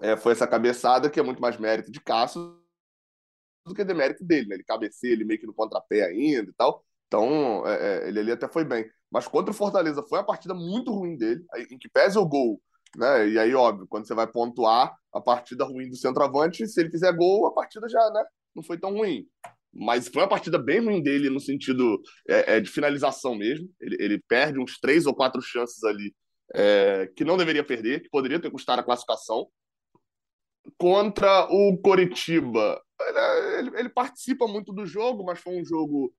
é, 0.00 0.16
foi 0.16 0.32
essa 0.32 0.46
cabeçada, 0.46 1.10
que 1.10 1.20
é 1.20 1.22
muito 1.22 1.42
mais 1.42 1.58
mérito 1.58 1.90
de 1.92 2.00
Cássio 2.00 2.58
do 3.66 3.74
que 3.74 3.84
demérito 3.84 4.24
dele, 4.24 4.48
né? 4.48 4.56
Ele 4.56 4.64
cabeceia, 4.64 5.12
ele 5.12 5.24
meio 5.24 5.38
que 5.38 5.46
no 5.46 5.54
contrapé 5.54 6.02
ainda 6.02 6.50
e 6.50 6.54
tal. 6.54 6.84
Então, 7.06 7.66
é, 7.66 8.04
é, 8.04 8.08
ele 8.08 8.20
ali 8.20 8.32
até 8.32 8.48
foi 8.48 8.64
bem. 8.64 8.90
Mas 9.10 9.28
contra 9.28 9.50
o 9.50 9.54
Fortaleza 9.54 10.02
foi 10.02 10.18
uma 10.18 10.26
partida 10.26 10.54
muito 10.54 10.92
ruim 10.92 11.16
dele, 11.16 11.44
em 11.70 11.78
que 11.78 11.88
pese 11.88 12.18
o 12.18 12.26
gol, 12.26 12.60
né? 12.96 13.28
E 13.28 13.38
aí, 13.38 13.54
óbvio, 13.54 13.86
quando 13.86 14.06
você 14.06 14.14
vai 14.14 14.26
pontuar 14.26 14.94
a 15.12 15.20
partida 15.20 15.64
ruim 15.64 15.88
do 15.88 15.96
centroavante, 15.96 16.66
se 16.66 16.80
ele 16.80 16.90
fizer 16.90 17.12
gol, 17.12 17.46
a 17.46 17.54
partida 17.54 17.88
já, 17.88 18.10
né? 18.10 18.24
Não 18.54 18.62
foi 18.62 18.78
tão 18.78 18.92
ruim. 18.92 19.26
Mas 19.72 20.08
foi 20.08 20.22
uma 20.22 20.28
partida 20.28 20.58
bem 20.58 20.80
ruim 20.80 21.02
dele 21.02 21.30
no 21.30 21.40
sentido 21.40 22.00
é, 22.28 22.56
é, 22.56 22.60
de 22.60 22.70
finalização 22.70 23.34
mesmo. 23.36 23.68
Ele, 23.80 23.96
ele 24.00 24.22
perde 24.28 24.58
uns 24.60 24.78
três 24.80 25.06
ou 25.06 25.14
quatro 25.14 25.40
chances 25.42 25.82
ali 25.84 26.14
é, 26.54 27.08
que 27.16 27.24
não 27.24 27.36
deveria 27.36 27.64
perder, 27.64 28.02
que 28.02 28.08
poderia 28.10 28.40
ter 28.40 28.50
custado 28.50 28.80
a 28.80 28.84
classificação. 28.84 29.48
Contra 30.76 31.46
o 31.50 31.76
Coritiba, 31.78 32.80
ele, 33.58 33.70
ele- 33.80 33.88
participa 33.88 34.46
muito 34.46 34.72
do 34.72 34.86
jogo, 34.86 35.24
mas 35.24 35.40
foi 35.40 35.60
um 35.60 35.64
jogo 35.64 36.12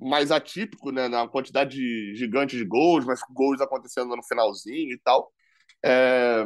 mais 0.00 0.30
atípico, 0.32 0.92
né? 0.92 1.08
Na 1.08 1.28
quantidade 1.28 2.14
gigante 2.16 2.56
de 2.56 2.64
gols, 2.64 3.04
mas 3.06 3.20
gols 3.32 3.60
acontecendo 3.60 4.16
no 4.16 4.24
finalzinho 4.24 4.92
e 4.94 5.00
tal. 5.04 5.32
É, 5.84 6.44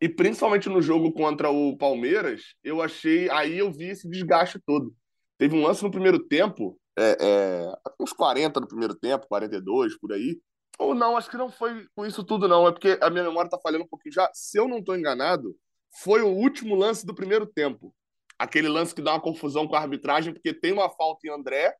E 0.00 0.08
principalmente 0.08 0.68
no 0.68 0.80
jogo 0.80 1.12
contra 1.12 1.50
o 1.50 1.76
Palmeiras, 1.76 2.54
eu 2.62 2.82
achei. 2.82 3.28
Aí 3.30 3.58
eu 3.58 3.70
vi 3.70 3.90
esse 3.90 4.08
desgaste 4.08 4.58
todo. 4.64 4.94
Teve 5.38 5.56
um 5.56 5.62
lance 5.62 5.82
no 5.82 5.90
primeiro 5.90 6.18
tempo, 6.26 6.78
é, 6.96 7.16
é, 7.20 7.72
uns 8.00 8.12
40 8.12 8.60
no 8.60 8.68
primeiro 8.68 8.94
tempo, 8.94 9.26
42 9.26 9.98
por 9.98 10.12
aí. 10.12 10.40
Ou 10.78 10.94
não, 10.94 11.16
acho 11.16 11.30
que 11.30 11.36
não 11.36 11.50
foi 11.50 11.86
com 11.94 12.06
isso 12.06 12.24
tudo, 12.24 12.48
não. 12.48 12.66
É 12.66 12.72
porque 12.72 12.98
a 13.00 13.10
minha 13.10 13.24
memória 13.24 13.50
tá 13.50 13.58
falhando 13.58 13.84
um 13.84 13.88
pouquinho 13.88 14.14
já. 14.14 14.30
Se 14.32 14.58
eu 14.58 14.68
não 14.68 14.78
estou 14.78 14.96
enganado, 14.96 15.54
foi 16.00 16.22
o 16.22 16.28
último 16.28 16.74
lance 16.74 17.04
do 17.04 17.14
primeiro 17.14 17.46
tempo. 17.46 17.94
Aquele 18.38 18.68
lance 18.68 18.94
que 18.94 19.02
dá 19.02 19.12
uma 19.12 19.20
confusão 19.20 19.68
com 19.68 19.76
a 19.76 19.80
arbitragem, 19.80 20.32
porque 20.32 20.54
tem 20.54 20.72
uma 20.72 20.90
falta 20.90 21.26
em 21.26 21.30
André, 21.30 21.74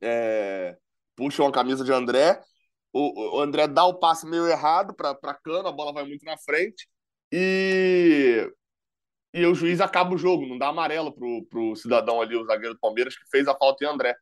é, 0.00 0.76
puxa 1.16 1.42
uma 1.42 1.52
camisa 1.52 1.84
de 1.84 1.92
André, 1.92 2.40
o, 2.92 3.36
o 3.36 3.40
André 3.40 3.66
dá 3.66 3.84
o 3.84 3.98
passe 3.98 4.26
meio 4.26 4.46
errado 4.46 4.94
para 4.94 5.34
Cano, 5.34 5.68
a 5.68 5.72
bola 5.72 5.92
vai 5.92 6.04
muito 6.04 6.24
na 6.24 6.36
frente, 6.38 6.88
e, 7.32 8.52
e 9.32 9.46
o 9.46 9.54
juiz 9.54 9.80
acaba 9.80 10.14
o 10.14 10.18
jogo, 10.18 10.46
não 10.46 10.58
dá 10.58 10.68
amarelo 10.68 11.12
pro, 11.12 11.44
pro 11.46 11.74
cidadão 11.74 12.20
ali, 12.20 12.36
o 12.36 12.44
zagueiro 12.44 12.74
do 12.74 12.80
Palmeiras, 12.80 13.16
que 13.16 13.28
fez 13.30 13.48
a 13.48 13.54
falta 13.54 13.84
em 13.84 13.88
André. 13.88 14.14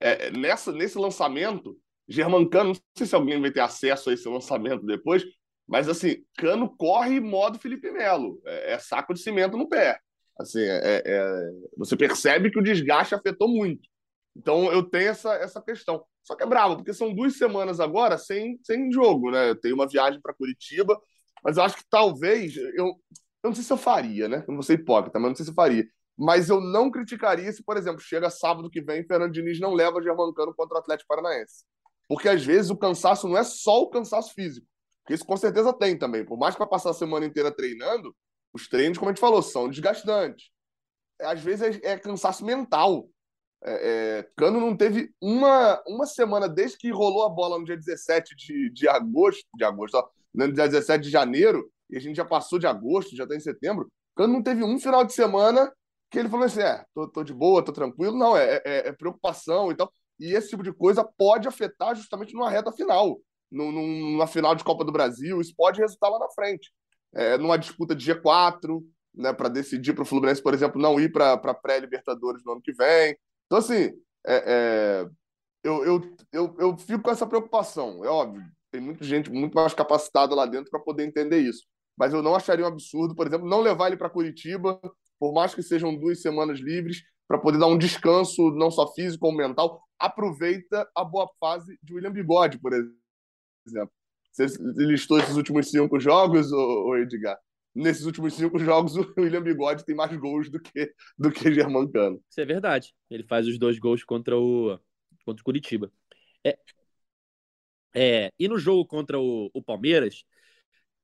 É, 0.00 0.30
nessa, 0.30 0.72
nesse 0.72 0.98
lançamento, 0.98 1.78
Germancano, 2.08 2.70
não 2.70 2.80
sei 2.96 3.06
se 3.06 3.14
alguém 3.14 3.40
vai 3.40 3.50
ter 3.50 3.60
acesso 3.60 4.10
a 4.10 4.14
esse 4.14 4.28
lançamento 4.28 4.84
depois, 4.84 5.24
mas 5.66 5.88
assim, 5.88 6.24
Cano 6.36 6.74
corre 6.76 7.20
modo 7.20 7.58
Felipe 7.58 7.90
Melo, 7.90 8.40
é, 8.44 8.72
é 8.72 8.78
saco 8.78 9.14
de 9.14 9.20
cimento 9.20 9.56
no 9.56 9.68
pé. 9.68 9.98
Assim, 10.38 10.60
é, 10.60 11.02
é, 11.04 11.50
você 11.76 11.96
percebe 11.96 12.50
que 12.50 12.58
o 12.58 12.62
desgaste 12.62 13.14
afetou 13.14 13.48
muito. 13.48 13.88
Então 14.36 14.72
eu 14.72 14.82
tenho 14.82 15.10
essa, 15.10 15.34
essa 15.34 15.62
questão. 15.62 16.04
Só 16.22 16.34
que 16.34 16.42
é 16.42 16.46
bravo, 16.46 16.76
porque 16.76 16.92
são 16.92 17.14
duas 17.14 17.36
semanas 17.36 17.78
agora 17.78 18.18
sem, 18.18 18.58
sem 18.62 18.90
jogo, 18.90 19.30
né? 19.30 19.50
Eu 19.50 19.56
tenho 19.56 19.74
uma 19.74 19.86
viagem 19.86 20.20
para 20.20 20.34
Curitiba, 20.34 21.00
mas 21.44 21.58
eu 21.58 21.62
acho 21.62 21.76
que 21.76 21.84
talvez 21.90 22.56
eu, 22.56 22.86
eu 22.86 22.96
não 23.44 23.54
sei 23.54 23.62
se 23.62 23.72
eu 23.72 23.76
faria, 23.76 24.28
né? 24.28 24.38
Eu 24.38 24.48
não 24.48 24.54
vou 24.54 24.62
ser 24.62 24.74
hipócrita, 24.74 25.18
mas 25.18 25.28
não 25.28 25.36
sei 25.36 25.44
se 25.44 25.50
eu 25.50 25.54
faria. 25.54 25.86
Mas 26.16 26.48
eu 26.48 26.60
não 26.60 26.90
criticaria 26.90 27.52
se, 27.52 27.62
por 27.62 27.76
exemplo, 27.76 28.00
chega 28.00 28.30
sábado 28.30 28.70
que 28.70 28.80
vem 28.80 29.04
Fernando 29.04 29.32
Diniz 29.32 29.60
não 29.60 29.74
leva 29.74 30.02
Germancano 30.02 30.54
contra 30.54 30.76
o 30.76 30.78
Atlético 30.78 31.08
Paranaense. 31.08 31.64
Porque 32.08 32.28
às 32.28 32.44
vezes 32.44 32.70
o 32.70 32.76
cansaço 32.76 33.28
não 33.28 33.36
é 33.36 33.44
só 33.44 33.82
o 33.82 33.90
cansaço 33.90 34.32
físico, 34.32 34.66
que 35.06 35.12
isso 35.12 35.24
com 35.24 35.36
certeza 35.36 35.72
tem 35.72 35.98
também. 35.98 36.24
Por 36.24 36.38
mais 36.38 36.54
que 36.54 36.58
vai 36.58 36.68
passar 36.68 36.90
a 36.90 36.94
semana 36.94 37.26
inteira 37.26 37.50
treinando, 37.50 38.14
Os 38.52 38.68
treinos, 38.68 38.96
como 38.96 39.10
a 39.10 39.12
gente 39.12 39.20
falou, 39.20 39.42
são 39.42 39.68
desgastantes. 39.68 40.50
Às 41.20 41.40
vezes 41.40 41.80
é, 41.82 41.92
é 41.92 41.98
cansaço 41.98 42.44
mental. 42.44 43.08
É, 43.64 44.18
é, 44.18 44.30
Cano 44.36 44.60
não 44.60 44.76
teve 44.76 45.12
uma, 45.20 45.82
uma 45.86 46.06
semana 46.06 46.48
desde 46.48 46.78
que 46.78 46.90
rolou 46.90 47.24
a 47.24 47.28
bola 47.28 47.58
no 47.58 47.64
dia 47.64 47.76
17 47.76 48.36
de, 48.36 48.70
de 48.70 48.88
agosto, 48.88 49.48
de 49.54 49.64
agosto, 49.64 49.96
ó, 49.96 50.08
no 50.34 50.52
dia 50.52 50.66
17 50.66 51.04
de 51.04 51.10
janeiro, 51.10 51.70
e 51.88 51.96
a 51.96 52.00
gente 52.00 52.16
já 52.16 52.24
passou 52.24 52.58
de 52.58 52.66
agosto, 52.66 53.16
já 53.16 53.24
está 53.24 53.36
em 53.36 53.40
setembro. 53.40 53.90
Cano 54.16 54.32
não 54.32 54.42
teve 54.42 54.62
um 54.64 54.78
final 54.78 55.04
de 55.04 55.12
semana 55.12 55.72
que 56.10 56.18
ele 56.18 56.28
falou 56.28 56.46
assim: 56.46 56.60
é, 56.60 56.84
tô, 56.94 57.08
tô 57.08 57.22
de 57.24 57.32
boa, 57.34 57.64
tô 57.64 57.72
tranquilo. 57.72 58.16
Não, 58.16 58.36
é, 58.36 58.62
é, 58.64 58.88
é, 58.88 58.92
preocupação 58.92 59.70
e 59.70 59.76
tal. 59.76 59.92
E 60.18 60.32
esse 60.32 60.48
tipo 60.48 60.62
de 60.62 60.72
coisa 60.72 61.04
pode 61.04 61.48
afetar 61.48 61.94
justamente 61.94 62.34
numa 62.34 62.48
reta 62.48 62.72
final, 62.72 63.20
numa 63.50 64.26
final 64.26 64.54
de 64.54 64.64
Copa 64.64 64.84
do 64.84 64.92
Brasil. 64.92 65.40
Isso 65.40 65.54
pode 65.56 65.80
resultar 65.80 66.08
lá 66.08 66.18
na 66.18 66.30
frente. 66.30 66.72
É, 67.12 67.36
numa 67.36 67.58
disputa 67.58 67.94
de 67.94 68.12
G4, 68.12 68.82
né, 69.14 69.32
para 69.32 69.48
decidir 69.48 69.92
para 69.92 70.02
o 70.02 70.06
Fluminense, 70.06 70.42
por 70.42 70.54
exemplo, 70.54 70.80
não 70.80 70.98
ir 70.98 71.12
para 71.12 71.54
pré-Libertadores 71.54 72.44
no 72.44 72.52
ano 72.52 72.62
que 72.62 72.72
vem. 72.72 73.16
Então, 73.46 73.58
assim, 73.58 73.92
é, 74.26 74.44
é, 74.46 75.06
eu, 75.62 75.84
eu, 75.84 76.16
eu, 76.32 76.56
eu 76.58 76.76
fico 76.76 77.02
com 77.02 77.10
essa 77.10 77.26
preocupação. 77.26 78.04
É 78.04 78.08
óbvio, 78.08 78.44
tem 78.74 78.80
muita 78.80 79.04
gente 79.04 79.30
muito 79.30 79.54
mais 79.54 79.72
capacitada 79.72 80.34
lá 80.34 80.46
dentro 80.46 80.68
para 80.68 80.80
poder 80.80 81.04
entender 81.04 81.38
isso. 81.38 81.64
Mas 81.96 82.12
eu 82.12 82.20
não 82.20 82.34
acharia 82.34 82.64
um 82.64 82.68
absurdo, 82.68 83.14
por 83.14 83.24
exemplo, 83.24 83.48
não 83.48 83.60
levar 83.60 83.86
ele 83.86 83.96
para 83.96 84.10
Curitiba, 84.10 84.80
por 85.16 85.32
mais 85.32 85.54
que 85.54 85.62
sejam 85.62 85.94
duas 85.94 86.20
semanas 86.20 86.58
livres, 86.58 87.00
para 87.28 87.38
poder 87.38 87.58
dar 87.58 87.68
um 87.68 87.78
descanso, 87.78 88.50
não 88.50 88.72
só 88.72 88.92
físico, 88.92 89.26
como 89.26 89.38
mental. 89.38 89.80
Aproveita 89.96 90.90
a 90.92 91.04
boa 91.04 91.30
fase 91.38 91.78
de 91.80 91.94
William 91.94 92.10
Bigode, 92.10 92.58
por 92.58 92.72
exemplo. 92.72 93.94
Você 94.32 94.46
listou 94.76 95.20
esses 95.20 95.36
últimos 95.36 95.70
cinco 95.70 96.00
jogos, 96.00 96.50
ô 96.52 96.96
Edgar? 96.96 97.38
nesses 97.72 98.06
últimos 98.06 98.34
cinco 98.34 98.58
jogos, 98.58 98.94
o 98.98 99.14
William 99.16 99.42
Bigode 99.42 99.84
tem 99.84 99.94
mais 99.94 100.16
gols 100.16 100.50
do 100.50 100.60
que, 100.60 100.92
do 101.16 101.30
que 101.30 101.54
Germancano. 101.54 102.20
Isso 102.28 102.40
é 102.40 102.44
verdade. 102.44 102.92
Ele 103.08 103.22
faz 103.22 103.46
os 103.46 103.56
dois 103.56 103.78
gols 103.78 104.02
contra 104.02 104.36
o, 104.36 104.78
contra 105.24 105.40
o 105.40 105.44
Curitiba. 105.44 105.92
É, 106.44 106.58
é, 107.94 108.32
e 108.38 108.48
no 108.48 108.58
jogo 108.58 108.84
contra 108.86 109.18
o, 109.18 109.50
o 109.54 109.62
Palmeiras, 109.62 110.24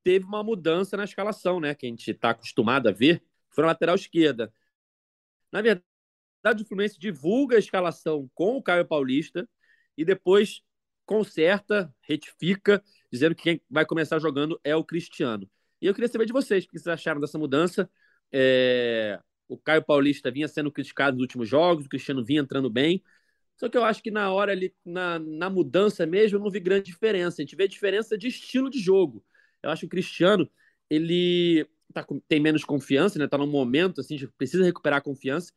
teve 0.03 0.24
uma 0.24 0.43
mudança 0.43 0.97
na 0.97 1.05
escalação, 1.05 1.61
né? 1.61 1.74
Que 1.74 1.86
a 1.86 1.88
gente 1.88 2.11
está 2.11 2.30
acostumado 2.30 2.88
a 2.88 2.93
ver. 2.93 3.22
Foi 3.51 3.62
na 3.62 3.68
lateral 3.68 3.95
esquerda. 3.95 4.53
Na 5.53 5.62
verdade, 5.62 6.62
o 6.62 6.64
Fluminense 6.66 6.99
divulga 6.99 7.57
a 7.57 7.59
escalação 7.59 8.30
com 8.34 8.57
o 8.57 8.62
Caio 8.62 8.86
Paulista 8.86 9.49
e 9.97 10.05
depois 10.05 10.62
conserta, 11.05 11.93
retifica, 12.03 12.82
dizendo 13.11 13.34
que 13.34 13.43
quem 13.43 13.62
vai 13.68 13.84
começar 13.84 14.18
jogando 14.18 14.61
é 14.62 14.74
o 14.76 14.84
Cristiano. 14.84 15.49
E 15.82 15.86
eu 15.86 15.95
queria 15.95 16.09
saber 16.09 16.26
de 16.26 16.32
vocês, 16.32 16.64
o 16.64 16.68
que 16.68 16.78
vocês 16.78 16.86
acharam 16.88 17.20
dessa 17.20 17.38
mudança. 17.38 17.91
É... 18.32 19.20
O 19.49 19.59
Caio 19.59 19.84
Paulista 19.84 20.30
vinha 20.30 20.47
sendo 20.47 20.70
criticado 20.70 21.16
nos 21.16 21.22
últimos 21.22 21.49
jogos, 21.49 21.84
o 21.84 21.88
Cristiano 21.88 22.24
vinha 22.24 22.41
entrando 22.41 22.70
bem. 22.70 23.03
Só 23.61 23.69
que 23.69 23.77
eu 23.77 23.85
acho 23.85 24.03
que 24.03 24.11
na 24.11 24.33
hora 24.33 24.53
ali, 24.53 24.75
na, 24.83 25.19
na 25.19 25.51
mudança 25.51 26.07
mesmo, 26.07 26.39
eu 26.39 26.43
não 26.43 26.51
vi 26.51 26.59
grande 26.59 26.87
diferença. 26.87 27.43
A 27.43 27.45
gente 27.45 27.55
vê 27.55 27.69
diferença 27.69 28.17
de 28.17 28.27
estilo 28.27 28.71
de 28.71 28.81
jogo. 28.81 29.23
Eu 29.63 29.69
acho 29.69 29.81
que 29.81 29.87
o 29.87 29.91
Cristiano, 29.91 30.51
ele 30.89 31.69
tá, 31.93 32.07
tem 32.27 32.41
menos 32.41 32.65
confiança, 32.65 33.19
né? 33.19 33.29
Tá 33.29 33.37
num 33.37 33.47
momento 33.47 34.01
assim, 34.01 34.17
precisa 34.39 34.65
recuperar 34.65 35.01
a 35.01 35.03
confiança. 35.03 35.53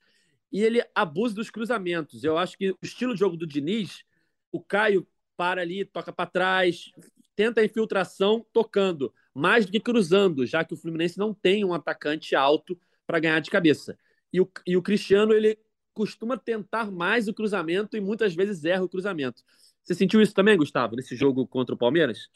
E 0.51 0.61
ele 0.61 0.83
abusa 0.93 1.33
dos 1.33 1.49
cruzamentos. 1.49 2.25
Eu 2.25 2.37
acho 2.37 2.57
que 2.57 2.71
o 2.71 2.77
estilo 2.81 3.13
de 3.13 3.21
jogo 3.21 3.37
do 3.37 3.47
Diniz, 3.47 4.03
o 4.51 4.61
Caio 4.61 5.07
para 5.37 5.61
ali, 5.61 5.85
toca 5.85 6.11
para 6.11 6.29
trás, 6.29 6.91
tenta 7.37 7.61
a 7.61 7.65
infiltração 7.65 8.45
tocando 8.51 9.13
mais 9.33 9.65
do 9.65 9.71
que 9.71 9.79
cruzando, 9.79 10.45
já 10.45 10.65
que 10.65 10.73
o 10.73 10.77
Fluminense 10.77 11.17
não 11.17 11.33
tem 11.33 11.63
um 11.63 11.73
atacante 11.73 12.35
alto 12.35 12.77
para 13.07 13.21
ganhar 13.21 13.39
de 13.39 13.49
cabeça. 13.49 13.97
E 14.33 14.41
o, 14.41 14.51
e 14.67 14.75
o 14.75 14.81
Cristiano, 14.81 15.31
ele 15.31 15.57
costuma 15.93 16.37
tentar 16.37 16.91
mais 16.91 17.27
o 17.27 17.33
cruzamento 17.33 17.95
e 17.95 18.01
muitas 18.01 18.33
vezes 18.35 18.63
erra 18.65 18.83
o 18.83 18.89
cruzamento. 18.89 19.43
Você 19.83 19.93
sentiu 19.93 20.21
isso 20.21 20.33
também, 20.33 20.57
Gustavo, 20.57 20.95
nesse 20.95 21.15
jogo 21.15 21.45
contra 21.45 21.75
o 21.75 21.77
Palmeiras? 21.77 22.29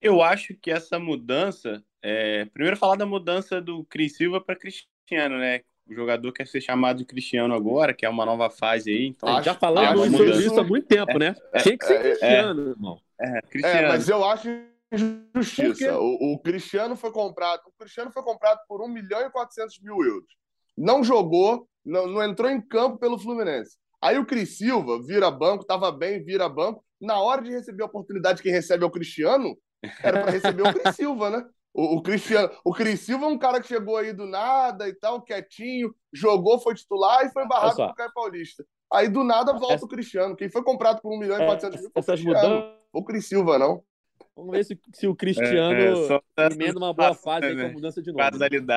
Eu 0.00 0.22
acho 0.22 0.54
que 0.54 0.70
essa 0.70 0.98
mudança. 0.98 1.82
É... 2.02 2.44
Primeiro, 2.46 2.76
falar 2.76 2.96
da 2.96 3.06
mudança 3.06 3.60
do 3.60 3.84
Cris 3.84 4.16
Silva 4.16 4.40
para 4.40 4.56
Cristiano, 4.56 5.38
né? 5.38 5.60
O 5.88 5.94
jogador 5.94 6.32
quer 6.32 6.46
ser 6.46 6.60
chamado 6.60 6.98
de 6.98 7.04
Cristiano 7.04 7.54
agora, 7.54 7.94
que 7.94 8.04
é 8.04 8.08
uma 8.08 8.26
nova 8.26 8.50
fase 8.50 8.90
aí. 8.90 9.06
Então, 9.06 9.28
acho, 9.28 9.44
já 9.44 9.54
falamos 9.54 10.10
sobre 10.10 10.30
isso 10.30 10.58
há 10.58 10.64
muito 10.64 10.86
tempo, 10.86 11.12
é, 11.12 11.18
né? 11.18 11.36
É, 11.52 11.62
Tinha 11.62 11.78
que 11.78 11.84
ser 11.86 11.94
é, 11.94 12.00
Cristiano, 12.02 12.70
irmão. 12.70 13.00
É, 13.20 13.40
Cristiano. 13.42 13.78
É, 13.78 13.88
mas 13.88 14.08
eu 14.08 14.24
acho 14.24 14.48
injustiça. 14.92 15.98
O, 15.98 16.32
o, 16.32 16.38
Cristiano 16.40 16.96
foi 16.96 17.12
comprado. 17.12 17.62
O 17.66 17.72
Cristiano 17.78 18.10
foi 18.10 18.22
comprado 18.22 18.60
por 18.68 18.82
1 18.82 18.88
milhão 18.88 19.20
e 19.20 19.30
400 19.30 19.80
mil 19.80 20.02
euros. 20.02 20.36
Não 20.76 21.04
jogou, 21.04 21.68
não, 21.86 22.06
não 22.06 22.22
entrou 22.22 22.50
em 22.50 22.60
campo 22.60 22.98
pelo 22.98 23.18
Fluminense. 23.18 23.76
Aí 24.02 24.18
o 24.18 24.26
Cris 24.26 24.58
Silva 24.58 25.02
vira 25.02 25.30
banco, 25.30 25.62
estava 25.62 25.90
bem, 25.90 26.22
vira 26.22 26.48
banco. 26.48 26.84
Na 27.00 27.20
hora 27.20 27.42
de 27.42 27.50
receber 27.50 27.82
a 27.82 27.86
oportunidade, 27.86 28.42
quem 28.42 28.52
recebe 28.52 28.84
é 28.84 28.86
o 28.86 28.90
Cristiano, 28.90 29.56
era 30.02 30.22
para 30.22 30.32
receber 30.32 30.62
o 30.62 30.72
Cris 30.72 30.96
Silva, 30.96 31.30
né? 31.30 31.44
O, 31.72 31.96
o, 31.96 32.02
Cristiano, 32.02 32.50
o 32.64 32.72
Cris 32.72 33.00
Silva 33.00 33.26
é 33.26 33.28
um 33.28 33.38
cara 33.38 33.60
que 33.60 33.68
chegou 33.68 33.96
aí 33.96 34.12
do 34.12 34.26
nada 34.26 34.88
e 34.88 34.94
tal, 34.94 35.20
quietinho, 35.20 35.94
jogou, 36.12 36.58
foi 36.58 36.74
titular 36.74 37.26
e 37.26 37.30
foi 37.30 37.46
barrado 37.46 37.76
pro 37.76 37.94
Caio 37.94 38.12
Paulista. 38.14 38.64
Aí 38.92 39.08
do 39.08 39.22
nada 39.22 39.52
volta 39.52 39.74
Essa... 39.74 39.84
o 39.84 39.88
Cristiano. 39.88 40.36
Quem 40.36 40.48
foi 40.48 40.62
comprado 40.62 41.02
por 41.02 41.12
1 41.12 41.18
milhão 41.18 41.42
e 41.42 41.44
400 41.44 41.80
mil 41.80 41.90
foi 41.92 42.02
o 42.02 42.06
Cristiano. 42.06 42.76
O 42.92 43.04
Cris 43.04 43.26
Silva, 43.26 43.58
não. 43.58 43.82
Vamos 44.34 44.52
ver 44.52 44.64
se, 44.64 44.80
se 44.94 45.06
o 45.06 45.14
Cristiano 45.14 45.74
é, 45.74 46.44
é, 46.44 46.52
emenda 46.52 46.78
uma 46.78 46.94
boa 46.94 47.14
fase 47.14 47.54
né? 47.54 47.64
com 47.64 47.70
a 47.70 47.72
mudança 47.72 48.00
de 48.00 48.10
novo. 48.10 48.38
Né? 48.38 48.76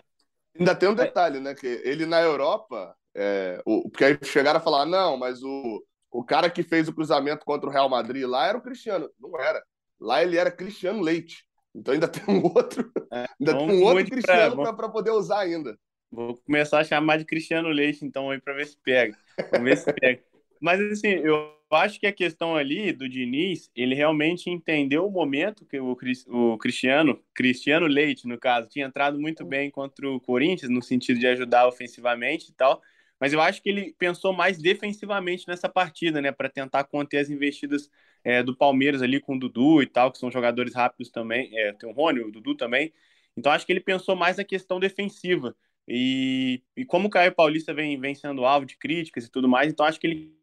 Ainda 0.57 0.76
tem 0.76 0.89
um 0.89 0.95
detalhe, 0.95 1.39
né? 1.39 1.53
Que 1.53 1.68
ele 1.86 2.05
na 2.05 2.22
Europa, 2.22 2.95
é, 3.16 3.62
o, 3.66 3.89
porque 3.89 4.05
aí 4.05 4.18
chegaram 4.24 4.60
a 4.60 4.64
falar, 4.64 4.86
não, 4.86 5.18
mas 5.18 5.43
o, 5.43 5.84
o 6.12 6.24
cara 6.24 6.49
que 6.49 6.64
fez 6.64 6.88
o 6.88 6.93
cruzamento 6.93 7.45
contra 7.45 7.70
o 7.70 7.72
Real 7.72 7.89
Madrid 7.89 8.26
lá 8.26 8.47
era 8.47 8.57
o 8.57 8.62
Cristiano. 8.62 9.10
Não 9.20 9.39
era. 9.39 9.64
Lá 9.99 10.24
ele 10.24 10.38
era 10.38 10.51
Cristiano 10.51 11.01
Leite. 11.01 11.45
Então 11.76 11.93
ainda 11.93 12.07
tem 12.10 12.24
um 12.34 12.43
outro, 12.43 12.91
é, 13.12 13.26
ainda 13.39 13.57
tem 13.57 13.70
um 13.70 13.84
outro 13.84 14.10
Cristiano 14.10 14.76
para 14.76 14.89
poder 14.89 15.12
usar 15.12 15.39
ainda. 15.39 15.78
Vou 16.12 16.36
começar 16.38 16.80
a 16.80 16.84
chamar 16.84 17.18
de 17.18 17.26
Cristiano 17.26 17.70
Leite, 17.70 18.03
então, 18.03 18.32
aí, 18.32 18.41
para 18.41 18.55
ver 18.55 18.66
se 18.66 18.78
pega. 18.84 19.16
Vamos 19.51 19.70
ver 19.70 19.78
se 19.78 19.93
pega. 19.93 20.24
Mas, 20.60 20.82
assim, 20.82 21.07
eu 21.07 21.53
acho 21.72 21.99
que 21.99 22.07
a 22.07 22.12
questão 22.12 22.55
ali 22.55 22.91
do 22.91 23.07
Diniz, 23.07 23.70
ele 23.76 23.93
realmente 23.93 24.49
entendeu 24.49 25.05
o 25.05 25.12
momento 25.12 25.66
que 25.66 25.80
o, 25.80 25.95
o 26.28 26.57
Cristiano, 26.57 27.22
Cristiano 27.34 27.86
Leite, 27.86 28.28
no 28.28 28.39
caso, 28.39 28.68
tinha 28.68 28.88
entrado 28.88 29.20
muito 29.20 29.45
bem 29.45 29.70
contra 29.70 30.10
o 30.10 30.20
Corinthians, 30.20 30.72
no 30.72 30.82
sentido 30.82 31.20
de 31.20 31.28
ajudar 31.28 31.68
ofensivamente 31.68 32.49
e 32.49 32.53
tal. 32.53 32.82
Mas 33.20 33.34
eu 33.34 33.41
acho 33.41 33.61
que 33.61 33.70
ele 33.70 33.93
pensou 33.97 34.34
mais 34.34 34.57
defensivamente 34.57 35.47
nessa 35.47 35.67
partida, 35.67 36.22
né, 36.22 36.32
para 36.32 36.49
tentar 36.49 36.86
conter 36.86 37.17
as 37.20 37.30
investidas 37.30 37.89
é, 38.24 38.41
do 38.41 38.55
Palmeiras 38.55 39.01
ali 39.01 39.20
com 39.20 39.36
o 39.36 39.39
Dudu 39.39 39.82
e 39.82 39.88
tal, 39.88 40.11
que 40.11 40.17
são 40.17 40.32
jogadores 40.32 40.74
rápidos 40.74 41.11
também. 41.11 41.49
É, 41.57 41.74
tem 41.74 41.89
o 41.89 41.93
Rony, 41.93 42.22
o 42.22 42.32
Dudu 42.32 42.55
também. 42.55 42.93
Então 43.36 43.51
acho 43.51 43.65
que 43.65 43.74
ele 43.74 43.82
pensou 43.82 44.15
mais 44.15 44.38
na 44.38 44.43
questão 44.43 44.80
defensiva. 44.80 45.55
E, 45.88 46.61
e 46.78 46.86
como 46.86 47.07
o 47.07 47.09
Caio 47.09 47.34
Paulista 47.34 47.74
vem, 47.74 47.99
vem 47.99 48.13
sendo 48.15 48.45
alvo 48.45 48.65
de 48.65 48.78
críticas 48.78 49.26
e 49.26 49.32
tudo 49.32 49.49
mais, 49.49 49.72
então 49.72 49.86
acho 49.86 49.99
que 49.99 50.07
ele 50.07 50.39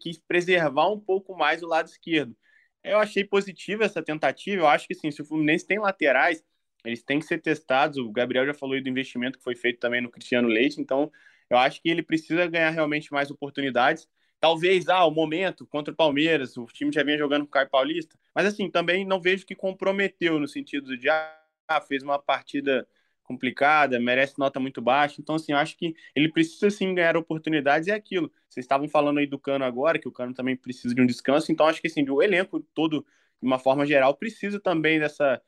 quis 0.00 0.18
preservar 0.18 0.88
um 0.90 0.98
pouco 0.98 1.36
mais 1.36 1.62
o 1.62 1.66
lado 1.66 1.86
esquerdo. 1.88 2.36
Eu 2.82 2.98
achei 2.98 3.24
positiva 3.24 3.84
essa 3.84 4.02
tentativa. 4.02 4.62
Eu 4.62 4.66
acho 4.68 4.86
que 4.86 4.94
sim, 4.94 5.10
se 5.10 5.22
o 5.22 5.24
Fluminense 5.24 5.66
tem 5.66 5.78
laterais, 5.78 6.42
eles 6.84 7.02
têm 7.02 7.18
que 7.18 7.26
ser 7.26 7.38
testados. 7.40 7.98
O 7.98 8.10
Gabriel 8.10 8.46
já 8.46 8.54
falou 8.54 8.74
aí 8.74 8.80
do 8.80 8.88
investimento 8.88 9.38
que 9.38 9.44
foi 9.44 9.54
feito 9.56 9.78
também 9.80 10.00
no 10.00 10.10
Cristiano 10.10 10.48
Leite, 10.48 10.80
então 10.80 11.10
eu 11.50 11.58
acho 11.58 11.80
que 11.82 11.88
ele 11.88 12.02
precisa 12.02 12.46
ganhar 12.46 12.70
realmente 12.70 13.12
mais 13.12 13.30
oportunidades. 13.30 14.08
Talvez, 14.40 14.88
ah, 14.88 15.04
o 15.04 15.10
momento 15.10 15.66
contra 15.66 15.92
o 15.92 15.96
Palmeiras, 15.96 16.56
o 16.56 16.66
time 16.66 16.92
já 16.92 17.02
vinha 17.02 17.18
jogando 17.18 17.42
com 17.42 17.48
o 17.48 17.50
Caio 17.50 17.68
Paulista, 17.68 18.16
mas 18.34 18.46
assim, 18.46 18.70
também 18.70 19.04
não 19.04 19.20
vejo 19.20 19.44
que 19.44 19.54
comprometeu 19.54 20.38
no 20.38 20.46
sentido 20.46 20.96
de, 20.96 21.08
ah, 21.08 21.80
fez 21.86 22.02
uma 22.02 22.18
partida 22.18 22.86
complicada, 23.28 24.00
merece 24.00 24.38
nota 24.38 24.58
muito 24.58 24.80
baixa. 24.80 25.20
Então, 25.20 25.34
assim, 25.34 25.52
acho 25.52 25.76
que 25.76 25.94
ele 26.14 26.30
precisa 26.32 26.70
sim 26.70 26.94
ganhar 26.94 27.16
oportunidades 27.16 27.86
e 27.88 27.90
é 27.90 27.94
aquilo. 27.94 28.32
Vocês 28.48 28.64
estavam 28.64 28.88
falando 28.88 29.18
aí 29.18 29.26
do 29.26 29.38
Cano 29.38 29.64
agora, 29.64 29.98
que 29.98 30.08
o 30.08 30.12
Cano 30.12 30.32
também 30.32 30.56
precisa 30.56 30.94
de 30.94 31.02
um 31.02 31.06
descanso, 31.06 31.52
então 31.52 31.66
acho 31.66 31.80
que 31.80 31.88
assim, 31.88 32.08
o 32.08 32.22
elenco 32.22 32.60
todo, 32.74 33.04
de 33.40 33.46
uma 33.46 33.58
forma 33.58 33.84
geral, 33.84 34.14
precisa 34.16 34.58
também 34.58 34.98
dessa. 34.98 35.40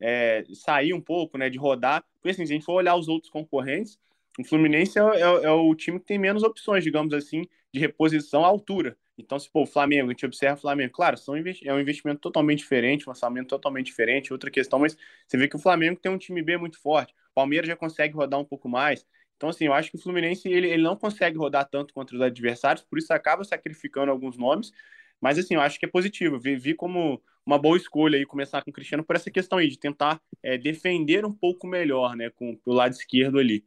É, 0.00 0.44
sair 0.54 0.92
um 0.92 1.00
pouco, 1.00 1.38
né, 1.38 1.48
de 1.48 1.56
rodar, 1.56 2.04
porque 2.14 2.30
assim, 2.30 2.44
se 2.44 2.52
a 2.52 2.56
gente 2.56 2.64
for 2.64 2.74
olhar 2.74 2.96
os 2.96 3.06
outros 3.06 3.30
concorrentes, 3.30 3.98
o 4.38 4.44
Fluminense 4.44 4.98
é, 4.98 5.02
é, 5.02 5.20
é 5.20 5.50
o 5.50 5.74
time 5.74 5.98
que 6.00 6.06
tem 6.06 6.18
menos 6.18 6.42
opções, 6.42 6.82
digamos 6.84 7.14
assim, 7.14 7.42
de 7.72 7.80
reposição 7.80 8.44
à 8.44 8.48
altura. 8.48 8.96
Então, 9.16 9.38
se 9.38 9.48
pô, 9.50 9.62
o 9.62 9.66
Flamengo, 9.66 10.08
a 10.08 10.12
gente 10.12 10.26
observa 10.26 10.56
o 10.56 10.60
Flamengo, 10.60 10.92
claro, 10.92 11.16
são, 11.16 11.36
é 11.36 11.72
um 11.72 11.80
investimento 11.80 12.20
totalmente 12.20 12.58
diferente, 12.58 13.06
um 13.08 13.10
orçamento 13.10 13.48
totalmente 13.48 13.86
diferente, 13.86 14.32
outra 14.32 14.50
questão, 14.50 14.78
mas 14.80 14.96
você 15.26 15.36
vê 15.36 15.46
que 15.46 15.54
o 15.56 15.58
Flamengo 15.58 16.00
tem 16.00 16.10
um 16.10 16.18
time 16.18 16.42
B 16.42 16.56
muito 16.56 16.80
forte, 16.80 17.12
o 17.12 17.34
Palmeiras 17.34 17.68
já 17.68 17.76
consegue 17.76 18.14
rodar 18.14 18.40
um 18.40 18.44
pouco 18.44 18.68
mais. 18.68 19.06
Então, 19.36 19.48
assim, 19.48 19.66
eu 19.66 19.72
acho 19.72 19.90
que 19.90 19.96
o 19.96 20.00
Fluminense 20.00 20.48
ele, 20.48 20.68
ele 20.68 20.82
não 20.82 20.96
consegue 20.96 21.36
rodar 21.38 21.68
tanto 21.68 21.94
contra 21.94 22.16
os 22.16 22.22
adversários, 22.22 22.84
por 22.84 22.98
isso 22.98 23.12
acaba 23.12 23.44
sacrificando 23.44 24.10
alguns 24.10 24.36
nomes, 24.36 24.72
Mas 25.20 25.38
assim, 25.38 25.54
eu 25.54 25.60
acho 25.60 25.78
que 25.78 25.86
é 25.86 25.88
positivo. 25.88 26.38
Vi, 26.38 26.56
vi 26.56 26.74
como 26.74 27.22
uma 27.46 27.58
boa 27.58 27.76
escolha 27.76 28.18
aí 28.18 28.26
começar 28.26 28.62
com 28.62 28.70
o 28.70 28.72
Cristiano 28.72 29.04
por 29.04 29.16
essa 29.16 29.30
questão 29.30 29.58
aí, 29.58 29.68
de 29.68 29.78
tentar 29.78 30.20
é, 30.42 30.58
defender 30.58 31.24
um 31.24 31.32
pouco 31.32 31.66
melhor, 31.66 32.16
né, 32.16 32.30
com 32.30 32.58
o 32.64 32.72
lado 32.72 32.92
esquerdo 32.92 33.38
ali. 33.38 33.64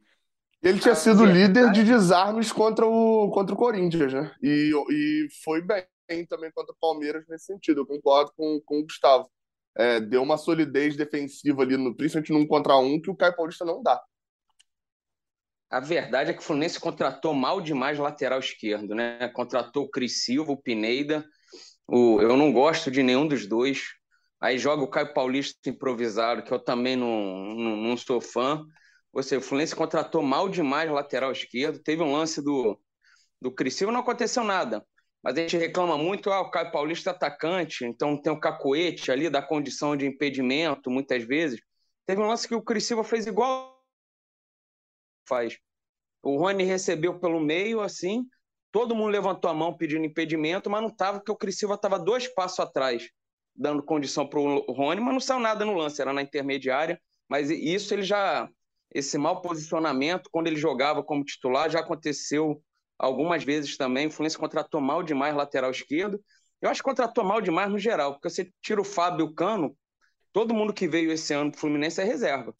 Ele 0.62 0.80
tinha 0.80 0.94
sido 0.94 1.24
líder 1.24 1.70
de 1.70 1.84
desarmes 1.84 2.50
contra 2.50 2.84
o, 2.84 3.30
contra 3.30 3.54
o 3.54 3.58
Corinthians, 3.58 4.12
né? 4.12 4.34
E, 4.42 4.72
e 4.90 5.28
foi 5.44 5.62
bem 5.62 5.84
também 6.26 6.50
contra 6.50 6.72
o 6.72 6.78
Palmeiras 6.80 7.24
nesse 7.28 7.46
sentido. 7.46 7.82
Eu 7.82 7.86
concordo 7.86 8.32
com, 8.36 8.60
com 8.64 8.80
o 8.80 8.82
Gustavo. 8.82 9.30
É, 9.76 10.00
deu 10.00 10.22
uma 10.22 10.36
solidez 10.36 10.96
defensiva 10.96 11.62
ali, 11.62 11.76
no, 11.76 11.94
principalmente 11.94 12.32
num 12.32 12.46
contra 12.46 12.76
um, 12.76 13.00
que 13.00 13.10
o 13.10 13.14
Caio 13.14 13.36
Paulista 13.36 13.64
não 13.64 13.82
dá. 13.82 14.02
A 15.70 15.80
verdade 15.80 16.30
é 16.30 16.32
que 16.32 16.40
o 16.40 16.42
Fluminense 16.42 16.80
contratou 16.80 17.34
mal 17.34 17.60
demais 17.60 17.98
lateral 17.98 18.40
esquerdo, 18.40 18.94
né? 18.94 19.28
Contratou 19.28 19.84
o 19.84 19.90
Cris 19.90 20.24
Silva, 20.24 20.50
o 20.50 20.56
Pineda. 20.56 21.24
O, 21.86 22.20
eu 22.20 22.36
não 22.36 22.52
gosto 22.52 22.90
de 22.90 23.02
nenhum 23.02 23.28
dos 23.28 23.46
dois. 23.46 23.84
Aí 24.40 24.58
joga 24.58 24.82
o 24.82 24.90
Caio 24.90 25.12
Paulista 25.12 25.68
improvisado, 25.68 26.42
que 26.42 26.52
eu 26.52 26.58
também 26.58 26.96
não, 26.96 27.54
não, 27.54 27.76
não 27.76 27.96
sou 27.96 28.20
fã. 28.20 28.64
Ou 29.18 29.22
seja, 29.22 29.40
o 29.40 29.42
Fluminense 29.42 29.74
contratou 29.74 30.22
mal 30.22 30.48
demais 30.48 30.88
lateral 30.90 31.32
esquerdo. 31.32 31.80
Teve 31.80 32.02
um 32.02 32.12
lance 32.12 32.40
do, 32.40 32.78
do 33.40 33.50
Cris 33.50 33.74
Silva, 33.74 33.92
não 33.92 34.00
aconteceu 34.00 34.44
nada. 34.44 34.86
Mas 35.20 35.36
a 35.36 35.40
gente 35.40 35.56
reclama 35.56 35.98
muito, 35.98 36.30
ah, 36.30 36.40
o 36.40 36.50
Caio 36.50 36.70
Paulista 36.70 37.10
é 37.10 37.12
atacante, 37.12 37.84
então 37.84 38.16
tem 38.16 38.32
o 38.32 38.38
cacoete 38.38 39.10
ali 39.10 39.28
da 39.28 39.42
condição 39.42 39.96
de 39.96 40.06
impedimento, 40.06 40.88
muitas 40.88 41.24
vezes. 41.24 41.60
Teve 42.06 42.22
um 42.22 42.28
lance 42.28 42.46
que 42.46 42.54
o 42.54 42.62
Cris 42.62 42.84
Silva 42.84 43.02
fez 43.02 43.26
igual 43.26 43.76
faz. 45.28 45.58
O 46.22 46.38
Rony 46.38 46.62
recebeu 46.62 47.18
pelo 47.18 47.40
meio, 47.40 47.80
assim, 47.80 48.24
todo 48.70 48.94
mundo 48.94 49.10
levantou 49.10 49.50
a 49.50 49.54
mão 49.54 49.76
pedindo 49.76 50.06
impedimento, 50.06 50.70
mas 50.70 50.80
não 50.80 50.90
estava, 50.90 51.18
porque 51.18 51.32
o 51.32 51.36
Cris 51.36 51.58
Silva 51.58 51.74
estava 51.74 51.98
dois 51.98 52.28
passos 52.28 52.60
atrás, 52.60 53.10
dando 53.52 53.82
condição 53.82 54.28
para 54.28 54.38
o 54.38 54.72
Rony, 54.72 55.00
mas 55.00 55.12
não 55.12 55.20
saiu 55.20 55.40
nada 55.40 55.64
no 55.64 55.74
lance, 55.74 56.00
era 56.00 56.12
na 56.12 56.22
intermediária. 56.22 57.00
Mas 57.28 57.50
isso 57.50 57.92
ele 57.92 58.02
já. 58.02 58.48
Esse 58.92 59.18
mau 59.18 59.40
posicionamento, 59.40 60.30
quando 60.30 60.46
ele 60.46 60.56
jogava 60.56 61.02
como 61.02 61.24
titular, 61.24 61.70
já 61.70 61.80
aconteceu 61.80 62.62
algumas 62.98 63.44
vezes 63.44 63.76
também. 63.76 64.06
O 64.06 64.10
Fluminense 64.10 64.38
contratou 64.38 64.80
mal 64.80 65.02
demais 65.02 65.34
lateral 65.34 65.70
esquerdo. 65.70 66.22
Eu 66.60 66.70
acho 66.70 66.82
que 66.82 66.88
contratou 66.88 67.24
mal 67.24 67.40
demais 67.40 67.70
no 67.70 67.78
geral, 67.78 68.14
porque 68.14 68.30
você 68.30 68.50
tira 68.60 68.80
o 68.80 68.84
Fábio 68.84 69.26
o 69.26 69.34
Cano, 69.34 69.76
todo 70.32 70.54
mundo 70.54 70.72
que 70.72 70.88
veio 70.88 71.12
esse 71.12 71.32
ano 71.32 71.50
para 71.50 71.58
o 71.58 71.60
Fluminense 71.60 72.00
é 72.00 72.04
reserva 72.04 72.54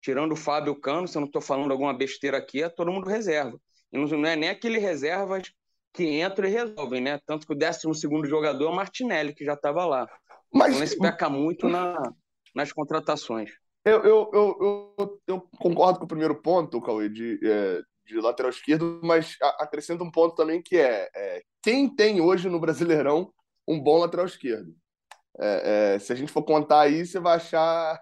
tirando 0.00 0.32
o 0.32 0.36
Fábio 0.36 0.74
Cano, 0.74 1.06
se 1.06 1.16
eu 1.16 1.20
não 1.20 1.26
estou 1.26 1.42
falando 1.42 1.70
alguma 1.70 1.92
besteira 1.92 2.38
aqui, 2.38 2.62
é 2.62 2.68
todo 2.68 2.92
mundo 2.92 3.08
reserva. 3.08 3.60
E 3.92 3.98
não 3.98 4.26
é 4.26 4.36
nem 4.36 4.48
aquele 4.48 4.78
reservas 4.78 5.52
que 5.92 6.22
entram 6.22 6.48
e 6.48 6.50
resolvem, 6.50 7.00
né? 7.00 7.20
Tanto 7.26 7.46
que 7.46 7.52
o 7.52 7.56
12 7.56 8.28
jogador 8.28 8.64
é 8.64 8.68
o 8.68 8.74
Martinelli, 8.74 9.34
que 9.34 9.44
já 9.44 9.54
estava 9.54 9.84
lá. 9.84 10.08
Mas 10.52 10.74
então, 10.74 10.86
se 10.86 10.98
peca 10.98 11.28
muito 11.28 11.68
na, 11.68 12.00
nas 12.54 12.72
contratações. 12.72 13.50
Eu, 13.84 14.02
eu, 14.04 14.30
eu, 14.32 14.94
eu, 14.98 15.20
eu 15.26 15.40
concordo 15.58 15.98
com 15.98 16.04
o 16.04 16.08
primeiro 16.08 16.40
ponto, 16.42 16.80
Cauê, 16.82 17.08
de, 17.08 17.40
é, 17.42 17.80
de 18.06 18.20
lateral 18.20 18.50
esquerdo, 18.50 19.00
mas 19.02 19.36
acrescento 19.58 20.04
um 20.04 20.10
ponto 20.10 20.34
também 20.34 20.62
que 20.62 20.76
é, 20.76 21.08
é 21.14 21.42
quem 21.62 21.94
tem 21.94 22.20
hoje 22.20 22.48
no 22.48 22.60
Brasileirão 22.60 23.32
um 23.66 23.80
bom 23.80 23.98
lateral 23.98 24.26
esquerdo? 24.26 24.74
É, 25.40 25.94
é, 25.94 25.98
se 25.98 26.12
a 26.12 26.16
gente 26.16 26.32
for 26.32 26.42
contar 26.42 26.80
aí, 26.80 27.06
você 27.06 27.18
vai 27.18 27.36
achar 27.36 28.00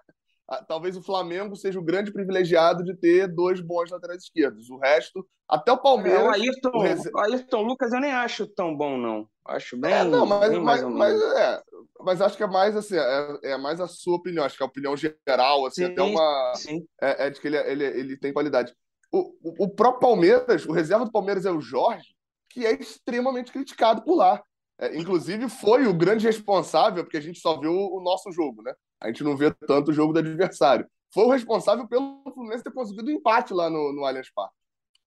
talvez 0.67 0.97
o 0.97 1.03
Flamengo 1.03 1.55
seja 1.55 1.79
o 1.79 1.83
grande 1.83 2.11
privilegiado 2.11 2.83
de 2.83 2.95
ter 2.95 3.27
dois 3.27 3.61
bons 3.61 3.91
laterais 3.91 4.23
esquerdos. 4.23 4.69
O 4.69 4.77
resto, 4.77 5.25
até 5.47 5.71
o 5.71 5.77
Palmeiras. 5.77 6.21
É, 6.21 6.25
o 6.25 6.29
Ayrton, 6.29 6.69
o 6.73 6.81
Reze... 6.81 7.11
Ayrton 7.15 7.61
Lucas 7.61 7.93
eu 7.93 7.99
nem 7.99 8.11
acho 8.11 8.47
tão 8.47 8.75
bom, 8.75 8.97
não. 8.97 9.27
Acho 9.45 9.77
bem. 9.77 9.93
É, 9.93 10.03
não, 10.03 10.25
mas, 10.25 10.57
mas, 10.57 10.83
mas, 10.83 11.21
é, 11.21 11.63
mas 11.99 12.21
acho 12.21 12.37
que 12.37 12.43
é 12.43 12.47
mais 12.47 12.75
assim, 12.75 12.97
é, 12.97 13.39
é, 13.51 13.57
mais 13.57 13.79
a 13.79 13.87
sua 13.87 14.15
opinião, 14.15 14.43
acho 14.43 14.57
que 14.57 14.63
é 14.63 14.65
a 14.65 14.69
opinião 14.69 14.95
geral, 14.95 15.65
assim, 15.65 15.85
sim, 15.85 15.91
até 15.91 16.01
uma. 16.01 16.53
Sim. 16.55 16.85
É, 17.01 17.27
é, 17.27 17.29
de 17.29 17.39
que 17.39 17.47
ele, 17.47 17.57
ele, 17.57 17.83
ele 17.85 18.17
tem 18.17 18.33
qualidade. 18.33 18.73
O, 19.11 19.33
o, 19.43 19.65
o 19.65 19.69
próprio 19.69 20.01
Palmeiras, 20.01 20.65
o 20.65 20.71
reserva 20.71 21.05
do 21.05 21.11
Palmeiras 21.11 21.45
é 21.45 21.51
o 21.51 21.61
Jorge, 21.61 22.15
que 22.49 22.65
é 22.65 22.73
extremamente 22.73 23.51
criticado 23.51 24.03
por 24.03 24.15
lá. 24.15 24.41
É, 24.79 24.97
inclusive, 24.97 25.49
foi 25.49 25.87
o 25.87 25.93
grande 25.93 26.25
responsável, 26.25 27.03
porque 27.03 27.17
a 27.17 27.21
gente 27.21 27.39
só 27.39 27.59
viu 27.59 27.73
o 27.73 28.01
nosso 28.01 28.31
jogo, 28.31 28.61
né? 28.61 28.73
A 29.01 29.07
gente 29.07 29.23
não 29.23 29.35
vê 29.35 29.51
tanto 29.51 29.91
o 29.91 29.93
jogo 29.93 30.13
do 30.13 30.19
adversário. 30.19 30.87
Foi 31.13 31.23
o 31.25 31.29
responsável 31.29 31.87
pelo 31.87 32.21
Fluminense 32.33 32.63
ter 32.63 32.71
conseguido 32.71 33.09
um 33.09 33.13
empate 33.13 33.53
lá 33.53 33.69
no, 33.69 33.93
no 33.93 34.05
Allianz 34.05 34.29
Parque. 34.31 34.55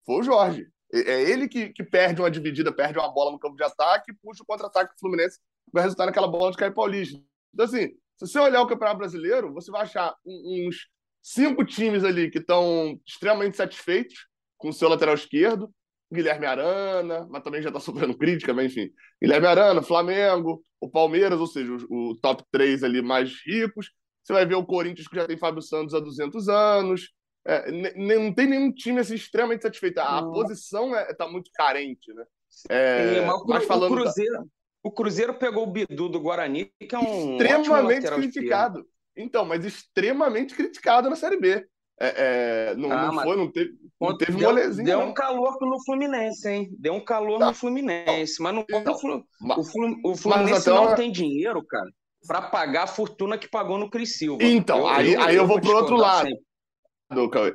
Foi 0.05 0.16
o 0.16 0.22
Jorge. 0.22 0.66
É 0.93 1.22
ele 1.22 1.49
que, 1.49 1.70
que 1.70 1.82
perde 1.82 2.20
uma 2.20 2.30
dividida, 2.30 2.72
perde 2.72 2.99
uma 2.99 3.11
bola 3.11 3.32
no 3.32 3.38
campo 3.38 3.57
de 3.57 3.62
ataque 3.62 4.12
puxa 4.22 4.43
o 4.43 4.47
contra-ataque 4.47 4.95
do 4.95 4.99
Fluminense 4.99 5.38
vai 5.72 5.84
resultar 5.84 6.07
naquela 6.07 6.28
bola 6.28 6.51
de 6.51 6.57
Caio 6.57 6.74
Paulista. 6.74 7.18
Então, 7.53 7.64
assim, 7.64 7.88
se 8.16 8.26
você 8.26 8.38
olhar 8.38 8.61
o 8.61 8.66
Campeonato 8.66 8.99
Brasileiro, 8.99 9.53
você 9.53 9.70
vai 9.70 9.82
achar 9.82 10.14
uns 10.24 10.88
cinco 11.22 11.64
times 11.64 12.05
ali 12.05 12.30
que 12.30 12.38
estão 12.38 13.01
extremamente 13.07 13.57
satisfeitos 13.57 14.26
com 14.59 14.68
o 14.68 14.72
seu 14.72 14.88
lateral 14.88 15.14
esquerdo, 15.14 15.72
Guilherme 16.12 16.46
Arana, 16.46 17.26
mas 17.30 17.42
também 17.42 17.62
já 17.62 17.68
está 17.68 17.80
sofrendo 17.80 18.16
crítica, 18.16 18.52
mas 18.52 18.66
enfim. 18.66 18.90
Guilherme 19.20 19.46
Arana, 19.46 19.82
Flamengo, 19.82 20.62
o 20.80 20.88
Palmeiras, 20.88 21.40
ou 21.40 21.46
seja, 21.46 21.72
o, 21.72 22.10
o, 22.10 22.16
top 22.16 22.44
3 22.52 22.84
ali 22.84 23.00
mais 23.00 23.32
ricos. 23.46 23.90
Você 24.22 24.32
vai 24.32 24.46
ver 24.46 24.54
o 24.54 24.64
Corinthians, 24.64 25.08
que 25.08 25.16
já 25.16 25.26
tem 25.26 25.38
Fábio 25.38 25.62
Santos 25.62 25.94
há 25.94 26.00
200 26.00 26.48
anos. 26.48 27.10
É, 27.44 27.70
não 27.96 28.32
tem 28.32 28.46
nenhum 28.46 28.72
time 28.72 29.00
assim, 29.00 29.14
extremamente 29.14 29.62
satisfeito. 29.62 29.98
A, 29.98 30.18
a 30.18 30.22
posição 30.22 30.90
está 30.90 31.10
é, 31.10 31.14
tá 31.14 31.28
muito 31.28 31.50
carente, 31.52 32.12
né? 32.12 32.24
É, 32.68 33.20
mas, 33.22 33.42
mas 33.46 33.64
falando 33.64 33.92
o 33.92 33.96
Cruzeiro, 33.96 34.32
da... 34.32 34.44
o 34.84 34.90
Cruzeiro 34.90 35.34
pegou 35.34 35.64
o 35.64 35.70
Bidu 35.70 36.08
do 36.08 36.20
Guarani, 36.20 36.70
que 36.78 36.94
é 36.94 36.98
um 36.98 37.32
extremamente 37.32 38.06
criticado. 38.08 38.86
Então, 39.16 39.44
mas 39.44 39.64
extremamente 39.64 40.54
criticado 40.54 41.10
na 41.10 41.16
Série 41.16 41.38
B. 41.38 41.66
É, 42.01 42.70
é, 42.70 42.74
não, 42.74 42.90
ah, 42.90 43.12
não 43.12 43.22
foi, 43.22 43.36
não 43.36 43.53
teve, 43.53 43.74
não 44.01 44.16
teve 44.16 44.32
deu, 44.32 44.49
molezinha. 44.49 44.84
Deu 44.84 45.01
não. 45.01 45.09
um 45.11 45.14
calor 45.14 45.57
no 45.61 45.84
Fluminense, 45.84 46.49
hein? 46.49 46.68
Deu 46.78 46.95
um 46.95 47.05
calor 47.05 47.38
tá. 47.38 47.47
no 47.47 47.55
Fluminense. 47.55 48.43
Mas 48.43 48.55
não, 48.55 48.64
então, 48.68 48.95
o, 48.95 48.99
Flu, 48.99 49.97
o 50.05 50.16
Fluminense 50.16 50.68
não 50.68 50.95
tem 50.95 51.12
dinheiro, 51.12 51.64
cara, 51.64 51.88
para 52.26 52.43
pagar 52.43 52.84
a 52.84 52.88
fortuna 52.88 53.38
que 53.38 53.49
pagou 53.49 53.78
no 53.78 53.90
Cris 53.90 54.18
Silva. 54.18 54.43
Então, 54.43 54.78
eu, 54.78 54.88
aí, 54.88 55.12
eu, 55.12 55.22
aí 55.22 55.36
eu, 55.36 55.47
vou 55.47 55.61
pro 55.61 55.76
outro 55.76 55.97
lado. 55.97 56.28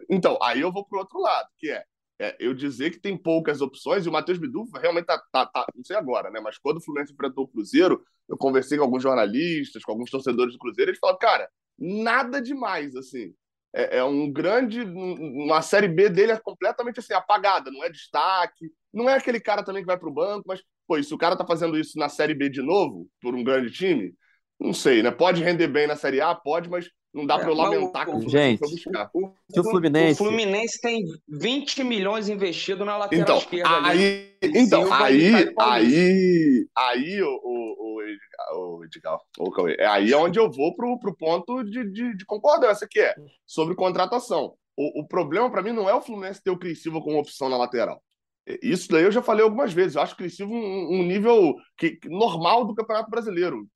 Então, 0.09 0.37
aí 0.41 0.61
eu 0.61 0.71
vou 0.71 0.85
pro 0.87 0.99
outro 0.99 1.19
lado, 1.19 1.49
que 1.57 1.69
é, 1.69 1.83
é, 2.21 2.37
eu 2.39 2.53
dizer 2.53 2.91
que 2.91 2.99
tem 2.99 3.17
poucas 3.17 3.59
opções, 3.59 4.05
e 4.05 4.09
o 4.09 4.11
Matheus 4.11 4.37
Bidu 4.37 4.65
realmente 4.79 5.07
tá, 5.07 5.21
tá, 5.31 5.45
tá, 5.45 5.65
não 5.75 5.83
sei 5.83 5.97
agora, 5.97 6.29
né? 6.29 6.39
Mas 6.39 6.57
quando 6.57 6.77
o 6.77 6.81
Fluminense 6.81 7.11
enfrentou 7.11 7.43
o 7.43 7.47
Cruzeiro, 7.47 8.01
eu 8.29 8.37
conversei 8.37 8.77
com 8.77 8.83
alguns 8.85 9.03
jornalistas, 9.03 9.83
com 9.83 9.91
alguns 9.91 10.09
torcedores 10.11 10.53
do 10.53 10.59
Cruzeiro, 10.59 10.91
eles 10.91 10.99
falaram, 10.99 11.19
cara, 11.19 11.49
nada 11.77 12.41
demais, 12.41 12.95
assim 12.95 13.33
é, 13.73 13.97
é, 13.97 14.03
um 14.03 14.31
grande. 14.31 14.81
Uma 14.81 15.61
série 15.61 15.87
B 15.87 16.09
dele 16.09 16.31
é 16.31 16.37
completamente 16.37 16.99
assim, 16.99 17.13
apagada, 17.13 17.71
não 17.71 17.83
é 17.83 17.89
destaque. 17.89 18.71
Não 18.93 19.09
é 19.09 19.15
aquele 19.15 19.39
cara 19.39 19.63
também 19.63 19.81
que 19.83 19.87
vai 19.87 19.97
para 19.97 20.09
o 20.09 20.13
banco, 20.13 20.45
mas, 20.47 20.61
pô, 20.87 21.01
se 21.01 21.13
o 21.13 21.17
cara 21.17 21.35
tá 21.35 21.45
fazendo 21.45 21.77
isso 21.77 21.97
na 21.99 22.09
série 22.09 22.33
B 22.33 22.49
de 22.49 22.61
novo, 22.61 23.07
por 23.21 23.35
um 23.35 23.43
grande 23.43 23.71
time, 23.71 24.13
não 24.59 24.73
sei, 24.73 25.03
né? 25.03 25.11
Pode 25.11 25.43
render 25.43 25.67
bem 25.67 25.87
na 25.87 25.95
série 25.95 26.21
A, 26.21 26.33
pode, 26.33 26.69
mas 26.69 26.89
não 27.17 27.25
dá 27.25 27.35
é, 27.35 27.39
para 27.39 27.49
eu 27.49 27.55
lamentar 27.55 28.05
que 28.05 28.11
o 28.11 28.21
Fluminense 28.21 28.63
gente, 28.63 28.83
buscar. 28.85 29.09
O, 29.13 29.27
o, 29.27 29.63
Fluminense... 29.63 30.21
o 30.21 30.25
Fluminense 30.25 30.79
tem 30.79 31.03
20 31.27 31.83
milhões 31.83 32.29
investido 32.29 32.85
na 32.85 32.95
lateral 32.95 33.23
então, 33.23 33.37
esquerda. 33.39 33.69
Aí, 33.83 34.37
ali. 34.41 34.59
Então, 34.59 34.93
aí, 34.93 35.53
aí, 35.59 36.67
aí, 36.77 37.21
o, 37.23 37.39
o, 37.43 38.77
o 38.77 38.85
Edgar, 38.85 39.17
o 39.39 39.51
Cauê, 39.51 39.75
é 39.79 39.87
aí 39.87 40.13
é 40.13 40.17
onde 40.17 40.37
eu 40.37 40.49
vou 40.49 40.75
pro, 40.75 40.99
pro 40.99 41.17
ponto 41.17 41.63
de, 41.63 41.91
de, 41.91 42.15
de 42.15 42.25
concordância, 42.25 42.87
que 42.89 42.99
é 42.99 43.15
sobre 43.45 43.73
contratação. 43.75 44.53
O, 44.77 45.01
o 45.01 45.07
problema 45.07 45.49
para 45.49 45.63
mim 45.63 45.71
não 45.71 45.89
é 45.89 45.93
o 45.95 46.01
Fluminense 46.01 46.43
ter 46.43 46.51
o 46.51 46.57
Cris 46.57 46.83
Silva 46.83 47.01
como 47.01 47.17
opção 47.17 47.49
na 47.49 47.57
lateral. 47.57 47.99
Isso 48.61 48.87
daí 48.89 49.03
eu 49.03 49.11
já 49.11 49.21
falei 49.21 49.43
algumas 49.43 49.73
vezes. 49.73 49.95
Eu 49.95 50.03
acho 50.03 50.13
o 50.13 50.17
Cris 50.17 50.35
Silva 50.35 50.53
um, 50.53 50.99
um 50.99 51.03
nível 51.03 51.55
que, 51.77 51.99
normal 52.05 52.63
do 52.63 52.75
Campeonato 52.75 53.09
Brasileiro, 53.09 53.67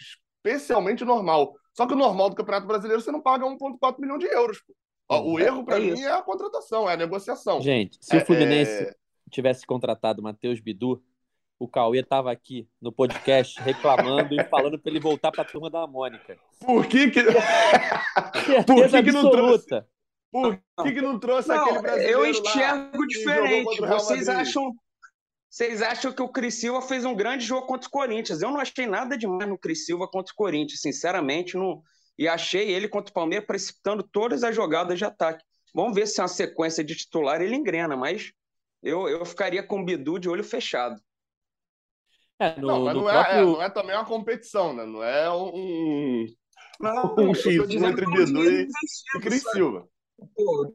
especialmente 0.45 1.03
normal. 1.03 1.53
Só 1.73 1.87
que 1.87 1.93
o 1.93 1.97
normal 1.97 2.29
do 2.29 2.35
Campeonato 2.35 2.67
Brasileiro 2.67 3.01
você 3.01 3.11
não 3.11 3.21
paga 3.21 3.45
1,4 3.45 3.99
milhão 3.99 4.17
de 4.17 4.25
euros. 4.27 4.61
O 5.09 5.39
é, 5.39 5.43
erro 5.43 5.65
para 5.65 5.77
é 5.77 5.79
mim 5.79 6.01
é 6.01 6.11
a 6.11 6.21
contratação, 6.21 6.89
é 6.89 6.93
a 6.93 6.97
negociação. 6.97 7.61
Gente, 7.61 7.97
se 7.99 8.15
é, 8.15 8.21
o 8.21 8.25
Fluminense 8.25 8.83
é... 8.83 8.95
tivesse 9.29 9.65
contratado 9.65 10.21
Matheus 10.21 10.59
Bidu, 10.61 11.03
o 11.59 11.67
Cauê 11.67 11.99
estava 11.99 12.31
aqui 12.31 12.67
no 12.81 12.91
podcast 12.91 13.61
reclamando 13.61 14.33
e 14.33 14.43
falando 14.45 14.79
para 14.79 14.89
ele 14.89 14.99
voltar 14.99 15.31
para 15.31 15.43
a 15.43 15.45
turma 15.45 15.69
da 15.69 15.85
Mônica. 15.85 16.37
Por 16.59 16.87
que 16.87 17.11
que, 17.11 17.23
Por 18.65 18.89
que, 18.89 19.03
que 19.03 19.11
não 19.11 19.29
trouxe? 19.29 19.83
Por 20.31 20.59
que, 20.81 20.91
que 20.93 21.01
não 21.01 21.19
trouxe 21.19 21.49
não, 21.49 21.61
aquele 21.61 21.81
brasileiro 21.81 22.19
Eu 22.19 22.25
enxergo 22.25 23.07
diferente. 23.07 23.81
Vocês 23.81 24.29
acham 24.29 24.73
vocês 25.51 25.81
acham 25.81 26.13
que 26.13 26.21
o 26.21 26.29
Cris 26.29 26.61
Silva 26.61 26.81
fez 26.81 27.03
um 27.03 27.13
grande 27.13 27.43
jogo 27.45 27.67
contra 27.67 27.85
o 27.85 27.91
Corinthians? 27.91 28.41
Eu 28.41 28.51
não 28.51 28.61
achei 28.61 28.87
nada 28.87 29.17
demais 29.17 29.49
no 29.49 29.57
Cris 29.57 29.85
Silva 29.85 30.07
contra 30.07 30.31
o 30.31 30.35
Corinthians, 30.35 30.79
sinceramente. 30.79 31.57
Não... 31.57 31.83
E 32.17 32.25
achei 32.25 32.71
ele 32.71 32.87
contra 32.87 33.11
o 33.11 33.13
Palmeiras 33.13 33.45
precipitando 33.45 34.01
todas 34.01 34.45
as 34.45 34.55
jogadas 34.55 34.97
de 34.97 35.03
ataque. 35.03 35.43
Vamos 35.75 35.93
ver 35.93 36.07
se 36.07 36.21
é 36.21 36.23
uma 36.23 36.29
sequência 36.29 36.81
de 36.85 36.95
titular 36.95 37.41
ele 37.41 37.53
engrena, 37.53 37.97
mas 37.97 38.31
eu, 38.81 39.09
eu 39.09 39.25
ficaria 39.25 39.61
com 39.61 39.81
o 39.81 39.85
Bidu 39.85 40.17
de 40.17 40.29
olho 40.29 40.43
fechado. 40.43 41.01
É, 42.39 42.57
no, 42.57 42.67
não, 42.67 42.85
mas 42.85 42.95
não, 42.95 43.03
próprio... 43.03 43.33
é, 43.33 43.45
não 43.45 43.61
é 43.61 43.69
também 43.69 43.95
uma 43.97 44.05
competição, 44.05 44.73
né? 44.73 44.85
Não 44.85 45.03
é 45.03 45.29
um, 45.29 46.25
não, 46.79 47.15
um 47.17 47.33
X 47.33 47.45
entre 47.69 48.05
Bidu 48.05 48.49
e, 48.49 48.67
e 49.17 49.19
Cris 49.19 49.43
Silva. 49.51 49.85
Pô, 50.33 50.73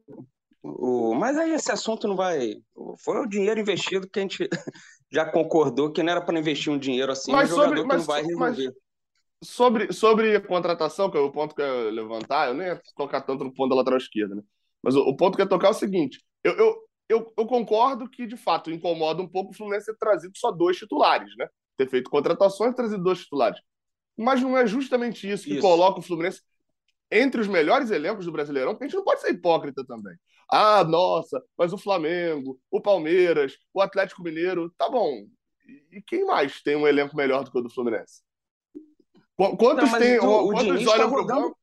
o, 0.78 1.14
mas 1.14 1.36
aí 1.36 1.52
esse 1.52 1.70
assunto 1.70 2.08
não 2.08 2.16
vai. 2.16 2.54
Foi 2.98 3.18
o 3.18 3.26
dinheiro 3.26 3.60
investido 3.60 4.08
que 4.08 4.18
a 4.18 4.22
gente 4.22 4.48
já 5.12 5.24
concordou 5.30 5.92
que 5.92 6.02
não 6.02 6.12
era 6.12 6.20
para 6.20 6.38
investir 6.38 6.72
um 6.72 6.78
dinheiro 6.78 7.12
assim, 7.12 7.32
mas 7.32 7.52
um 7.52 7.56
sobre, 7.56 7.78
jogador 7.78 7.86
mas, 7.86 8.02
que 8.02 8.32
não 8.32 8.38
vai 8.38 8.52
resolver. 8.52 8.76
Sobre, 9.42 9.92
sobre 9.92 10.36
a 10.36 10.40
contratação, 10.40 11.10
que 11.10 11.16
é 11.16 11.20
o 11.20 11.30
ponto 11.30 11.54
que 11.54 11.62
eu 11.62 11.84
ia 11.84 11.90
levantar, 11.90 12.48
eu 12.48 12.54
nem 12.54 12.68
ia 12.68 12.80
tocar 12.96 13.20
tanto 13.20 13.44
no 13.44 13.52
ponto 13.52 13.70
da 13.70 13.76
lateral 13.76 13.98
esquerda, 13.98 14.34
né? 14.34 14.42
Mas 14.82 14.96
o, 14.96 15.00
o 15.00 15.16
ponto 15.16 15.36
que 15.36 15.42
eu 15.42 15.44
ia 15.44 15.50
tocar 15.50 15.68
é 15.68 15.70
o 15.70 15.74
seguinte: 15.74 16.24
eu, 16.42 16.52
eu, 16.54 16.76
eu, 17.08 17.32
eu, 17.36 17.46
concordo 17.46 18.08
que, 18.08 18.26
de 18.26 18.36
fato, 18.36 18.70
incomoda 18.70 19.22
um 19.22 19.28
pouco 19.28 19.52
o 19.52 19.54
Fluminense 19.54 19.86
ter 19.86 19.98
trazido 19.98 20.36
só 20.36 20.50
dois 20.50 20.76
titulares, 20.76 21.32
né? 21.36 21.48
Ter 21.76 21.88
feito 21.88 22.10
contratações 22.10 22.72
e 22.72 22.76
trazido 22.76 23.02
dois 23.02 23.20
titulares. 23.20 23.60
Mas 24.16 24.40
não 24.40 24.56
é 24.56 24.66
justamente 24.66 25.30
isso 25.30 25.44
que 25.44 25.52
isso. 25.52 25.60
coloca 25.60 26.00
o 26.00 26.02
Fluminense 26.02 26.40
entre 27.10 27.40
os 27.40 27.48
melhores 27.48 27.90
elencos 27.90 28.24
do 28.24 28.32
Brasileirão, 28.32 28.72
porque 28.72 28.84
a 28.84 28.88
gente 28.88 28.96
não 28.96 29.04
pode 29.04 29.20
ser 29.20 29.30
hipócrita 29.30 29.84
também. 29.84 30.16
Ah, 30.50 30.84
nossa, 30.84 31.42
mas 31.56 31.72
o 31.72 31.78
Flamengo, 31.78 32.58
o 32.70 32.80
Palmeiras, 32.80 33.56
o 33.72 33.80
Atlético 33.80 34.22
Mineiro, 34.22 34.72
tá 34.76 34.88
bom. 34.88 35.26
E 35.90 36.00
quem 36.02 36.24
mais 36.24 36.62
tem 36.62 36.76
um 36.76 36.86
elenco 36.86 37.16
melhor 37.16 37.42
do 37.42 37.50
que 37.50 37.58
o 37.58 37.62
do 37.62 37.70
Fluminense? 37.70 38.22
Quantos 39.36 39.90
não, 39.90 39.98
tem? 39.98 40.18
O, 40.18 40.50
quantos 40.50 40.84
tá 40.84 40.90
olham 40.92 41.10
tá 41.10 41.14
pro 41.14 41.26
banco? 41.26 41.58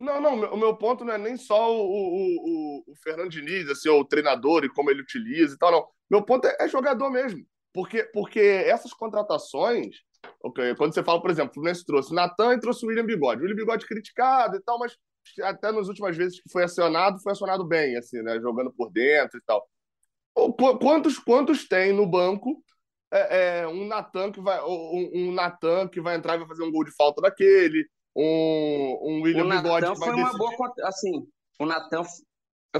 Não, 0.00 0.20
não, 0.20 0.34
o 0.52 0.56
meu 0.56 0.76
ponto 0.76 1.04
não 1.04 1.14
é 1.14 1.18
nem 1.18 1.36
só 1.36 1.72
o, 1.72 1.80
o, 1.80 2.36
o, 2.36 2.84
o 2.88 2.96
Fernando 2.96 3.30
Diniz, 3.30 3.68
assim, 3.68 3.88
o 3.88 4.04
treinador 4.04 4.64
e 4.64 4.68
como 4.68 4.90
ele 4.90 5.02
utiliza 5.02 5.54
e 5.54 5.58
tal, 5.58 5.70
não. 5.70 5.86
Meu 6.10 6.22
ponto 6.22 6.46
é, 6.46 6.56
é 6.60 6.68
jogador 6.68 7.10
mesmo. 7.10 7.46
Porque, 7.72 8.04
porque 8.12 8.40
essas 8.40 8.92
contratações, 8.92 9.96
okay, 10.42 10.74
quando 10.74 10.94
você 10.94 11.02
fala, 11.02 11.20
por 11.20 11.30
exemplo, 11.30 11.50
o 11.50 11.54
Fluminense 11.54 11.84
trouxe 11.84 12.14
Natan 12.14 12.54
e 12.54 12.60
trouxe 12.60 12.84
o 12.84 12.88
William 12.88 13.06
Bigode. 13.06 13.40
O 13.40 13.42
William 13.44 13.56
Bigode 13.56 13.86
criticado 13.86 14.56
e 14.56 14.62
tal, 14.62 14.78
mas 14.78 14.96
até 15.42 15.72
nas 15.72 15.88
últimas 15.88 16.16
vezes 16.16 16.40
que 16.40 16.50
foi 16.50 16.64
acionado, 16.64 17.20
foi 17.20 17.32
acionado 17.32 17.64
bem, 17.64 17.96
assim, 17.96 18.22
né? 18.22 18.38
Jogando 18.40 18.72
por 18.72 18.90
dentro 18.90 19.38
e 19.38 19.42
tal. 19.46 19.66
Quantos, 20.80 21.18
quantos 21.18 21.66
tem 21.66 21.92
no 21.92 22.06
banco 22.06 22.62
é, 23.12 23.60
é, 23.60 23.68
um 23.68 23.86
Natan 23.86 24.32
que 24.32 24.40
vai 24.40 24.60
um, 24.62 25.10
um 25.14 25.32
Natan 25.32 25.88
que 25.88 26.00
vai 26.00 26.16
entrar 26.16 26.34
e 26.34 26.38
vai 26.38 26.48
fazer 26.48 26.64
um 26.64 26.72
gol 26.72 26.84
de 26.84 26.94
falta 26.96 27.22
daquele, 27.22 27.86
um, 28.16 28.98
um 29.02 29.22
William 29.22 29.44
o 29.44 29.48
Bigode 29.48 29.92
que 29.92 29.98
vai 29.98 30.08
foi 30.08 30.20
uma 30.20 30.36
boa 30.36 30.74
assim, 30.82 31.26
o 31.60 31.66
Natan 31.66 32.02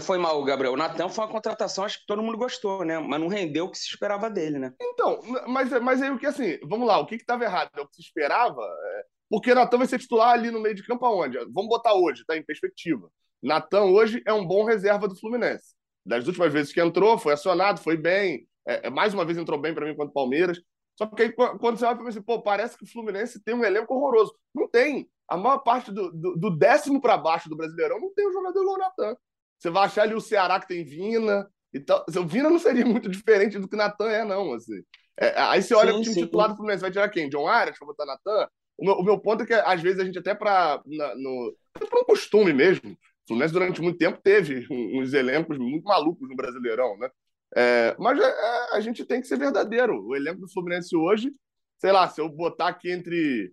foi 0.00 0.18
mal, 0.18 0.42
Gabriel. 0.44 0.72
O 0.72 0.76
Natan 0.76 1.08
foi 1.08 1.24
uma 1.24 1.30
contratação, 1.30 1.84
acho 1.84 2.00
que 2.00 2.06
todo 2.06 2.22
mundo 2.22 2.38
gostou, 2.38 2.84
né? 2.84 2.98
Mas 2.98 3.20
não 3.20 3.28
rendeu 3.28 3.66
o 3.66 3.70
que 3.70 3.78
se 3.78 3.88
esperava 3.88 4.28
dele, 4.28 4.58
né? 4.58 4.72
Então, 4.80 5.20
mas, 5.46 5.70
mas 5.82 6.02
aí 6.02 6.10
o 6.10 6.18
que 6.18 6.26
assim, 6.26 6.58
vamos 6.64 6.86
lá, 6.86 6.98
o 6.98 7.06
que 7.06 7.14
estava 7.14 7.44
errado? 7.44 7.70
É 7.76 7.80
o 7.80 7.86
que 7.86 7.96
se 7.96 8.02
esperava? 8.02 8.62
É, 8.62 9.04
porque 9.28 9.54
Natan 9.54 9.78
vai 9.78 9.86
ser 9.86 9.98
titular 9.98 10.30
ali 10.30 10.50
no 10.50 10.60
meio 10.60 10.74
de 10.74 10.84
campo 10.86 11.04
aonde? 11.06 11.38
Vamos 11.52 11.68
botar 11.68 11.94
hoje, 11.94 12.24
tá? 12.26 12.36
Em 12.36 12.42
perspectiva. 12.42 13.10
Natan 13.42 13.84
hoje 13.84 14.22
é 14.26 14.32
um 14.32 14.46
bom 14.46 14.64
reserva 14.64 15.06
do 15.06 15.16
Fluminense. 15.16 15.74
Das 16.04 16.26
últimas 16.26 16.52
vezes 16.52 16.72
que 16.72 16.80
entrou, 16.80 17.18
foi 17.18 17.32
acionado, 17.32 17.80
foi 17.80 17.96
bem. 17.96 18.46
É, 18.66 18.86
é 18.86 18.90
mais 18.90 19.14
uma 19.14 19.24
vez 19.24 19.38
entrou 19.38 19.58
bem 19.58 19.74
para 19.74 19.86
mim 19.86 19.94
contra 19.94 20.10
o 20.10 20.14
Palmeiras. 20.14 20.60
Só 20.96 21.06
que 21.06 21.22
aí, 21.22 21.32
quando 21.32 21.78
você 21.78 21.84
olha 21.84 21.96
para 21.96 22.08
assim, 22.08 22.22
pô, 22.22 22.40
parece 22.40 22.76
que 22.78 22.84
o 22.84 22.90
Fluminense 22.90 23.42
tem 23.42 23.54
um 23.54 23.64
elenco 23.64 23.94
horroroso. 23.94 24.34
Não 24.54 24.68
tem. 24.68 25.08
A 25.28 25.36
maior 25.36 25.58
parte 25.58 25.90
do, 25.90 26.10
do, 26.12 26.36
do 26.36 26.50
décimo 26.56 27.00
para 27.00 27.16
baixo 27.16 27.48
do 27.48 27.56
Brasileirão 27.56 27.98
não 28.00 28.12
tem 28.14 28.28
um 28.28 28.32
jogador 28.32 28.60
igual 28.60 28.76
o 28.76 28.78
Natan. 28.78 29.16
Você 29.64 29.70
vai 29.70 29.86
achar 29.86 30.02
ali 30.02 30.14
o 30.14 30.20
Ceará 30.20 30.60
que 30.60 30.68
tem 30.68 30.84
Vina. 30.84 31.48
Então, 31.72 32.04
o 32.18 32.26
Vina 32.26 32.50
não 32.50 32.58
seria 32.58 32.84
muito 32.84 33.08
diferente 33.08 33.58
do 33.58 33.66
que 33.66 33.74
Natan 33.74 34.10
é, 34.10 34.22
não. 34.22 34.52
Assim. 34.52 34.82
É, 35.18 35.32
aí 35.40 35.62
você 35.62 35.74
olha 35.74 35.90
sim, 35.90 36.00
o 36.00 36.02
time 36.02 36.14
sim. 36.14 36.20
titular 36.20 36.50
do 36.50 36.56
Fluminense, 36.56 36.82
vai 36.82 36.90
tirar 36.90 37.08
quem? 37.08 37.30
John 37.30 37.48
Arias 37.48 37.78
para 37.78 37.86
botar 37.86 38.04
Natan? 38.04 38.46
O 38.76 38.84
meu, 38.84 38.94
o 38.96 39.02
meu, 39.02 39.18
ponto 39.18 39.42
é 39.42 39.46
que, 39.46 39.54
às 39.54 39.80
vezes, 39.80 40.00
a 40.00 40.04
gente 40.04 40.18
até 40.18 40.34
para 40.34 40.82
um 40.86 42.04
costume 42.06 42.52
mesmo, 42.52 42.92
o 42.92 42.96
Fluminense 43.26 43.54
durante 43.54 43.80
muito 43.80 43.96
tempo 43.96 44.20
teve 44.22 44.66
uns 44.70 45.14
elencos 45.14 45.56
muito 45.56 45.84
malucos 45.84 46.28
no 46.28 46.36
Brasileirão, 46.36 46.98
né? 46.98 47.08
É, 47.56 47.96
mas 47.98 48.18
é, 48.20 48.22
é, 48.22 48.76
a 48.76 48.80
gente 48.80 49.02
tem 49.02 49.22
que 49.22 49.26
ser 49.26 49.38
verdadeiro. 49.38 50.04
O 50.04 50.14
elenco 50.14 50.42
do 50.42 50.52
Fluminense 50.52 50.94
hoje, 50.94 51.32
sei 51.78 51.90
lá, 51.90 52.06
se 52.06 52.20
eu 52.20 52.28
botar 52.28 52.68
aqui 52.68 52.90
entre 52.90 53.50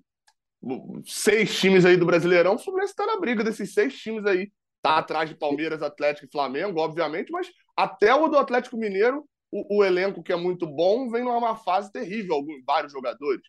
seis 1.05 1.57
times 1.57 1.86
aí 1.86 1.95
do 1.95 2.05
Brasileirão, 2.05 2.55
o 2.55 2.59
Fluminense 2.59 2.91
está 2.91 3.05
na 3.05 3.18
briga 3.18 3.45
desses 3.45 3.74
seis 3.74 3.97
times 3.97 4.26
aí. 4.26 4.51
Tá 4.82 4.97
atrás 4.97 5.29
de 5.29 5.36
Palmeiras, 5.36 5.84
Atlético 5.84 6.25
e 6.25 6.32
Flamengo, 6.32 6.79
obviamente, 6.79 7.32
mas 7.32 7.51
até 7.75 8.13
o 8.13 8.27
do 8.27 8.38
Atlético 8.38 8.77
Mineiro, 8.77 9.25
o, 9.51 9.77
o 9.79 9.84
elenco 9.84 10.23
que 10.23 10.34
é 10.34 10.36
muito 10.36 10.65
bom, 10.65 11.09
vem 11.09 11.23
numa 11.23 11.55
fase 11.55 11.91
terrível, 11.91 12.36
alguns, 12.36 12.63
vários 12.65 12.91
jogadores. 12.91 13.41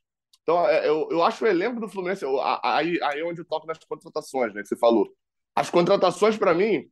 Então, 0.42 0.68
é, 0.68 0.88
eu, 0.88 1.08
eu 1.10 1.22
acho 1.22 1.44
o 1.44 1.48
elenco 1.48 1.80
do 1.80 1.88
Fluminense, 1.88 2.24
aí, 2.62 3.00
aí 3.02 3.20
é 3.20 3.24
onde 3.24 3.40
eu 3.40 3.44
toco 3.44 3.66
nas 3.66 3.78
contratações, 3.78 4.52
né, 4.52 4.62
que 4.62 4.68
você 4.68 4.76
falou. 4.76 5.08
As 5.54 5.70
contratações, 5.70 6.36
para 6.36 6.52
mim, 6.52 6.88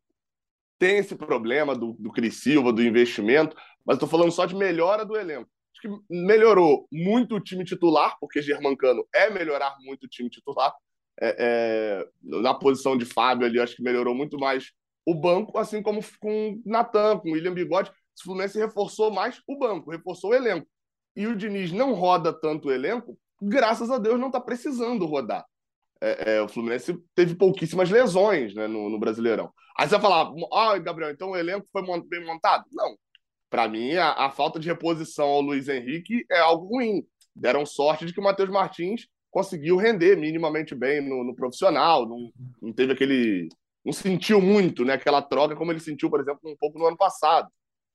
tem 0.79 0.99
esse 0.99 1.15
problema 1.15 1.75
do, 1.75 1.95
do 1.99 2.11
Cris 2.11 2.41
Silva, 2.41 2.73
do 2.73 2.83
investimento, 2.83 3.57
mas 3.85 3.97
estou 3.97 4.09
falando 4.09 4.33
só 4.33 4.47
de 4.47 4.55
melhora 4.55 5.05
do 5.05 5.17
elenco. 5.17 5.51
Acho 5.73 5.83
que 5.83 6.05
melhorou 6.09 6.87
muito 6.91 7.37
o 7.37 7.41
time 7.41 7.65
titular, 7.65 8.17
porque 8.21 8.41
Germancano 8.41 9.07
é 9.15 9.29
melhorar 9.31 9.77
muito 9.81 10.05
o 10.05 10.09
time 10.09 10.31
titular. 10.31 10.73
É, 11.19 11.37
é, 11.39 12.09
na 12.23 12.55
posição 12.55 12.97
de 12.97 13.05
Fábio 13.05 13.47
ali, 13.47 13.61
acho 13.61 13.77
que 13.77 13.83
melhorou 13.83 14.15
muito 14.15 14.39
mais 14.39 14.73
o 15.07 15.15
banco, 15.15 15.59
assim 15.59 15.83
como 15.83 16.01
com 16.21 16.61
Natan, 16.65 17.19
com 17.19 17.33
William 17.33 17.55
Bigode. 17.55 17.91
O 17.91 18.23
Fluminense 18.23 18.59
reforçou 18.59 19.11
mais 19.11 19.41
o 19.47 19.59
banco, 19.59 19.91
reforçou 19.91 20.31
o 20.31 20.35
elenco. 20.35 20.67
E 21.17 21.27
o 21.27 21.37
Diniz 21.37 21.73
não 21.73 21.93
roda 21.93 22.33
tanto 22.33 22.69
o 22.69 22.73
elenco 22.73 23.19
graças 23.41 23.91
a 23.91 23.99
Deus, 23.99 24.21
não 24.21 24.27
está 24.27 24.41
precisando 24.41 25.07
rodar. 25.07 25.45
É, 26.01 26.37
é, 26.37 26.43
o 26.43 26.49
Fluminense 26.49 26.97
teve 27.15 27.35
pouquíssimas 27.35 27.91
lesões 27.91 28.55
né, 28.55 28.67
no, 28.67 28.89
no, 28.89 28.99
Brasileirão. 28.99 29.53
Aí 29.79 29.87
você 29.87 29.99
vai 29.99 30.01
falar, 30.01 30.33
ah, 30.53 30.79
Gabriel, 30.79 31.11
então 31.11 31.31
o 31.31 31.37
elenco 31.37 31.67
foi 31.71 31.83
bem 32.09 32.25
montado? 32.25 32.65
Não. 32.73 32.97
Para 33.51 33.69
mim, 33.69 33.95
a, 33.97 34.13
a, 34.13 34.31
falta 34.31 34.59
de 34.59 34.69
reposição 34.69 35.27
ao 35.29 35.41
Luiz 35.41 35.69
Henrique 35.69 36.25
é 36.31 36.39
algo 36.39 36.67
ruim. 36.67 37.05
Deram 37.35 37.67
sorte 37.67 38.07
de 38.07 38.13
que 38.13 38.21
o 38.21 38.23
Matheus 38.23 38.49
Martins 38.49 39.09
conseguiu 39.31 39.77
render 39.77 40.17
minimamente 40.17 40.75
bem 40.75 41.01
no, 41.01 41.25
no 41.25 41.35
profissional, 41.35 42.07
não, 42.09 42.31
não, 42.61 42.73
teve 42.73 42.93
aquele. 42.93 43.49
não 43.85 43.93
sentiu 43.93 44.41
muito 44.41 44.85
né, 44.85 44.95
aquela 44.95 45.23
troca 45.23 45.57
como 45.57 45.73
ele 45.73 45.81
sentiu, 45.81 46.11
por 46.11 46.21
exemplo, 46.21 46.41
um 46.45 46.57
pouco 46.57 46.79
no 46.79 46.87
ano 46.87 46.97
passado. 46.97 47.49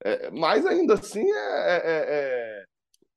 É, 0.04 0.30
mas 0.32 0.66
ainda 0.66 0.96
assim 0.96 1.24
é, 1.24 1.76
é, 1.76 1.82
é 1.86 2.66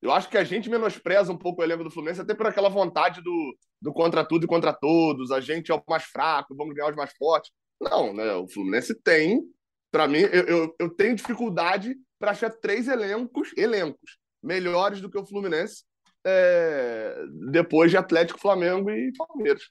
eu 0.00 0.12
acho 0.12 0.28
que 0.28 0.38
a 0.38 0.44
gente 0.44 0.70
menospreza 0.70 1.32
um 1.32 1.36
pouco 1.36 1.60
o 1.60 1.64
elenco 1.64 1.82
do 1.82 1.90
Fluminense, 1.90 2.20
até 2.20 2.34
por 2.34 2.46
aquela 2.46 2.68
vontade 2.68 3.20
do, 3.20 3.56
do 3.82 3.92
contra 3.92 4.24
tudo 4.24 4.44
e 4.44 4.48
contra 4.48 4.72
todos, 4.72 5.32
a 5.32 5.40
gente 5.40 5.72
é 5.72 5.74
o 5.74 5.82
mais 5.88 6.04
fraco, 6.04 6.54
vamos 6.54 6.74
ganhar 6.74 6.90
os 6.90 6.96
mais 6.96 7.12
fortes. 7.16 7.50
Não, 7.80 8.14
né? 8.14 8.32
O 8.34 8.48
Fluminense 8.48 8.94
tem, 8.94 9.42
para 9.90 10.06
mim, 10.06 10.18
eu, 10.18 10.44
eu, 10.44 10.76
eu, 10.78 10.90
tenho 10.90 11.16
dificuldade 11.16 11.96
para 12.18 12.30
achar 12.30 12.50
três 12.50 12.86
elencos, 12.86 13.52
elencos 13.56 14.18
melhores 14.42 15.00
do 15.00 15.10
que 15.10 15.18
o 15.18 15.26
Fluminense 15.26 15.82
é, 16.24 17.24
depois 17.50 17.90
de 17.90 17.96
Atlético, 17.96 18.40
Flamengo 18.40 18.90
e 18.90 19.12
Palmeiras. 19.16 19.70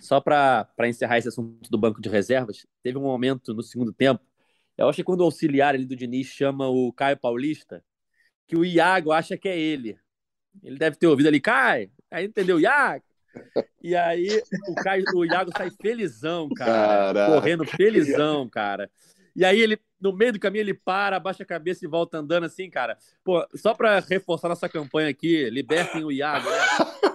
Só 0.00 0.20
para 0.20 0.68
encerrar 0.84 1.18
esse 1.18 1.28
assunto 1.28 1.68
do 1.70 1.78
banco 1.78 2.00
de 2.00 2.08
reservas, 2.08 2.66
teve 2.82 2.98
um 2.98 3.02
momento 3.02 3.52
no 3.52 3.62
segundo 3.62 3.92
tempo, 3.92 4.22
eu 4.76 4.88
acho 4.88 4.96
que 4.96 5.04
quando 5.04 5.20
o 5.20 5.24
auxiliar 5.24 5.74
ali 5.74 5.84
do 5.84 5.96
Diniz 5.96 6.28
chama 6.28 6.68
o 6.68 6.92
Caio 6.92 7.16
Paulista, 7.16 7.84
que 8.46 8.56
o 8.56 8.64
Iago 8.64 9.10
acha 9.10 9.36
que 9.36 9.48
é 9.48 9.58
ele. 9.58 9.98
Ele 10.62 10.78
deve 10.78 10.96
ter 10.96 11.08
ouvido 11.08 11.26
ali, 11.26 11.40
Caio, 11.40 11.90
aí 12.10 12.26
entendeu, 12.26 12.60
Iago. 12.60 13.04
E 13.82 13.94
aí 13.94 14.28
o, 14.68 14.74
Caio, 14.76 15.04
o 15.14 15.24
Iago 15.24 15.50
sai 15.56 15.70
felizão, 15.82 16.48
cara. 16.50 16.72
Caraca. 16.72 17.34
Correndo 17.34 17.64
felizão, 17.64 18.48
cara. 18.48 18.90
E 19.34 19.44
aí 19.44 19.60
ele, 19.60 19.78
no 20.00 20.12
meio 20.12 20.32
do 20.32 20.40
caminho, 20.40 20.62
ele 20.62 20.74
para, 20.74 21.16
abaixa 21.16 21.42
a 21.42 21.46
cabeça 21.46 21.84
e 21.84 21.88
volta 21.88 22.18
andando 22.18 22.44
assim, 22.44 22.70
cara. 22.70 22.96
Pô, 23.24 23.46
só 23.54 23.74
para 23.74 24.00
reforçar 24.00 24.48
nossa 24.48 24.68
campanha 24.68 25.08
aqui, 25.08 25.48
libertem 25.50 26.04
o 26.04 26.12
Iago. 26.12 26.48
Né? 26.48 26.56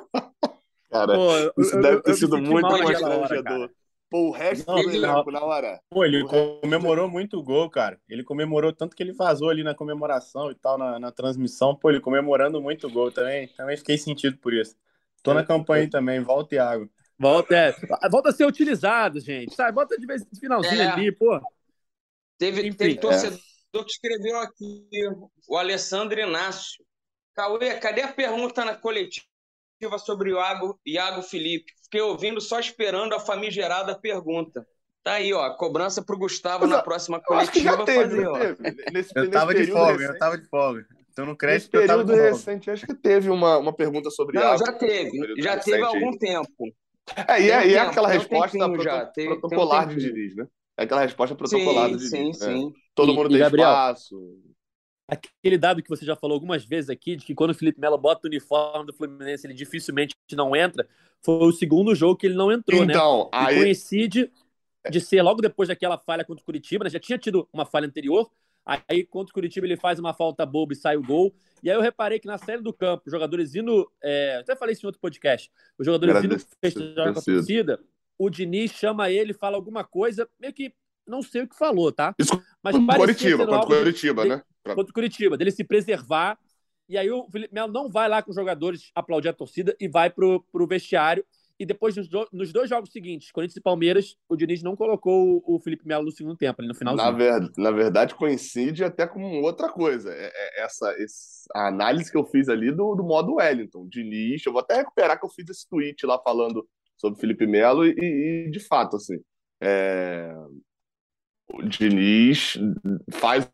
Cara, 0.94 1.16
Pô, 1.16 1.30
isso 1.60 1.76
eu, 1.76 1.82
deve 1.82 2.02
ter 2.04 2.12
eu, 2.12 2.16
sido 2.16 2.38
muito 2.38 2.68
constrangedor. 2.68 3.72
Pô, 4.12 4.28
o 4.28 4.32
resto 4.32 4.68
não, 4.68 4.76
do 4.76 4.92
elenco 4.92 5.32
na 5.32 5.44
hora. 5.44 5.82
Pô, 5.90 6.06
ele 6.06 6.24
comemorou 6.62 7.10
muito 7.10 7.40
o 7.40 7.42
gol, 7.42 7.68
cara. 7.68 8.00
Ele 8.08 8.24
comemorou 8.24 8.72
tanto 8.72 8.96
que 8.96 9.02
ele 9.02 9.12
vazou 9.12 9.50
ali 9.50 9.64
na 9.64 9.74
comemoração 9.74 10.52
e 10.52 10.54
tal, 10.54 10.78
na, 10.78 11.00
na 11.00 11.12
transmissão. 11.12 11.76
Pô, 11.76 11.90
ele 11.90 12.00
comemorando 12.00 12.62
muito 12.62 12.86
o 12.86 12.92
gol 12.92 13.12
também. 13.12 13.48
Também 13.48 13.76
fiquei 13.76 13.98
sentido 13.98 14.38
por 14.38 14.54
isso. 14.54 14.76
Tô 15.24 15.34
na 15.34 15.40
é, 15.40 15.44
campanha 15.46 15.86
é. 15.86 15.90
também, 15.90 16.20
volta, 16.20 16.50
Thiago. 16.50 16.88
Volta, 17.18 17.56
é. 17.56 17.74
Volta 18.12 18.30
a 18.30 18.34
ser 18.34 18.46
utilizado, 18.46 19.20
gente. 19.20 19.56
Sabe? 19.56 19.74
Volta 19.74 19.98
de 19.98 20.06
vez 20.06 20.24
finalzinho 20.40 20.80
é. 20.80 20.92
ali, 20.92 21.12
pô. 21.12 21.42
Teve, 22.38 22.62
Enfim, 22.68 22.78
teve 22.78 22.96
torcedor 22.96 23.40
que 23.72 23.92
escreveu 23.92 24.40
aqui, 24.40 24.88
o 25.48 25.58
Alessandro 25.58 26.20
Inácio. 26.20 26.84
Cauê, 27.36 27.76
cadê 27.80 28.02
a 28.02 28.12
pergunta 28.14 28.64
na 28.66 28.76
coletiva 28.76 29.26
sobre 30.00 30.32
o 30.34 30.38
Iago, 30.38 30.80
Iago 30.86 31.22
Felipe? 31.22 31.72
fiquei 31.84 32.02
ouvindo 32.02 32.42
só 32.42 32.60
esperando 32.60 33.14
a 33.14 33.20
famigerada 33.20 33.98
pergunta. 34.00 34.66
Tá 35.04 35.14
aí, 35.14 35.34
ó, 35.34 35.50
cobrança 35.56 36.02
pro 36.04 36.18
Gustavo 36.18 36.62
Mas, 36.62 36.70
na 36.72 36.82
próxima 36.82 37.22
coletiva 37.22 37.86
teve, 37.86 38.04
fazer, 38.04 38.28
ó. 38.28 38.40
Teve. 38.40 38.86
Nesse, 38.92 39.12
eu 39.16 39.30
tava 39.30 39.54
de 39.54 39.68
folga, 39.68 40.04
eu 40.04 40.18
tava 40.18 40.38
de 40.38 40.48
folga. 40.48 40.86
Então 41.12 41.26
não 41.28 41.36
Nesse 41.40 41.70
período 41.70 42.14
recente, 42.14 42.72
acho 42.72 42.88
que 42.88 42.96
teve 42.96 43.30
uma, 43.30 43.58
uma 43.58 43.74
pergunta 43.74 44.10
sobre 44.10 44.40
Não, 44.40 44.48
água. 44.48 44.66
já 44.66 44.74
teve. 44.74 45.42
Já 45.42 45.60
teve 45.60 45.84
há 45.84 45.88
algum 45.88 46.18
tempo. 46.18 46.48
É, 47.28 47.42
e 47.42 47.52
é, 47.52 47.60
Tem 47.60 47.68
um 47.68 47.70
e 47.70 47.76
é 47.76 47.78
tempo, 47.80 47.92
aquela 47.92 48.08
tem 48.10 48.18
um 48.18 48.20
resposta 48.22 48.52
tempinho 48.58 48.74
proto- 48.74 48.84
já, 48.84 49.06
tem- 49.08 49.14
tem 49.14 49.34
um 49.34 49.40
protocolar 49.40 49.88
de. 49.88 49.96
Diniz, 49.98 50.36
né? 50.36 50.48
É 50.78 50.84
aquela 50.84 51.02
resposta 51.02 51.36
protocolar 51.36 51.90
do 51.92 52.00
Sim, 52.00 52.10
Diniz. 52.18 52.38
sim, 52.38 52.46
né? 52.46 52.54
sim. 52.54 52.74
Todo 52.96 53.12
E- 53.12 53.16
mundo 53.16 53.28
e, 53.28 53.30
tem 53.30 53.40
Gabriel? 53.40 53.68
espaço. 53.70 54.40
Aquele 55.08 55.58
dado 55.58 55.84
que 55.84 55.90
você 55.90 56.06
já 56.06 56.16
falou 56.16 56.36
algumas 56.36 56.64
vezes 56.66 56.90
aqui, 56.90 57.16
de 57.16 57.26
que 57.26 57.36
quando 57.36 57.52
o 57.52 57.54
Felipe 57.54 57.80
Melo 57.80 57.98
bota 57.98 58.26
o 58.26 58.30
uniforme 58.30 58.86
do 58.86 58.94
Fluminense, 58.94 59.46
ele 59.46 59.54
dificilmente 59.54 60.16
não 60.32 60.56
entra, 60.56 60.88
foi 61.22 61.36
o 61.48 61.52
segundo 61.52 61.94
jogo 61.94 62.16
que 62.16 62.26
ele 62.26 62.36
não 62.36 62.52
entrou, 62.52 62.86
né? 62.86 62.94
Então, 62.94 63.30
E 63.34 63.36
aí. 63.36 63.56
coincide 63.58 64.32
de 64.90 65.02
ser 65.02 65.22
logo 65.22 65.42
depois 65.42 65.70
daquela 65.70 65.98
falha 65.98 66.24
contra 66.24 66.42
o 66.42 66.46
Curitiba, 66.46 66.84
né? 66.86 66.90
Já 66.90 67.00
tinha 67.00 67.18
tido 67.18 67.48
uma 67.54 67.66
falha 67.66 67.86
anterior. 67.86 68.30
Aí 68.66 69.04
contra 69.06 69.30
o 69.30 69.34
Curitiba 69.34 69.68
ele 69.68 69.76
faz 69.76 70.00
uma 70.00 70.14
falta 70.14 70.46
boba 70.46 70.72
e 70.74 70.76
sai 70.76 70.96
o 70.96 71.04
gol. 71.04 71.34
E 71.62 71.70
aí 71.70 71.76
eu 71.76 71.82
reparei 71.82 72.18
que 72.18 72.28
na 72.28 72.38
saída 72.38 72.64
do 72.64 72.74
campo, 72.74 73.04
os 73.06 73.12
jogadores 73.12 73.54
indo. 73.56 73.92
é, 74.02 74.38
até 74.38 74.56
falei 74.56 74.72
isso 74.74 74.86
em 74.86 74.88
outro 74.88 75.02
podcast. 75.02 75.52
Os 75.78 75.86
jogadores 75.86 76.24
indo 76.24 76.40
festejar 76.62 77.14
com 77.14 77.20
a 77.20 77.22
torcida. 77.22 77.80
O 78.18 78.30
Diniz 78.30 78.72
chama 78.72 79.10
ele, 79.10 79.34
fala 79.34 79.56
alguma 79.56 79.84
coisa, 79.84 80.28
meio 80.40 80.54
que 80.54 80.74
não 81.08 81.22
sei 81.22 81.42
o 81.44 81.48
que 81.48 81.58
falou, 81.58 81.92
tá? 81.92 82.16
Isso 82.18 82.42
Mas 82.64 82.76
contra 82.78 82.98
Curitiba, 82.98 83.46
contra 83.46 83.66
Curitiba, 83.78 84.24
de- 84.24 84.30
né? 84.30 84.44
Contra 84.76 84.94
Curitiba, 84.94 85.38
dele 85.38 85.52
se 85.52 85.64
preservar. 85.64 86.38
E 86.88 86.98
aí 86.98 87.10
o 87.12 87.28
Felipe 87.30 87.54
Melo 87.54 87.72
não 87.72 87.90
vai 87.90 88.08
lá 88.08 88.22
com 88.22 88.30
os 88.30 88.36
jogadores 88.36 88.92
aplaudir 88.96 89.30
a 89.30 89.34
torcida 89.34 89.76
e 89.80 89.88
vai 89.88 90.10
pro, 90.10 90.42
pro 90.52 90.68
vestiário. 90.68 91.26
E 91.60 91.66
depois, 91.66 91.96
nos, 91.96 92.08
do- 92.10 92.28
nos 92.34 92.52
dois 92.52 92.70
jogos 92.70 92.92
seguintes, 92.92 93.32
Corinthians 93.32 93.58
e 93.58 93.62
Palmeiras, 93.62 94.16
o 94.28 94.36
Diniz 94.36 94.64
não 94.64 94.76
colocou 94.76 95.44
o, 95.46 95.56
o 95.56 95.60
Felipe 95.60 95.88
Melo 95.88 96.04
no 96.06 96.12
segundo 96.12 96.36
tempo, 96.36 96.62
ali 96.62 96.68
no 96.68 96.74
final. 96.76 96.96
Na, 96.96 97.12
ver- 97.12 97.52
na 97.58 97.72
verdade, 97.72 98.16
coincide 98.16 98.84
até 98.84 99.06
com 99.06 99.42
outra 99.42 99.70
coisa. 99.70 100.12
É- 100.14 100.32
é 100.34 100.64
essa, 100.64 100.94
esse- 100.98 101.46
a 101.54 101.68
análise 101.68 102.12
que 102.12 102.18
eu 102.18 102.26
fiz 102.26 102.50
ali 102.50 102.72
do, 102.72 102.96
do 102.96 103.04
modo 103.04 103.36
Wellington, 103.36 103.88
Diniz. 103.88 104.46
Eu 104.46 104.52
vou 104.52 104.62
até 104.62 104.78
recuperar 104.78 105.20
que 105.20 105.26
eu 105.26 105.30
fiz 105.30 105.48
esse 105.50 105.68
tweet 105.70 106.06
lá 106.06 106.20
falando 106.20 106.68
sobre 107.04 107.20
Felipe 107.20 107.46
Melo 107.46 107.86
e, 107.86 107.94
e, 108.00 108.50
de 108.50 108.62
fato, 108.62 108.96
assim, 108.96 109.20
é, 109.62 110.34
o 111.52 111.62
Diniz 111.64 112.58
faz 113.12 113.50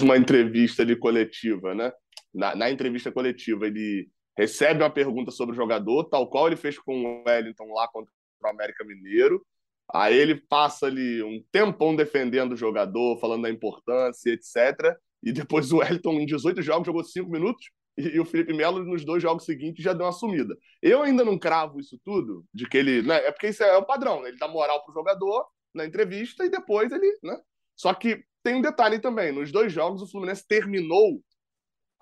uma 0.00 0.16
entrevista 0.16 0.82
ali 0.82 0.94
coletiva, 0.94 1.74
né? 1.74 1.92
Na, 2.32 2.54
na 2.54 2.70
entrevista 2.70 3.10
coletiva, 3.10 3.66
ele 3.66 4.08
recebe 4.38 4.82
uma 4.82 4.90
pergunta 4.90 5.32
sobre 5.32 5.52
o 5.52 5.56
jogador, 5.56 6.04
tal 6.04 6.30
qual 6.30 6.46
ele 6.46 6.56
fez 6.56 6.78
com 6.78 6.94
o 7.02 7.24
Wellington 7.26 7.74
lá 7.74 7.88
contra 7.88 8.12
o 8.42 8.48
América 8.48 8.84
Mineiro. 8.84 9.44
Aí 9.92 10.16
ele 10.16 10.36
passa 10.36 10.86
ali 10.86 11.20
um 11.24 11.42
tempão 11.50 11.96
defendendo 11.96 12.52
o 12.52 12.56
jogador, 12.56 13.18
falando 13.18 13.42
da 13.42 13.50
importância, 13.50 14.30
etc. 14.30 14.96
E 15.22 15.32
depois 15.32 15.72
o 15.72 15.78
Wellington, 15.78 16.12
em 16.12 16.26
18 16.26 16.62
jogos, 16.62 16.86
jogou 16.86 17.02
5 17.02 17.28
minutos. 17.28 17.66
E, 18.00 18.20
o 18.20 18.24
Felipe 18.24 18.52
Melo, 18.52 18.84
nos 18.84 19.04
dois 19.04 19.22
jogos 19.22 19.44
seguintes, 19.44 19.84
já 19.84 19.92
deu 19.92 20.06
uma 20.06 20.12
sumida. 20.12 20.56
Eu 20.82 21.02
ainda 21.02 21.24
não 21.24 21.38
cravo 21.38 21.80
isso 21.80 21.98
tudo, 22.04 22.44
de 22.52 22.68
que 22.68 22.78
ele. 22.78 23.02
Né, 23.02 23.16
é 23.16 23.30
porque 23.32 23.48
isso 23.48 23.62
é 23.62 23.76
o 23.76 23.84
padrão, 23.84 24.22
né? 24.22 24.28
Ele 24.28 24.38
dá 24.38 24.48
moral 24.48 24.84
pro 24.84 24.94
jogador 24.94 25.46
na 25.74 25.84
entrevista 25.84 26.44
e 26.44 26.50
depois 26.50 26.90
ele. 26.92 27.18
Né? 27.22 27.36
Só 27.76 27.94
que 27.94 28.22
tem 28.42 28.56
um 28.56 28.62
detalhe 28.62 28.98
também: 28.98 29.32
nos 29.32 29.52
dois 29.52 29.72
jogos, 29.72 30.02
o 30.02 30.10
Fluminense 30.10 30.46
terminou 30.46 31.22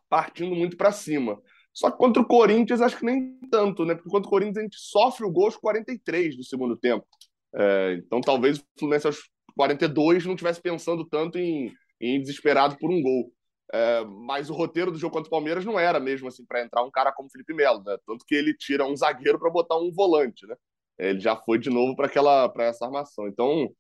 partindo 0.09 0.55
muito 0.55 0.77
para 0.77 0.93
cima. 0.93 1.41
Só 1.73 1.91
que 1.91 1.99
contra 1.99 2.23
o 2.23 2.27
Corinthians, 2.27 2.81
acho 2.81 2.99
que 2.99 3.05
nem 3.05 3.39
tanto, 3.51 3.85
né? 3.85 3.95
Porque 3.95 4.11
contra 4.11 4.27
o 4.27 4.31
Corinthians 4.31 4.59
a 4.59 4.63
gente 4.63 4.79
sofre 4.79 5.25
o 5.25 5.31
gol 5.31 5.45
aos 5.45 5.57
43 5.57 6.37
do 6.37 6.45
segundo 6.45 6.77
tempo. 6.77 7.07
É, 7.55 7.95
então 8.05 8.21
talvez 8.21 8.59
o 8.59 8.65
Fluminense 8.79 9.07
aos 9.07 9.19
42 9.57 10.25
não 10.25 10.35
estivesse 10.35 10.61
pensando 10.61 11.07
tanto 11.07 11.39
em, 11.39 11.73
em 12.01 12.21
desesperado 12.21 12.77
por 12.79 12.91
um 12.91 13.01
gol. 13.03 13.33
É, 13.73 14.03
mas 14.05 14.49
o 14.49 14.55
roteiro 14.55 14.91
do 14.91 14.99
jogo 14.99 15.13
contra 15.13 15.29
o 15.29 15.31
Palmeiras 15.31 15.65
não 15.65 15.79
era 15.79 16.01
mesmo 16.01 16.29
assim 16.29 16.45
para 16.45 16.63
entrar 16.63 16.83
um 16.83 16.91
cara 16.91 17.13
como 17.13 17.31
Felipe 17.31 17.53
Melo, 17.53 17.83
né? 17.85 17.97
Tanto 18.07 18.25
que 18.25 18.35
ele 18.35 18.55
tira 18.55 18.87
um 18.87 18.97
zagueiro 18.97 19.39
para 19.39 19.51
botar 19.51 19.77
um 19.77 19.93
volante, 19.93 20.47
né? 20.47 20.57
Ele 20.99 21.21
já 21.21 21.37
foi 21.37 21.59
de 21.59 21.69
novo 21.71 21.95
para 21.95 22.07
aquela 22.07 22.49
para 22.49 22.65
essa 22.65 22.87
armação. 22.87 23.29
Então 23.29 23.71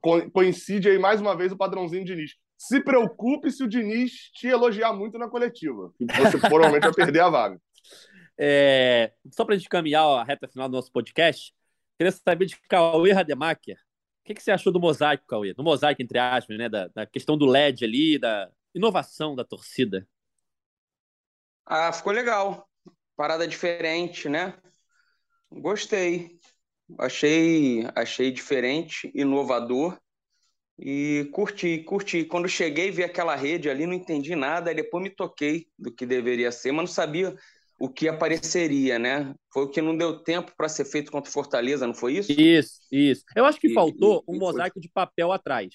co- 0.00 0.30
coincide 0.30 0.88
aí 0.88 0.98
mais 0.98 1.20
uma 1.20 1.36
vez 1.36 1.52
o 1.52 1.56
padrãozinho 1.56 2.04
de 2.04 2.14
Diniz. 2.14 2.32
Se 2.58 2.80
preocupe 2.82 3.50
se 3.50 3.62
o 3.62 3.68
Diniz 3.68 4.30
te 4.34 4.48
elogiar 4.48 4.92
muito 4.92 5.18
na 5.18 5.28
coletiva. 5.28 5.92
Você 6.18 6.38
provavelmente 6.38 6.82
vai 6.82 6.94
perder 6.94 7.20
a 7.20 7.28
vaga. 7.30 7.60
É, 8.38 9.12
só 9.32 9.46
para 9.46 9.54
a 9.54 9.56
gente 9.56 9.66
caminhar 9.66 10.04
a 10.04 10.22
reta 10.22 10.46
final 10.46 10.68
do 10.68 10.72
nosso 10.72 10.92
podcast, 10.92 11.54
queria 11.96 12.12
saber 12.12 12.44
de 12.44 12.60
Cauê 12.68 13.10
Rademacher. 13.12 13.76
O 13.76 14.26
que, 14.26 14.34
que 14.34 14.42
você 14.42 14.50
achou 14.50 14.70
do 14.70 14.78
mosaico, 14.78 15.24
Cauê? 15.26 15.54
Do 15.54 15.62
mosaico, 15.62 16.02
entre 16.02 16.18
aspas, 16.18 16.58
né? 16.58 16.68
Da, 16.68 16.88
da 16.88 17.06
questão 17.06 17.38
do 17.38 17.46
LED 17.46 17.84
ali, 17.84 18.18
da 18.18 18.50
inovação 18.76 19.34
da 19.34 19.44
torcida. 19.44 20.06
Ah, 21.64 21.92
ficou 21.92 22.12
legal. 22.12 22.68
Parada 23.16 23.48
diferente, 23.48 24.28
né? 24.28 24.54
Gostei. 25.50 26.38
Achei, 26.98 27.84
achei 27.96 28.30
diferente, 28.30 29.10
inovador 29.14 29.98
e 30.78 31.28
curti, 31.32 31.82
curti. 31.82 32.24
Quando 32.24 32.48
cheguei, 32.48 32.90
vi 32.90 33.02
aquela 33.02 33.34
rede 33.34 33.68
ali, 33.68 33.86
não 33.86 33.94
entendi 33.94 34.36
nada, 34.36 34.70
aí 34.70 34.76
depois 34.76 35.02
me 35.02 35.10
toquei 35.10 35.66
do 35.78 35.92
que 35.92 36.06
deveria 36.06 36.52
ser, 36.52 36.70
mas 36.72 36.88
não 36.90 36.94
sabia 36.94 37.34
o 37.80 37.88
que 37.88 38.08
apareceria, 38.08 38.98
né? 38.98 39.34
Foi 39.52 39.64
o 39.64 39.68
que 39.68 39.82
não 39.82 39.96
deu 39.96 40.22
tempo 40.22 40.52
para 40.56 40.68
ser 40.68 40.84
feito 40.84 41.10
contra 41.10 41.30
Fortaleza, 41.30 41.86
não 41.86 41.94
foi 41.94 42.18
isso? 42.18 42.32
Isso, 42.32 42.80
isso. 42.92 43.24
Eu 43.34 43.44
acho 43.44 43.58
que 43.58 43.68
E- 43.68 43.74
faltou 43.74 44.22
e- 44.28 44.32
um 44.32 44.36
e 44.36 44.38
foi- 44.38 44.38
mosaico 44.38 44.80
de 44.80 44.88
papel 44.88 45.32
atrás. 45.32 45.74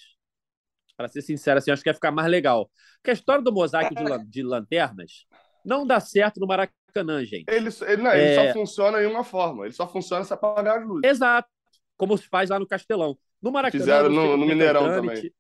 Para 0.98 1.08
ser 1.08 1.22
sincero, 1.22 1.58
assim, 1.58 1.72
acho 1.72 1.82
que 1.84 1.90
ia 1.90 1.94
ficar 1.94 2.12
mais 2.12 2.30
legal. 2.30 2.70
Porque 2.98 3.12
a 3.12 3.14
história 3.14 3.44
do 3.44 3.52
mosaico 3.52 3.96
de, 3.96 4.04
lan- 4.04 4.26
de 4.28 4.44
lanternas 4.44 5.26
não 5.66 5.86
dá 5.86 6.00
certo 6.00 6.40
no 6.40 6.48
Maracanã, 6.48 7.24
gente. 7.26 7.46
Ele, 7.50 7.70
ele, 7.88 8.02
não, 8.02 8.12
ele 8.12 8.22
É. 8.24 8.48
só 8.48 8.54
funciona 8.60 9.02
em 9.02 9.06
uma 9.08 9.24
forma. 9.24 9.66
Ele 9.66 9.74
só 9.74 9.88
funciona 9.88 10.24
se 10.24 10.34
apagar 10.34 10.80
as 10.80 10.88
luzes. 10.88 11.10
Exato. 11.10 11.50
Como 11.98 12.18
se 12.18 12.28
faz 12.28 12.50
lá 12.50 12.60
no 12.60 12.68
Castelão. 12.68 13.18
No 13.42 13.52
Maracanã. 13.52 13.82
Fizeram 13.84 14.10
no- 14.10 14.38
no 14.38 14.44
é 14.44 14.46
é 14.46 14.50
Mineirão 14.50 14.84
trâmite. 14.84 15.16
também. 15.16 15.34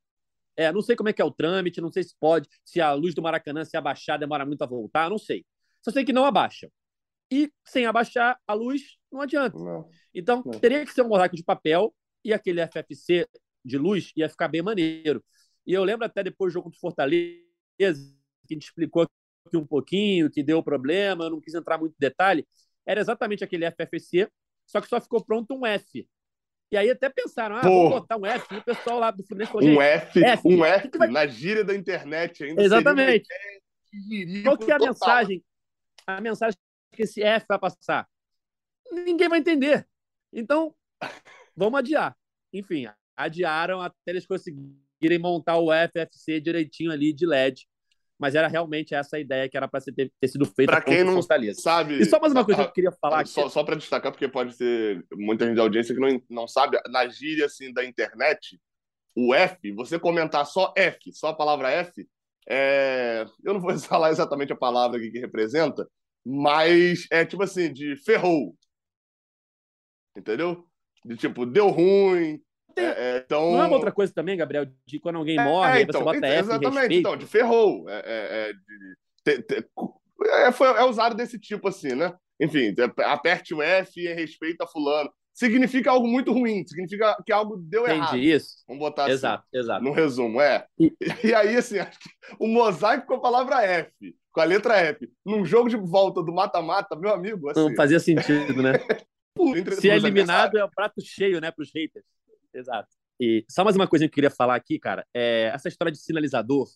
É, 0.58 0.72
não 0.72 0.82
sei 0.82 0.96
como 0.96 1.10
é 1.10 1.14
que 1.14 1.22
é 1.22 1.26
o 1.26 1.32
trâmite, 1.32 1.80
não 1.82 1.92
sei 1.92 2.04
se 2.04 2.14
pode, 2.20 2.48
se 2.64 2.80
a 2.82 2.92
luz 2.94 3.16
do 3.16 3.22
Maracanã, 3.22 3.64
se 3.64 3.78
abaixar, 3.78 4.20
demora 4.20 4.46
muito 4.46 4.62
a 4.64 4.68
voltar, 4.68 5.10
não 5.10 5.18
sei. 5.18 5.46
Só 5.84 5.92
sei 5.92 6.04
que 6.04 6.12
não 6.14 6.26
abaixa. 6.26 6.70
E 7.32 7.50
sem 7.66 7.86
abaixar 7.86 8.38
a 8.46 8.54
luz, 8.54 8.82
não 9.12 9.22
adianta. 9.22 9.58
Não. 9.58 9.88
Então, 10.14 10.44
Não. 10.46 10.60
teria 10.60 10.86
que 10.86 10.92
ser 10.94 11.02
um 11.04 11.08
mosaico 11.08 11.36
de 11.36 11.44
papel 11.44 11.96
e 12.24 12.34
aquele 12.34 12.60
FFC 12.62 13.26
de 13.64 13.78
luz 13.78 14.12
ia 14.16 14.28
ficar 14.28 14.50
bem 14.50 14.62
maneiro. 14.62 15.24
E 15.66 15.74
eu 15.74 15.84
lembro 15.84 16.06
até 16.06 16.24
depois 16.24 16.52
do 16.52 16.56
jogo 16.56 16.66
contra 16.66 16.78
o 16.78 16.80
Fortaleza, 16.82 17.42
que 17.78 17.84
a 17.86 17.94
gente 18.54 18.64
explicou 18.64 19.04
aqui 19.04 19.58
um 19.58 19.66
pouquinho, 19.66 20.30
que 20.30 20.44
deu 20.44 20.62
problema, 20.64 21.26
eu 21.26 21.30
não 21.32 21.42
quis 21.42 21.54
entrar 21.54 21.78
muito 21.78 21.94
em 21.94 22.00
detalhe. 22.00 22.48
Era 22.86 23.00
exatamente 23.02 23.44
aquele 23.44 23.66
FFC, 23.72 24.30
só 24.66 24.82
que 24.82 24.88
só 24.88 25.00
ficou 25.00 25.24
pronto 25.24 25.54
um 25.56 25.66
F. 25.66 26.08
E 26.72 26.78
aí 26.78 26.90
até 26.90 27.10
pensaram, 27.10 27.58
ah, 27.58 27.62
Pô. 27.62 27.68
vamos 27.90 27.90
botar 28.02 28.18
um 28.18 28.26
F. 28.26 28.56
E 28.56 28.58
o 28.58 28.64
pessoal 28.64 28.98
lá 29.00 29.12
do 29.12 29.24
Fluminense 29.24 29.52
falou, 29.52 29.68
Um 29.70 29.82
F, 29.82 30.24
F. 30.24 30.42
um 30.48 30.64
F 30.66 30.90
vai- 30.98 31.10
na 31.10 31.28
gíria 31.28 31.64
da 31.64 31.76
internet 31.76 32.44
ainda. 32.44 32.62
exatamente. 32.64 33.28
um 33.94 34.44
Qual 34.44 34.58
que 34.58 34.72
é 34.72 34.76
a 34.76 34.78
total. 34.80 34.94
mensagem? 34.94 35.44
A 36.08 36.22
mensagem 36.22 36.58
que 36.94 37.04
esse 37.04 37.22
F 37.22 37.46
vai 37.48 37.60
passar? 37.60 38.08
Ninguém 38.92 39.28
vai 39.30 39.40
entender. 39.40 39.88
Então, 40.34 40.74
vamos 41.56 41.78
adiar. 41.80 42.18
Enfim, 42.54 42.88
adiaram 43.16 43.82
até 43.82 43.98
eles 44.08 44.26
conseguirem 44.26 44.82
montar 45.20 45.58
o 45.58 45.70
FFC 45.72 46.40
direitinho 46.40 46.92
ali 46.92 47.14
de 47.14 47.26
LED. 47.26 47.68
Mas 48.20 48.36
era 48.36 48.48
realmente 48.48 48.94
essa 48.94 49.18
a 49.18 49.20
ideia 49.20 49.50
que 49.50 49.58
era 49.58 49.68
para 49.68 49.82
ter, 49.82 50.12
ter 50.22 50.28
sido 50.28 50.46
feita 50.46 50.72
Pra 50.72 50.82
quem 50.82 51.04
não 51.04 51.14
Fortaleza. 51.14 51.60
Sabe? 51.60 52.00
E 52.00 52.06
só 52.06 52.20
mais 52.20 52.32
uma 52.32 52.46
coisa 52.46 52.62
ah, 52.62 52.66
que 52.66 52.70
eu 52.70 52.74
queria 52.74 52.92
falar 52.92 53.22
aqui. 53.22 53.32
Só, 53.32 53.50
só 53.50 53.64
para 53.64 53.76
destacar, 53.76 54.12
porque 54.12 54.28
pode 54.28 54.54
ser 54.54 55.04
muita 55.14 55.48
gente 55.48 55.56
da 55.56 55.64
audiência 55.64 55.96
que 55.96 56.00
não, 56.00 56.22
não 56.30 56.48
sabe, 56.48 56.80
na 56.90 57.08
gíria 57.08 57.48
assim, 57.48 57.74
da 57.74 57.84
internet, 57.84 58.62
o 59.16 59.34
F, 59.34 59.72
você 59.72 59.98
comentar 59.98 60.46
só 60.46 60.72
F, 60.78 61.12
só 61.12 61.30
a 61.30 61.34
palavra 61.36 61.72
F, 61.72 62.08
é... 62.48 63.26
eu 63.44 63.54
não 63.54 63.60
vou 63.60 63.76
falar 63.80 64.12
exatamente 64.12 64.54
a 64.54 64.58
palavra 64.58 65.00
que 65.00 65.18
representa, 65.18 65.90
mas 66.24 67.08
é 67.12 67.26
tipo 67.26 67.42
assim, 67.42 67.74
de 67.74 67.96
ferrou. 67.96 68.56
Entendeu? 70.16 70.68
De 71.04 71.18
tipo, 71.18 71.46
deu 71.46 71.70
ruim. 71.70 72.40
Tem- 72.76 72.86
é, 72.86 72.90
é, 72.98 73.18
então... 73.26 73.52
Não 73.52 73.62
é 73.62 73.66
uma 73.66 73.76
outra 73.76 73.92
coisa 73.92 74.14
também, 74.14 74.38
Gabriel, 74.38 74.66
de 74.86 75.00
quando 75.00 75.18
alguém 75.18 75.38
É, 75.38 75.44
morre, 75.44 75.72
aí 75.72 75.84
então, 75.84 76.00
você 76.00 76.06
bota 76.06 76.18
então, 76.18 76.30
F 76.30 76.40
exatamente, 76.40 76.74
respeito. 76.80 77.00
então, 77.00 77.18
de 77.18 77.26
ferrou. 77.26 77.90
É, 77.90 78.00
é, 78.06 78.50
é, 78.50 78.54
de- 79.38 79.68
é, 80.46 80.52
foi, 80.52 80.68
é 80.68 80.84
usado 80.84 81.16
desse 81.16 81.40
tipo 81.40 81.68
assim, 81.68 81.96
né? 81.96 82.14
Enfim, 82.40 82.74
é, 82.78 83.04
aperte 83.04 83.54
o 83.54 83.62
F 83.62 84.00
e 84.02 84.14
respeita 84.14 84.66
fulano. 84.68 85.12
Significa 85.34 85.92
algo 85.92 86.08
muito 86.08 86.34
ruim, 86.34 86.66
significa 86.68 87.16
que 87.26 87.32
algo 87.32 87.56
deu 87.58 87.88
errado. 87.88 88.10
Entendi 88.18 88.32
isso. 88.32 88.64
Vamos 88.68 88.82
botar 88.82 89.04
assim. 89.06 89.14
Exato, 89.14 89.44
exato. 89.54 89.84
No 89.84 89.92
resumo, 89.92 90.42
é. 90.42 90.66
E- 90.78 90.94
E 91.24 91.34
aí, 91.34 91.56
assim, 91.56 91.80
acho 91.80 91.98
que 92.00 92.10
o 92.40 92.48
mosaico 92.48 93.08
com 93.08 93.14
a 93.16 93.22
palavra 93.22 93.64
F, 93.64 93.92
com 94.32 94.42
a 94.42 94.44
letra 94.44 94.76
F, 94.78 95.10
num 95.26 95.46
jogo 95.46 95.70
de 95.70 95.78
volta 95.78 96.22
do 96.22 96.34
mata-mata, 96.34 96.96
meu 96.96 97.14
amigo, 97.14 97.50
assim, 97.50 97.62
Não 97.70 97.76
fazia 97.76 98.00
sentido, 98.00 98.62
né? 98.62 98.74
Se 99.82 99.90
é 99.90 99.96
eliminado, 99.96 100.58
é 100.58 100.64
o 100.64 100.70
prato 100.70 101.02
cheio, 101.02 101.40
né, 101.40 101.50
para 101.52 101.64
os 101.64 101.72
haters. 101.74 102.06
Exato. 102.54 102.90
E 103.20 103.46
só 103.50 103.64
mais 103.64 103.76
uma 103.76 103.88
coisa 103.88 104.06
que 104.06 104.10
eu 104.10 104.14
queria 104.16 104.30
falar 104.32 104.56
aqui, 104.56 104.80
cara, 104.80 105.06
é 105.14 105.52
essa 105.54 105.68
história 105.68 105.92
de 105.92 106.00
sinalizador. 106.00 106.68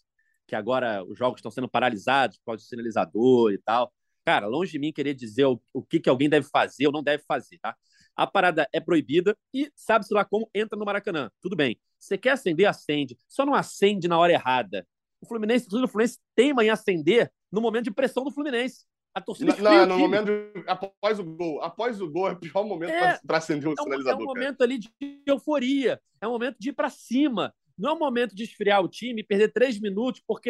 que 0.47 0.55
agora 0.55 1.03
os 1.03 1.17
jogos 1.17 1.39
estão 1.39 1.51
sendo 1.51 1.67
paralisados 1.69 2.37
por 2.37 2.45
causa 2.45 2.63
do 2.63 2.67
sinalizador 2.67 3.51
e 3.51 3.57
tal. 3.57 3.91
Cara, 4.23 4.47
longe 4.47 4.71
de 4.71 4.79
mim 4.79 4.93
querer 4.93 5.13
dizer 5.15 5.45
o, 5.45 5.59
o 5.73 5.83
que, 5.83 5.99
que 5.99 6.09
alguém 6.09 6.29
deve 6.29 6.47
fazer 6.47 6.87
ou 6.87 6.93
não 6.93 7.03
deve 7.03 7.23
fazer, 7.27 7.57
tá? 7.59 7.75
A 8.15 8.27
parada 8.27 8.67
é 8.71 8.79
proibida 8.79 9.35
e 9.53 9.71
sabe-se 9.75 10.13
lá 10.13 10.23
como 10.23 10.49
entra 10.53 10.77
no 10.77 10.85
Maracanã. 10.85 11.31
Tudo 11.41 11.55
bem. 11.55 11.79
Você 11.99 12.17
quer 12.17 12.31
acender, 12.31 12.67
acende. 12.67 13.17
Só 13.27 13.45
não 13.45 13.55
acende 13.55 14.07
na 14.07 14.17
hora 14.19 14.33
errada. 14.33 14.87
O 15.21 15.25
Fluminense, 15.27 15.67
o 15.67 15.87
Fluminense 15.87 16.19
teima 16.35 16.63
em 16.63 16.69
acender 16.69 17.31
no 17.51 17.61
momento 17.61 17.85
de 17.85 17.91
pressão 17.91 18.23
do 18.23 18.31
Fluminense. 18.31 18.85
A 19.15 19.21
torcida 19.21 19.55
não, 19.55 19.85
no 19.85 19.97
momento 19.97 20.29
após 20.67 21.19
o 21.19 21.23
gol. 21.23 21.61
Após 21.61 22.01
o 22.01 22.09
gol 22.09 22.27
é 22.27 22.31
o 22.33 22.35
pior 22.35 22.65
momento 22.65 22.91
é, 22.91 23.17
para 23.25 23.37
acender 23.37 23.69
o 23.69 23.71
é 23.71 23.81
sinalizador. 23.81 24.19
É 24.19 24.23
um 24.23 24.25
momento 24.25 24.61
ali 24.61 24.77
de 24.77 24.91
euforia. 25.25 26.01
É 26.19 26.27
um 26.27 26.31
momento 26.31 26.57
de 26.59 26.69
ir 26.69 26.73
para 26.73 26.89
cima. 26.89 27.53
Não 27.77 27.91
é 27.91 27.93
um 27.93 27.99
momento 27.99 28.35
de 28.35 28.43
esfriar 28.43 28.83
o 28.83 28.89
time, 28.89 29.23
perder 29.23 29.53
três 29.53 29.79
minutos 29.79 30.21
porque 30.27 30.49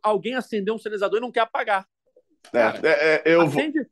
alguém 0.00 0.34
acendeu 0.36 0.74
um 0.74 0.78
sinalizador 0.78 1.18
e 1.18 1.22
não 1.22 1.32
quer 1.32 1.40
apagar. 1.40 1.84
É, 2.46 2.50
Cara, 2.52 2.80
é, 2.84 3.14
é, 3.14 3.34
eu 3.34 3.40
acende 3.40 3.80
vou... 3.80 3.90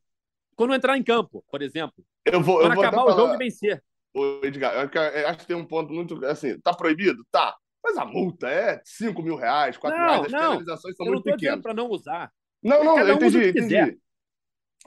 quando 0.55 0.75
entrar 0.75 0.97
em 0.97 1.03
campo, 1.03 1.45
por 1.51 1.61
exemplo. 1.61 2.05
Eu 2.25 2.41
vou, 2.41 2.61
quando 2.61 2.71
eu 2.71 2.75
vou 2.77 2.85
acabar 2.85 3.05
o 3.05 3.17
jogo 3.17 3.35
e 3.35 3.39
vencer. 3.39 3.83
Ô, 4.15 4.41
Edgar, 4.45 4.89
acho 5.27 5.39
que 5.39 5.47
tem 5.47 5.57
um 5.57 5.67
ponto 5.67 5.93
muito. 5.93 6.25
Assim, 6.27 6.61
tá 6.61 6.73
proibido? 6.73 7.25
Tá. 7.33 7.57
Mas 7.83 7.97
a 7.97 8.05
multa 8.05 8.49
é 8.49 8.81
5 8.85 9.21
mil 9.21 9.35
reais, 9.35 9.77
4 9.77 9.99
não, 9.99 10.07
reais. 10.07 10.27
As 10.27 10.33
não, 10.33 10.41
penalizações 10.41 10.97
são 10.97 11.07
muito 11.07 11.25
pequenas. 11.25 11.61
para 11.61 11.75
não 11.75 11.89
usar. 11.89 12.31
Não, 12.63 12.85
não, 12.85 12.99
eu 13.01 13.15
entendi, 13.15 13.49
entendi. 13.49 13.99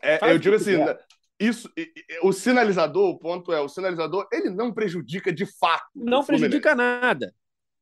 É, 0.02 0.32
eu 0.32 0.38
digo 0.38 0.56
assim, 0.56 0.74
isso, 1.40 1.70
o 2.22 2.32
sinalizador, 2.32 3.10
o 3.10 3.20
ponto 3.20 3.52
é, 3.52 3.60
o 3.60 3.68
sinalizador, 3.68 4.28
ele 4.32 4.50
não 4.50 4.74
prejudica 4.74 5.34
de 5.34 5.46
fato. 5.46 5.90
Não 5.96 6.24
prejudica 6.24 6.74
nada. 6.76 7.34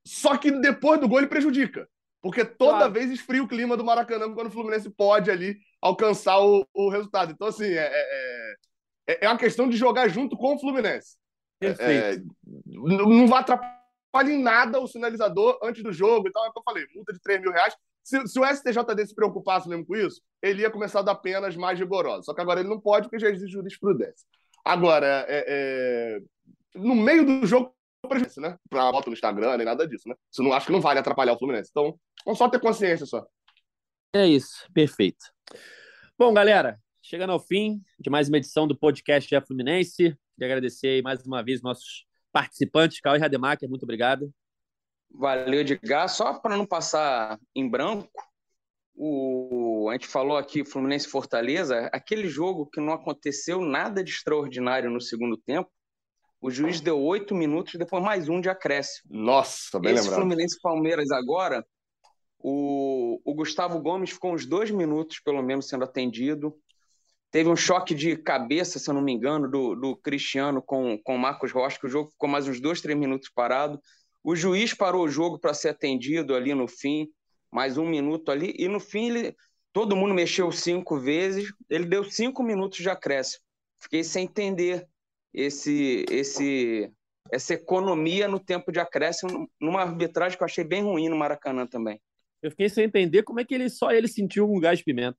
Só 0.06 0.38
que 0.38 0.52
depois 0.52 1.00
do 1.00 1.08
gol 1.08 1.20
ele 1.20 1.28
prejudica. 1.28 1.88
Porque 2.22 2.46
toda 2.46 2.78
claro. 2.78 2.94
vez 2.94 3.12
esfria 3.12 3.44
o 3.44 3.48
clima 3.48 3.76
do 3.76 3.84
Maracanã 3.84 4.34
quando 4.34 4.48
o 4.48 4.52
Fluminense 4.52 4.90
pode 4.90 5.30
ali 5.30 5.58
alcançar 5.82 6.40
o, 6.40 6.66
o 6.74 6.90
resultado. 6.90 7.34
Então, 7.34 7.48
assim, 7.48 7.66
é, 7.66 7.90
é, 7.92 8.54
é, 9.08 9.26
é 9.26 9.28
uma 9.28 9.38
questão 9.38 9.68
de 9.68 9.76
jogar 9.76 10.08
junto 10.08 10.38
com 10.38 10.56
o 10.56 10.60
Fluminense. 10.60 11.18
Perfeito. 11.60 11.94
É, 12.02 12.24
não 12.66 13.28
vai 13.28 13.42
atrapalhar 13.42 14.32
em 14.32 14.42
nada 14.42 14.80
o 14.80 14.88
sinalizador 14.88 15.60
antes 15.62 15.84
do 15.84 15.92
jogo 15.92 16.30
e 16.30 16.32
tal. 16.32 16.46
É 16.46 16.50
o 16.50 16.54
que 16.54 16.60
eu 16.60 16.64
falei, 16.64 16.86
multa 16.96 17.12
de 17.12 17.20
3 17.20 17.42
mil 17.42 17.52
reais. 17.52 17.76
Se, 18.04 18.28
se, 18.28 18.40
o 18.40 18.46
STJD 18.46 19.08
se 19.08 19.16
preocupasse 19.16 19.70
mesmo 19.70 19.86
com 19.86 19.96
isso, 19.96 20.22
ele 20.42 20.62
ia 20.62 20.70
começar 20.70 21.00
a 21.00 21.04
dar 21.04 21.16
penas 21.16 21.56
mais 21.56 21.80
rigorosas. 21.80 22.26
Só 22.26 22.34
que 22.34 22.42
agora 22.42 22.60
ele 22.60 22.70
não 22.70 22.80
pode, 22.80 23.08
porque 23.08 23.20
já 23.20 23.30
existe 23.30 23.54
jurisprudência. 23.54 24.28
Agora, 24.66 25.26
é, 25.28 25.46
é, 25.48 26.20
no 26.76 26.96
meio 26.96 27.26
do 27.26 27.46
jogo, 27.46 27.74
prejuízo, 28.08 28.42
né? 28.42 28.58
Pra 28.70 28.92
foto 28.92 29.08
no 29.08 29.14
Instagram, 29.14 29.58
nem 29.58 29.66
nada 29.66 29.88
disso, 29.88 30.08
né? 30.08 30.16
Isso 30.32 30.44
não 30.44 30.54
acho 30.54 30.66
que 30.66 30.72
não 30.72 30.82
vale 30.82 31.00
atrapalhar 31.00 31.34
o 31.34 31.40
Fluminense. 31.40 31.70
Então, 31.72 31.98
vamos 32.26 32.38
só 32.38 32.50
ter 32.50 32.60
consciência 32.60 33.06
só. 33.06 33.26
É 34.14 34.28
isso, 34.28 34.68
perfeito. 34.74 35.26
Bom, 36.18 36.34
galera, 36.34 36.78
chegando 37.02 37.32
ao 37.32 37.40
fim 37.40 37.82
de 38.00 38.10
mais 38.10 38.28
uma 38.28 38.38
edição 38.38 38.68
do 38.68 38.78
podcast 38.78 39.30
Jeff 39.30 39.48
Fluminense. 39.48 40.16
Queria 40.36 40.54
agradecer 40.54 41.02
mais 41.02 41.26
uma 41.26 41.44
vez 41.44 41.62
nossos 41.62 42.06
participantes, 42.32 43.00
Cauê 43.00 43.18
Rademacher, 43.18 43.70
muito 43.70 43.84
obrigado. 43.84 44.34
Valeu, 45.14 45.62
Edgar. 45.62 46.10
Só 46.10 46.34
para 46.34 46.58
não 46.58 46.66
passar 46.66 47.40
em 47.56 47.70
branco, 47.70 48.10
o, 48.96 49.88
a 49.90 49.94
gente 49.94 50.08
falou 50.08 50.38
aqui 50.38 50.66
Fluminense 50.66 51.08
Fortaleza, 51.08 51.90
aquele 51.94 52.28
jogo 52.28 52.66
que 52.66 52.82
não 52.82 52.94
aconteceu 52.94 53.62
nada 53.62 54.04
de 54.04 54.12
extraordinário 54.12 54.90
no 54.90 55.00
segundo 55.00 55.38
tempo. 55.38 55.70
O 56.42 56.52
juiz 56.52 56.82
deu 56.82 57.00
oito 57.02 57.34
minutos, 57.34 57.76
depois 57.76 58.04
mais 58.04 58.28
um 58.28 58.42
de 58.42 58.50
acréscimo. 58.50 59.08
Nossa, 59.10 59.80
bem 59.80 59.94
Esse 59.94 60.04
lembrado. 60.04 60.20
Fluminense 60.20 60.60
Palmeiras 60.62 61.10
agora, 61.10 61.66
o, 62.38 63.22
o 63.24 63.34
Gustavo 63.34 63.80
Gomes 63.80 64.10
ficou 64.10 64.34
uns 64.34 64.46
dois 64.46 64.70
minutos, 64.70 65.22
pelo 65.22 65.42
menos, 65.42 65.70
sendo 65.70 65.86
atendido. 65.86 66.54
Teve 67.32 67.50
um 67.50 67.56
choque 67.56 67.96
de 67.96 68.18
cabeça, 68.18 68.78
se 68.78 68.90
eu 68.90 68.94
não 68.94 69.02
me 69.02 69.14
engano, 69.14 69.50
do, 69.50 69.74
do 69.74 69.96
Cristiano 69.96 70.62
com 70.62 71.00
o 71.08 71.18
Marcos 71.18 71.52
Rocha, 71.52 71.80
que 71.80 71.88
o 71.88 71.90
jogo 71.90 72.12
ficou 72.12 72.28
mais 72.28 72.48
uns 72.48 72.60
dois, 72.60 72.82
três 72.82 73.00
minutos 73.00 73.32
parado. 73.34 73.80
O 74.24 74.36
juiz 74.36 74.74
parou 74.74 75.04
o 75.04 75.10
jogo 75.10 75.38
para 75.38 75.54
ser 75.54 75.70
atendido 75.70 76.34
ali 76.34 76.54
no 76.54 76.68
fim, 76.68 77.10
mais 77.52 77.78
um 77.78 77.86
minuto 77.86 78.32
ali, 78.32 78.56
e 78.58 78.68
no 78.68 78.80
fim 78.80 79.10
ele, 79.10 79.36
todo 79.74 79.96
mundo 79.96 80.14
mexeu 80.14 80.52
cinco 80.52 80.98
vezes, 80.98 81.52
ele 81.70 81.86
deu 81.86 82.04
cinco 82.04 82.42
minutos 82.42 82.80
de 82.80 82.90
acréscimo. 82.90 83.44
Fiquei 83.82 84.04
sem 84.04 84.24
entender 84.24 84.88
esse, 85.34 86.06
esse, 86.10 86.90
essa 87.32 87.54
economia 87.54 88.28
no 88.28 88.40
tempo 88.40 88.72
de 88.72 88.80
acréscimo, 88.80 89.50
numa 89.60 89.82
arbitragem 89.82 90.38
que 90.38 90.44
eu 90.44 90.46
achei 90.46 90.64
bem 90.64 90.84
ruim 90.84 91.10
no 91.10 91.18
Maracanã 91.18 91.68
também. 91.68 92.00
Eu 92.42 92.50
fiquei 92.52 92.70
sem 92.70 92.86
entender 92.86 93.24
como 93.24 93.42
é 93.42 93.46
que 93.46 93.54
ele 93.54 93.70
só 93.70 93.92
ele 93.92 94.08
sentiu 94.08 94.50
um 94.50 94.60
gás 94.60 94.80
de 94.80 94.86
pimenta. 94.86 95.18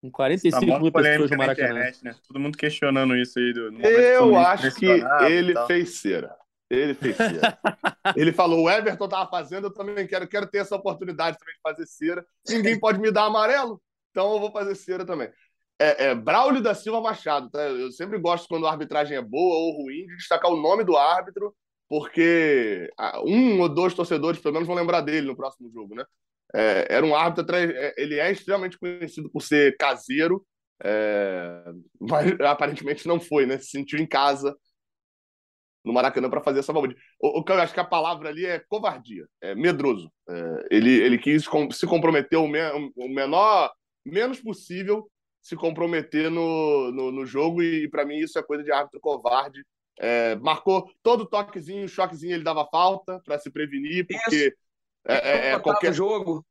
Com 0.00 0.10
45 0.10 0.60
tá 0.60 0.80
mil 0.80 0.92
pessoas 0.92 1.30
no 1.30 1.36
Maracanã. 1.36 1.68
Internet, 1.70 2.04
né? 2.04 2.14
Todo 2.26 2.38
mundo 2.38 2.56
questionando 2.56 3.16
isso 3.16 3.38
aí. 3.38 3.52
Do, 3.52 3.80
eu 3.80 4.36
acho 4.36 4.74
que 4.76 4.86
ele 5.28 5.54
fez 5.66 5.98
cera. 5.98 6.36
Ele 6.68 6.94
fez 6.94 7.16
cera. 7.16 7.58
ele 8.16 8.32
falou: 8.32 8.64
o 8.64 8.70
Everton 8.70 9.08
tava 9.08 9.30
fazendo, 9.30 9.68
eu 9.68 9.72
também 9.72 10.06
quero, 10.06 10.26
quero 10.26 10.46
ter 10.46 10.58
essa 10.58 10.76
oportunidade 10.76 11.38
também 11.38 11.54
de 11.54 11.60
fazer 11.62 11.86
cera. 11.86 12.26
Ninguém 12.48 12.78
pode 12.78 12.98
me 12.98 13.10
dar 13.10 13.24
amarelo, 13.24 13.80
então 14.10 14.32
eu 14.32 14.40
vou 14.40 14.50
fazer 14.50 14.74
cera 14.74 15.04
também. 15.04 15.30
É, 15.78 16.06
é 16.06 16.14
Braulio 16.14 16.62
da 16.62 16.74
Silva 16.74 17.00
Machado, 17.00 17.50
tá? 17.50 17.60
Eu 17.60 17.92
sempre 17.92 18.18
gosto 18.18 18.48
quando 18.48 18.66
a 18.66 18.70
arbitragem 18.70 19.16
é 19.16 19.22
boa 19.22 19.56
ou 19.56 19.82
ruim 19.82 20.06
de 20.06 20.16
destacar 20.16 20.50
o 20.50 20.60
nome 20.60 20.82
do 20.82 20.96
árbitro, 20.96 21.54
porque 21.88 22.90
um 23.24 23.60
ou 23.60 23.68
dois 23.68 23.94
torcedores, 23.94 24.40
pelo 24.40 24.54
menos, 24.54 24.66
vão 24.66 24.76
lembrar 24.76 25.02
dele 25.02 25.26
no 25.26 25.36
próximo 25.36 25.70
jogo, 25.70 25.94
né? 25.94 26.04
É, 26.54 26.86
era 26.90 27.04
um 27.04 27.14
árbitro, 27.14 27.54
é, 27.54 27.94
ele 27.96 28.18
é 28.18 28.30
extremamente 28.32 28.78
conhecido 28.78 29.30
por 29.30 29.42
ser 29.42 29.76
caseiro, 29.76 30.44
é, 30.82 31.64
mas 32.00 32.40
aparentemente 32.40 33.06
não 33.06 33.20
foi, 33.20 33.46
né? 33.46 33.58
Se 33.58 33.66
sentiu 33.66 33.98
em 33.98 34.06
casa 34.06 34.56
no 35.86 35.92
Maracanã 35.92 36.28
para 36.28 36.42
fazer 36.42 36.58
essa 36.58 36.72
balbúrdia. 36.72 36.98
O, 37.20 37.44
que 37.44 37.52
eu 37.52 37.60
acho 37.60 37.72
que 37.72 37.78
a 37.78 37.84
palavra 37.84 38.28
ali 38.28 38.44
é 38.44 38.58
covardia, 38.58 39.24
é 39.40 39.54
medroso. 39.54 40.10
É, 40.28 40.66
ele, 40.72 40.90
ele 40.90 41.16
quis 41.16 41.46
com, 41.46 41.70
se 41.70 41.86
comprometer 41.86 42.36
o, 42.40 42.48
me, 42.48 42.58
o, 42.96 43.08
menor, 43.08 43.72
menos 44.04 44.40
possível 44.40 45.08
se 45.40 45.54
comprometer 45.54 46.28
no, 46.28 46.90
no, 46.90 47.12
no 47.12 47.24
jogo 47.24 47.62
e, 47.62 47.88
para 47.88 48.04
mim 48.04 48.16
isso 48.16 48.36
é 48.36 48.42
coisa 48.42 48.64
de 48.64 48.72
árbitro 48.72 48.98
covarde. 48.98 49.64
É, 49.98 50.34
marcou 50.36 50.90
todo 51.04 51.24
toquezinho, 51.24 51.88
choquezinho 51.88 52.34
ele 52.34 52.44
dava 52.44 52.66
falta 52.66 53.22
para 53.24 53.38
se 53.38 53.48
prevenir, 53.48 54.06
porque 54.08 54.54
é, 55.06 55.14
é, 55.14 55.50
é 55.52 55.58
qualquer 55.60 55.94
jogo. 55.94 56.44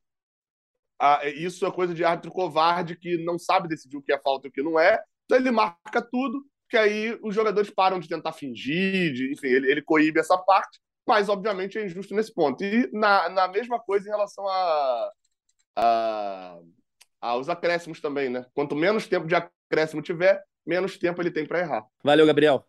Ah, 0.98 1.20
é, 1.24 1.30
isso 1.30 1.66
é 1.66 1.72
coisa 1.72 1.94
de 1.94 2.06
árbitro 2.06 2.32
covarde 2.32 2.96
que 2.96 3.18
não 3.18 3.38
sabe 3.38 3.68
decidir 3.68 3.98
o 3.98 4.02
que 4.02 4.14
é 4.14 4.18
falta 4.18 4.48
e 4.48 4.50
o 4.50 4.54
que 4.54 4.64
não 4.64 4.80
é. 4.80 5.04
Então 5.26 5.38
ele 5.38 5.52
marca 5.52 6.02
tudo 6.02 6.42
que 6.76 6.80
aí 6.80 7.18
os 7.24 7.34
jogadores 7.34 7.70
param 7.70 8.02
de 8.02 8.10
tentar 8.10 8.34
fingir, 8.34 9.14
de, 9.14 9.32
enfim, 9.32 9.48
ele, 9.48 9.72
ele 9.72 9.82
coíbe 9.82 10.20
essa 10.20 10.38
parte, 10.38 10.78
mas 11.08 11.30
obviamente 11.30 11.78
é 11.78 11.86
injusto 11.86 12.14
nesse 12.14 12.34
ponto. 12.34 12.62
E 12.62 12.90
na, 12.92 13.30
na 13.30 13.48
mesma 13.48 13.80
coisa 13.80 14.06
em 14.06 14.12
relação 14.12 14.46
a, 14.46 15.12
a, 15.78 16.60
aos 17.22 17.48
acréscimos 17.48 18.02
também, 18.02 18.28
né? 18.28 18.46
Quanto 18.54 18.76
menos 18.76 19.08
tempo 19.08 19.26
de 19.26 19.36
acréscimo 19.36 20.02
tiver, 20.02 20.44
menos 20.66 20.98
tempo 20.98 21.22
ele 21.22 21.32
tem 21.32 21.46
para 21.46 21.60
errar. 21.60 21.86
Valeu, 22.04 22.26
Gabriel. 22.26 22.68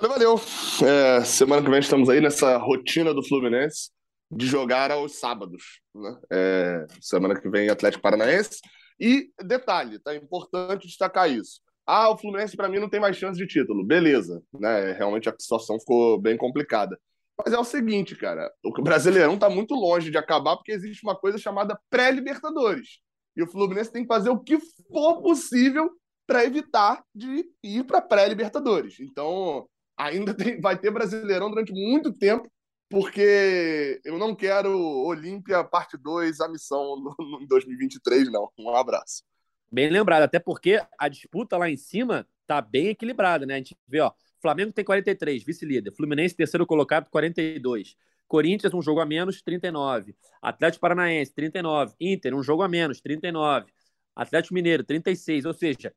Valeu. 0.00 0.40
É, 0.82 1.22
semana 1.24 1.62
que 1.62 1.70
vem 1.70 1.80
estamos 1.80 2.08
aí 2.08 2.22
nessa 2.22 2.56
rotina 2.56 3.12
do 3.12 3.22
Fluminense 3.22 3.90
de 4.30 4.46
jogar 4.46 4.90
aos 4.90 5.18
sábados. 5.18 5.82
Né? 5.94 6.18
É, 6.32 6.86
semana 7.02 7.38
que 7.38 7.50
vem 7.50 7.68
Atlético 7.68 8.02
Paranaense. 8.02 8.60
E 8.98 9.30
detalhe, 9.44 9.98
tá 9.98 10.14
importante 10.14 10.86
destacar 10.86 11.30
isso. 11.30 11.60
Ah, 11.90 12.10
o 12.10 12.18
Fluminense 12.18 12.54
para 12.54 12.68
mim 12.68 12.78
não 12.78 12.88
tem 12.90 13.00
mais 13.00 13.16
chance 13.16 13.38
de 13.38 13.46
título. 13.46 13.82
Beleza, 13.82 14.42
né? 14.52 14.92
Realmente 14.92 15.26
a 15.26 15.34
situação 15.38 15.80
ficou 15.80 16.20
bem 16.20 16.36
complicada. 16.36 17.00
Mas 17.42 17.54
é 17.54 17.58
o 17.58 17.64
seguinte, 17.64 18.14
cara, 18.14 18.52
o 18.62 18.82
Brasileirão 18.82 19.34
está 19.34 19.48
muito 19.48 19.74
longe 19.74 20.10
de 20.10 20.18
acabar 20.18 20.56
porque 20.56 20.72
existe 20.72 21.02
uma 21.02 21.16
coisa 21.16 21.38
chamada 21.38 21.80
pré-Libertadores. 21.88 22.98
E 23.34 23.42
o 23.42 23.46
Fluminense 23.46 23.90
tem 23.90 24.02
que 24.02 24.08
fazer 24.08 24.28
o 24.28 24.38
que 24.38 24.58
for 24.92 25.22
possível 25.22 25.90
para 26.26 26.44
evitar 26.44 27.02
de 27.14 27.48
ir 27.62 27.84
para 27.84 28.02
pré-Libertadores. 28.02 29.00
Então, 29.00 29.66
ainda 29.96 30.34
tem, 30.36 30.60
vai 30.60 30.78
ter 30.78 30.90
Brasileirão 30.90 31.48
durante 31.48 31.72
muito 31.72 32.12
tempo, 32.12 32.50
porque 32.90 33.98
eu 34.04 34.18
não 34.18 34.34
quero 34.34 34.78
Olímpia 34.78 35.64
parte 35.64 35.96
2, 35.96 36.38
a 36.40 36.48
missão 36.48 36.96
no 37.00 37.46
2023, 37.48 38.30
não. 38.30 38.50
Um 38.58 38.76
abraço. 38.76 39.22
Bem 39.70 39.90
lembrado, 39.90 40.22
até 40.22 40.38
porque 40.38 40.80
a 40.98 41.08
disputa 41.08 41.56
lá 41.56 41.68
em 41.68 41.76
cima 41.76 42.26
tá 42.46 42.60
bem 42.60 42.88
equilibrada, 42.88 43.44
né? 43.44 43.54
A 43.54 43.56
gente 43.58 43.76
vê, 43.86 44.00
ó, 44.00 44.12
Flamengo 44.40 44.72
tem 44.72 44.84
43, 44.84 45.44
vice-líder. 45.44 45.92
Fluminense, 45.94 46.34
terceiro 46.34 46.66
colocado, 46.66 47.10
42. 47.10 47.96
Corinthians, 48.26 48.72
um 48.74 48.82
jogo 48.82 49.00
a 49.00 49.06
menos, 49.06 49.42
39. 49.42 50.14
Atlético 50.40 50.80
Paranaense, 50.80 51.34
39. 51.34 51.94
Inter, 52.00 52.34
um 52.34 52.42
jogo 52.42 52.62
a 52.62 52.68
menos, 52.68 53.00
39. 53.00 53.70
Atlético 54.14 54.54
Mineiro, 54.54 54.84
36. 54.84 55.44
Ou 55.44 55.52
seja, 55.52 55.94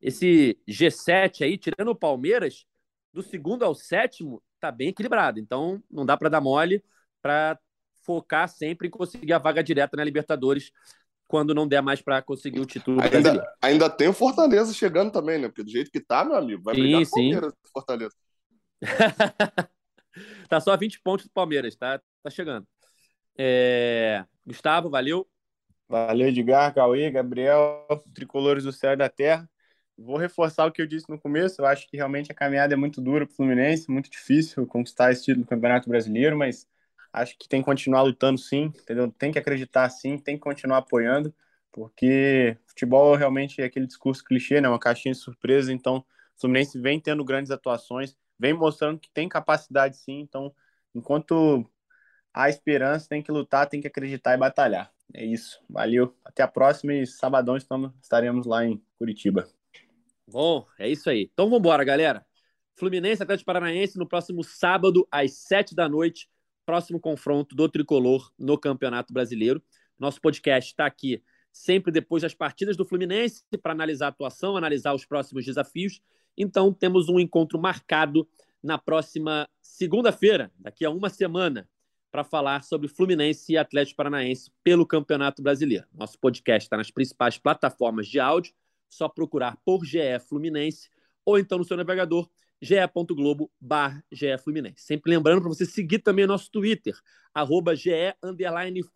esse 0.00 0.58
G7 0.68 1.44
aí, 1.44 1.58
tirando 1.58 1.88
o 1.88 1.96
Palmeiras, 1.96 2.64
do 3.12 3.22
segundo 3.22 3.64
ao 3.64 3.74
sétimo, 3.74 4.42
tá 4.58 4.70
bem 4.70 4.88
equilibrado. 4.88 5.38
Então, 5.38 5.82
não 5.90 6.06
dá 6.06 6.16
para 6.16 6.28
dar 6.28 6.40
mole 6.40 6.82
para 7.20 7.58
focar 8.02 8.48
sempre 8.48 8.88
em 8.88 8.90
conseguir 8.90 9.32
a 9.32 9.38
vaga 9.38 9.62
direta 9.62 9.96
na 9.96 10.04
Libertadores 10.04 10.72
quando 11.30 11.54
não 11.54 11.68
der 11.68 11.80
mais 11.80 12.02
para 12.02 12.20
conseguir 12.20 12.58
o 12.58 12.66
título 12.66 13.00
ainda, 13.00 13.54
ainda 13.62 13.88
tem 13.88 14.08
o 14.08 14.12
Fortaleza 14.12 14.74
chegando 14.74 15.12
também, 15.12 15.38
né? 15.38 15.46
Porque 15.46 15.62
do 15.62 15.70
jeito 15.70 15.88
que 15.88 16.00
tá, 16.00 16.24
meu 16.24 16.34
amigo, 16.34 16.60
vai 16.60 16.74
sim, 16.74 16.80
brigar 16.80 17.02
com 17.02 17.06
o 17.06 17.10
Palmeiras, 17.10 17.54
Fortaleza. 17.72 18.14
tá 20.48 20.60
só 20.60 20.76
20 20.76 21.00
pontos 21.02 21.26
do 21.26 21.32
Palmeiras, 21.32 21.76
tá, 21.76 22.00
tá 22.20 22.30
chegando. 22.30 22.66
É... 23.38 24.24
Gustavo, 24.44 24.90
valeu. 24.90 25.24
Valeu, 25.88 26.26
Edgar, 26.26 26.74
Cauê, 26.74 27.08
Gabriel, 27.12 27.86
tricolores 28.12 28.64
do 28.64 28.72
céu 28.72 28.94
e 28.94 28.96
da 28.96 29.08
terra. 29.08 29.48
Vou 29.96 30.16
reforçar 30.16 30.66
o 30.66 30.72
que 30.72 30.82
eu 30.82 30.86
disse 30.86 31.08
no 31.08 31.18
começo. 31.18 31.62
Eu 31.62 31.66
acho 31.66 31.88
que 31.88 31.96
realmente 31.96 32.32
a 32.32 32.34
caminhada 32.34 32.74
é 32.74 32.76
muito 32.76 33.00
dura 33.00 33.24
para 33.24 33.32
o 33.32 33.36
Fluminense, 33.36 33.88
muito 33.88 34.10
difícil 34.10 34.66
conquistar 34.66 35.12
esse 35.12 35.22
título 35.22 35.44
do 35.44 35.48
Campeonato 35.48 35.88
Brasileiro, 35.88 36.36
mas 36.36 36.66
acho 37.12 37.36
que 37.38 37.48
tem 37.48 37.60
que 37.60 37.66
continuar 37.66 38.02
lutando 38.02 38.38
sim, 38.38 38.72
entendeu? 38.82 39.10
Tem 39.12 39.32
que 39.32 39.38
acreditar 39.38 39.88
sim, 39.90 40.18
tem 40.18 40.36
que 40.36 40.42
continuar 40.42 40.78
apoiando, 40.78 41.34
porque 41.72 42.56
futebol 42.66 43.14
realmente 43.14 43.60
é 43.60 43.64
aquele 43.64 43.86
discurso 43.86 44.24
clichê, 44.24 44.60
né? 44.60 44.68
Uma 44.68 44.78
caixinha 44.78 45.12
de 45.12 45.20
surpresa, 45.20 45.72
então 45.72 45.98
o 45.98 46.04
Fluminense 46.40 46.78
vem 46.80 47.00
tendo 47.00 47.24
grandes 47.24 47.50
atuações, 47.50 48.16
vem 48.38 48.52
mostrando 48.52 48.98
que 48.98 49.10
tem 49.10 49.28
capacidade 49.28 49.96
sim, 49.96 50.20
então 50.20 50.54
enquanto 50.94 51.64
há 52.32 52.48
esperança, 52.48 53.08
tem 53.08 53.22
que 53.22 53.32
lutar, 53.32 53.68
tem 53.68 53.80
que 53.80 53.88
acreditar 53.88 54.34
e 54.34 54.38
batalhar. 54.38 54.92
É 55.12 55.24
isso. 55.24 55.60
Valeu. 55.68 56.16
Até 56.24 56.42
a 56.42 56.48
próxima 56.48 56.94
e 56.94 57.06
sabadão 57.06 57.56
estamos, 57.56 57.92
estaremos 58.00 58.46
lá 58.46 58.64
em 58.64 58.80
Curitiba. 58.96 59.48
Bom, 60.26 60.64
é 60.78 60.88
isso 60.88 61.10
aí. 61.10 61.28
Então 61.32 61.46
vamos 61.46 61.58
embora, 61.58 61.82
galera. 61.82 62.24
Fluminense 62.76 63.22
Atlético 63.22 63.46
Paranaense 63.46 63.98
no 63.98 64.06
próximo 64.06 64.42
sábado 64.44 65.06
às 65.10 65.34
sete 65.34 65.74
da 65.74 65.88
noite 65.88 66.28
próximo 66.64 67.00
confronto 67.00 67.54
do 67.54 67.68
tricolor 67.68 68.32
no 68.38 68.58
Campeonato 68.58 69.12
Brasileiro. 69.12 69.62
Nosso 69.98 70.20
podcast 70.20 70.70
está 70.70 70.86
aqui 70.86 71.22
sempre 71.52 71.92
depois 71.92 72.22
das 72.22 72.34
partidas 72.34 72.76
do 72.76 72.84
Fluminense 72.84 73.44
para 73.62 73.72
analisar 73.72 74.06
a 74.06 74.08
atuação, 74.10 74.56
analisar 74.56 74.94
os 74.94 75.04
próximos 75.04 75.44
desafios. 75.44 76.00
Então, 76.36 76.72
temos 76.72 77.08
um 77.08 77.18
encontro 77.18 77.60
marcado 77.60 78.28
na 78.62 78.78
próxima 78.78 79.48
segunda-feira, 79.60 80.52
daqui 80.58 80.84
a 80.84 80.90
uma 80.90 81.08
semana, 81.08 81.68
para 82.10 82.24
falar 82.24 82.62
sobre 82.62 82.88
Fluminense 82.88 83.52
e 83.52 83.56
Atlético 83.56 83.96
Paranaense 83.96 84.50
pelo 84.62 84.86
Campeonato 84.86 85.42
Brasileiro. 85.42 85.86
Nosso 85.92 86.18
podcast 86.18 86.66
está 86.66 86.76
nas 86.76 86.90
principais 86.90 87.38
plataformas 87.38 88.06
de 88.08 88.18
áudio, 88.18 88.52
só 88.88 89.08
procurar 89.08 89.56
por 89.64 89.84
GE 89.84 90.18
Fluminense 90.28 90.88
ou 91.24 91.38
então 91.38 91.58
no 91.58 91.64
seu 91.64 91.76
navegador 91.76 92.28
ge.globo 92.60 93.50
barra 93.60 94.04
Fluminense. 94.42 94.82
Sempre 94.82 95.10
lembrando 95.10 95.40
para 95.40 95.48
você 95.48 95.64
seguir 95.64 96.00
também 96.00 96.24
o 96.24 96.28
nosso 96.28 96.50
Twitter, 96.50 96.94
arroba 97.34 97.72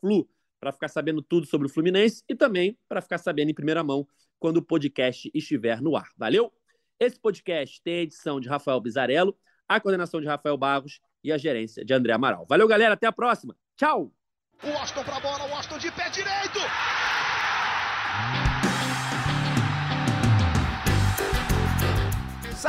Flu, 0.00 0.28
para 0.60 0.72
ficar 0.72 0.88
sabendo 0.88 1.22
tudo 1.22 1.46
sobre 1.46 1.66
o 1.66 1.70
Fluminense 1.70 2.22
e 2.28 2.34
também 2.34 2.78
para 2.88 3.00
ficar 3.00 3.18
sabendo 3.18 3.50
em 3.50 3.54
primeira 3.54 3.82
mão 3.82 4.06
quando 4.38 4.58
o 4.58 4.62
podcast 4.62 5.30
estiver 5.34 5.80
no 5.80 5.96
ar. 5.96 6.08
Valeu? 6.16 6.52
Esse 6.98 7.18
podcast 7.18 7.82
tem 7.82 7.94
a 7.94 8.02
edição 8.02 8.40
de 8.40 8.48
Rafael 8.48 8.80
Bizarello, 8.80 9.36
a 9.68 9.80
coordenação 9.80 10.20
de 10.20 10.26
Rafael 10.26 10.56
Barros 10.56 11.00
e 11.22 11.32
a 11.32 11.38
gerência 11.38 11.84
de 11.84 11.92
André 11.92 12.12
Amaral. 12.12 12.46
Valeu, 12.46 12.68
galera. 12.68 12.94
Até 12.94 13.06
a 13.06 13.12
próxima. 13.12 13.56
Tchau! 13.76 14.12
O 14.62 14.68
Austin 14.78 15.02
para 15.02 15.16
a 15.16 15.20
bola, 15.20 15.46
o 15.50 15.54
Austin 15.54 15.78
de 15.78 15.90
pé 15.90 16.08
direito! 16.10 16.53